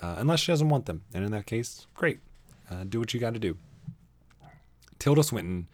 Uh, 0.00 0.16
unless 0.18 0.40
she 0.40 0.52
doesn't 0.52 0.68
want 0.68 0.86
them. 0.86 1.02
And 1.12 1.24
in 1.24 1.32
that 1.32 1.46
case, 1.46 1.86
great. 1.94 2.20
Uh, 2.70 2.84
do 2.84 3.00
what 3.00 3.12
you 3.12 3.20
got 3.20 3.34
to 3.34 3.40
do. 3.40 3.56
Tilda 4.98 5.22
Swinton. 5.22 5.68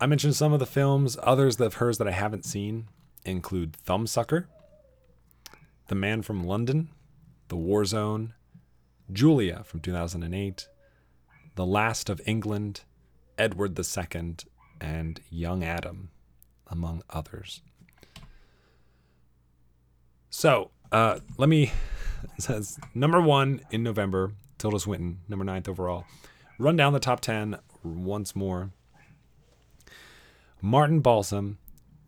I 0.00 0.06
mentioned 0.06 0.34
some 0.34 0.52
of 0.52 0.58
the 0.58 0.66
films. 0.66 1.16
Others 1.22 1.60
of 1.60 1.74
hers 1.74 1.98
that 1.98 2.08
I 2.08 2.12
haven't 2.12 2.44
seen 2.44 2.88
include 3.24 3.76
Thumbsucker, 3.86 4.46
The 5.88 5.94
Man 5.94 6.22
from 6.22 6.44
London, 6.44 6.88
The 7.48 7.56
War 7.56 7.84
Zone, 7.84 8.34
Julia 9.12 9.62
from 9.64 9.80
2008, 9.80 10.68
The 11.54 11.66
Last 11.66 12.10
of 12.10 12.20
England, 12.26 12.82
Edward 13.38 13.78
II, 13.78 14.36
and 14.80 15.20
Young 15.30 15.62
Adam, 15.62 16.10
among 16.66 17.02
others. 17.10 17.62
So 20.30 20.70
uh, 20.90 21.20
let 21.38 21.48
me. 21.48 21.72
Says 22.38 22.78
number 22.94 23.20
one 23.20 23.60
in 23.70 23.82
November, 23.82 24.32
Tilda 24.58 24.80
Swinton, 24.80 25.18
number 25.28 25.44
ninth 25.44 25.68
overall. 25.68 26.06
Run 26.58 26.76
down 26.76 26.92
the 26.92 27.00
top 27.00 27.20
10 27.20 27.58
once 27.82 28.34
more. 28.34 28.70
Martin 30.62 31.00
Balsam, 31.00 31.58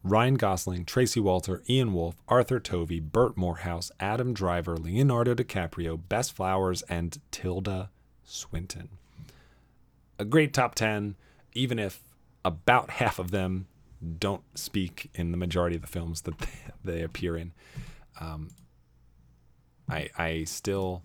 Ryan 0.02 0.34
Gosling, 0.34 0.84
Tracy 0.84 1.20
Walter, 1.20 1.62
Ian 1.68 1.92
Wolfe, 1.92 2.16
Arthur 2.28 2.58
Tovey, 2.58 3.00
Bert 3.00 3.36
Moorhouse, 3.36 3.90
Adam 4.00 4.32
Driver, 4.32 4.76
Leonardo 4.76 5.34
DiCaprio, 5.34 6.00
Bess 6.08 6.30
Flowers, 6.30 6.82
and 6.82 7.18
Tilda 7.30 7.90
Swinton. 8.24 8.88
A 10.18 10.24
great 10.24 10.54
top 10.54 10.74
10, 10.74 11.16
even 11.54 11.78
if 11.78 12.02
about 12.44 12.90
half 12.90 13.18
of 13.18 13.30
them 13.30 13.66
don't 14.18 14.42
speak 14.56 15.10
in 15.14 15.30
the 15.30 15.36
majority 15.36 15.76
of 15.76 15.82
the 15.82 15.88
films 15.88 16.22
that 16.22 16.34
they, 16.84 17.02
appear 17.02 17.36
in. 17.36 17.52
Um, 18.20 18.50
I 19.88 20.10
I 20.16 20.44
still 20.44 21.02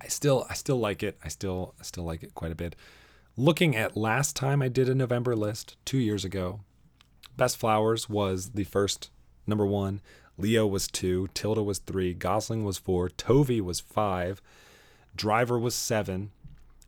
I 0.00 0.08
still 0.08 0.46
I 0.48 0.54
still 0.54 0.78
like 0.78 1.02
it. 1.02 1.18
I 1.22 1.28
still 1.28 1.74
I 1.78 1.82
still 1.82 2.04
like 2.04 2.22
it 2.22 2.34
quite 2.34 2.52
a 2.52 2.56
bit. 2.56 2.74
Looking 3.36 3.76
at 3.76 3.96
last 3.96 4.34
time 4.34 4.62
I 4.62 4.68
did 4.68 4.88
a 4.88 4.94
November 4.94 5.36
list 5.36 5.76
2 5.84 5.98
years 5.98 6.24
ago, 6.24 6.60
Bess 7.36 7.54
Flowers 7.54 8.08
was 8.08 8.50
the 8.50 8.64
first 8.64 9.10
number 9.46 9.64
1, 9.64 10.00
Leo 10.36 10.66
was 10.66 10.88
2, 10.88 11.28
Tilda 11.34 11.62
was 11.62 11.78
3, 11.78 12.14
Gosling 12.14 12.64
was 12.64 12.78
4, 12.78 13.08
Tovey 13.10 13.60
was 13.60 13.78
5, 13.78 14.42
Driver 15.14 15.58
was 15.58 15.76
7, 15.76 16.32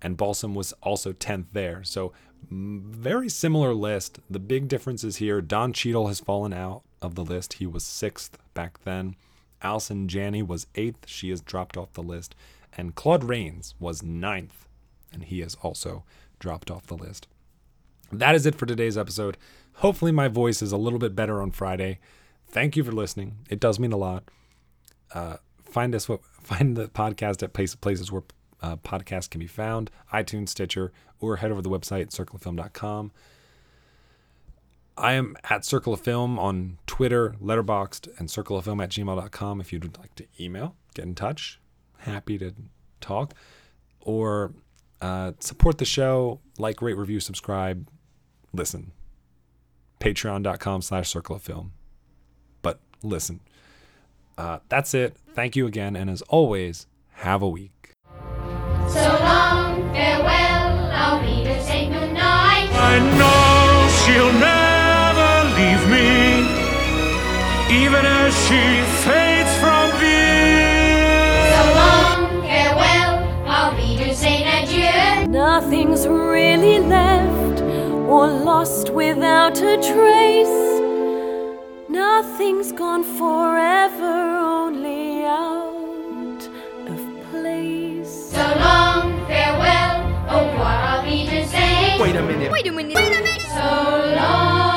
and 0.03 0.17
Balsam 0.17 0.55
was 0.55 0.73
also 0.83 1.13
10th 1.13 1.47
there. 1.53 1.85
So 1.85 2.13
very 2.51 3.29
similar 3.29 3.75
list. 3.75 4.21
The 4.29 4.39
big 4.39 4.69
difference 4.69 5.05
is 5.05 5.17
here 5.17 5.41
Don 5.41 5.73
Cheadle 5.73 6.09
has 6.09 6.21
fallen 6.21 6.53
out 6.53 6.83
of 7.03 7.15
the 7.15 7.25
list. 7.25 7.55
He 7.55 7.67
was 7.67 7.85
6th 7.85 8.31
back 8.55 8.83
then. 8.85 9.17
Allison 9.63 10.09
Janney 10.09 10.43
was 10.43 10.67
8th. 10.75 11.07
She 11.07 11.31
has 11.31 11.41
dropped 11.41 11.77
off 11.77 11.93
the 11.93 12.03
list. 12.03 12.35
And 12.77 12.95
Claude 12.95 13.25
Rains 13.25 13.75
was 13.79 14.01
9th, 14.01 14.67
and 15.13 15.25
he 15.25 15.41
has 15.41 15.57
also 15.63 16.05
dropped 16.39 16.71
off 16.71 16.87
the 16.87 16.97
list. 16.97 17.27
That 18.13 18.35
is 18.35 18.47
it 18.47 18.55
for 18.55 18.67
today's 18.67 18.97
episode. 18.97 19.37
Hopefully, 19.75 20.13
my 20.13 20.29
voice 20.29 20.63
is 20.63 20.73
a 20.73 20.77
little 20.77 20.99
bit 20.99 21.15
better 21.15 21.43
on 21.43 21.51
Friday. 21.51 21.99
Thank 22.47 22.77
you 22.77 22.85
for 22.85 22.93
listening. 22.93 23.39
It 23.49 23.61
does 23.61 23.79
mean 23.79 23.93
a 23.93 23.97
lot. 23.97 24.25
Uh, 25.13 25.37
find 25.63 25.95
us, 25.95 26.09
what 26.09 26.25
find 26.41 26.77
the 26.77 26.89
podcast 26.89 27.43
at 27.43 27.53
places, 27.53 27.77
places 27.77 28.11
where 28.11 28.23
uh, 28.63 28.77
podcasts 28.77 29.29
can 29.29 29.39
be 29.39 29.47
found 29.47 29.91
iTunes, 30.13 30.51
Stitcher, 30.51 30.93
or 31.21 31.37
head 31.37 31.51
over 31.51 31.63
to 31.63 31.69
the 31.69 31.79
website, 31.79 32.09
circleoffilm.com. 32.09 33.13
I 34.97 35.13
am 35.13 35.37
at 35.49 35.65
Circle 35.65 35.95
of 35.95 36.01
Film 36.01 36.39
on 36.39 36.79
Twitter, 36.87 37.35
Letterboxd, 37.43 38.19
and 38.19 38.29
circleoffilm 38.29 38.83
at 38.83 38.91
gmail.com 38.91 39.61
if 39.61 39.73
you'd 39.73 39.97
like 39.99 40.15
to 40.17 40.27
email, 40.39 40.77
get 40.95 41.07
in 41.07 41.15
touch. 41.15 41.59
Happy 41.99 42.37
to 42.39 42.53
talk. 43.01 43.35
Or 44.01 44.53
uh, 45.01 45.33
support 45.41 45.79
the 45.79 45.85
show, 45.85 46.41
like, 46.59 46.83
rate, 46.83 46.97
review, 46.97 47.21
subscribe, 47.21 47.89
listen. 48.53 48.93
Patreon.com 50.01 50.83
slash 50.83 51.09
Circle 51.09 51.37
of 51.37 51.43
Film. 51.43 51.73
But 52.63 52.81
listen. 53.03 53.41
Uh, 54.37 54.59
that's 54.69 54.95
it. 54.95 55.17
Thank 55.35 55.57
you 55.57 55.67
again. 55.67 55.97
And 55.97 56.11
as 56.11 56.23
always, 56.23 56.87
have 57.13 57.43
a 57.43 57.49
week. 57.49 57.80
So 58.93 58.99
long, 58.99 59.89
farewell, 59.95 60.91
I'll 60.93 61.23
be 61.23 61.45
to 61.45 61.63
say 61.63 61.87
goodnight. 61.87 62.69
I 62.75 62.99
know 63.21 63.89
she'll 64.01 64.35
never 64.53 65.33
leave 65.59 65.85
me, 65.95 66.11
even 67.85 68.05
as 68.05 68.35
she 68.47 68.63
fades 69.05 69.53
from 69.63 69.87
view. 70.03 71.31
So 71.55 71.63
long, 71.81 72.43
farewell, 72.43 73.15
I'll 73.47 73.77
be 73.77 73.97
to 74.03 74.13
say 74.13 74.43
adieu. 74.43 75.29
Nothing's 75.29 76.09
really 76.09 76.81
left 76.81 77.63
or 78.11 78.27
lost 78.27 78.91
without 78.91 79.57
a 79.63 79.77
trace. 79.77 80.61
Nothing's 81.89 82.73
gone 82.73 83.05
forever, 83.05 84.15
only 84.59 85.25
out 85.25 85.80
farewell, 92.07 92.25
a 92.25 92.27
minute. 92.27 92.51
I'll 92.53 92.63
be 92.63 92.71
to 92.91 92.97
say. 92.97 93.05
Wait 93.05 93.19
a 93.19 93.23
minute. 93.23 93.43
So 93.43 94.17
long. 94.17 94.70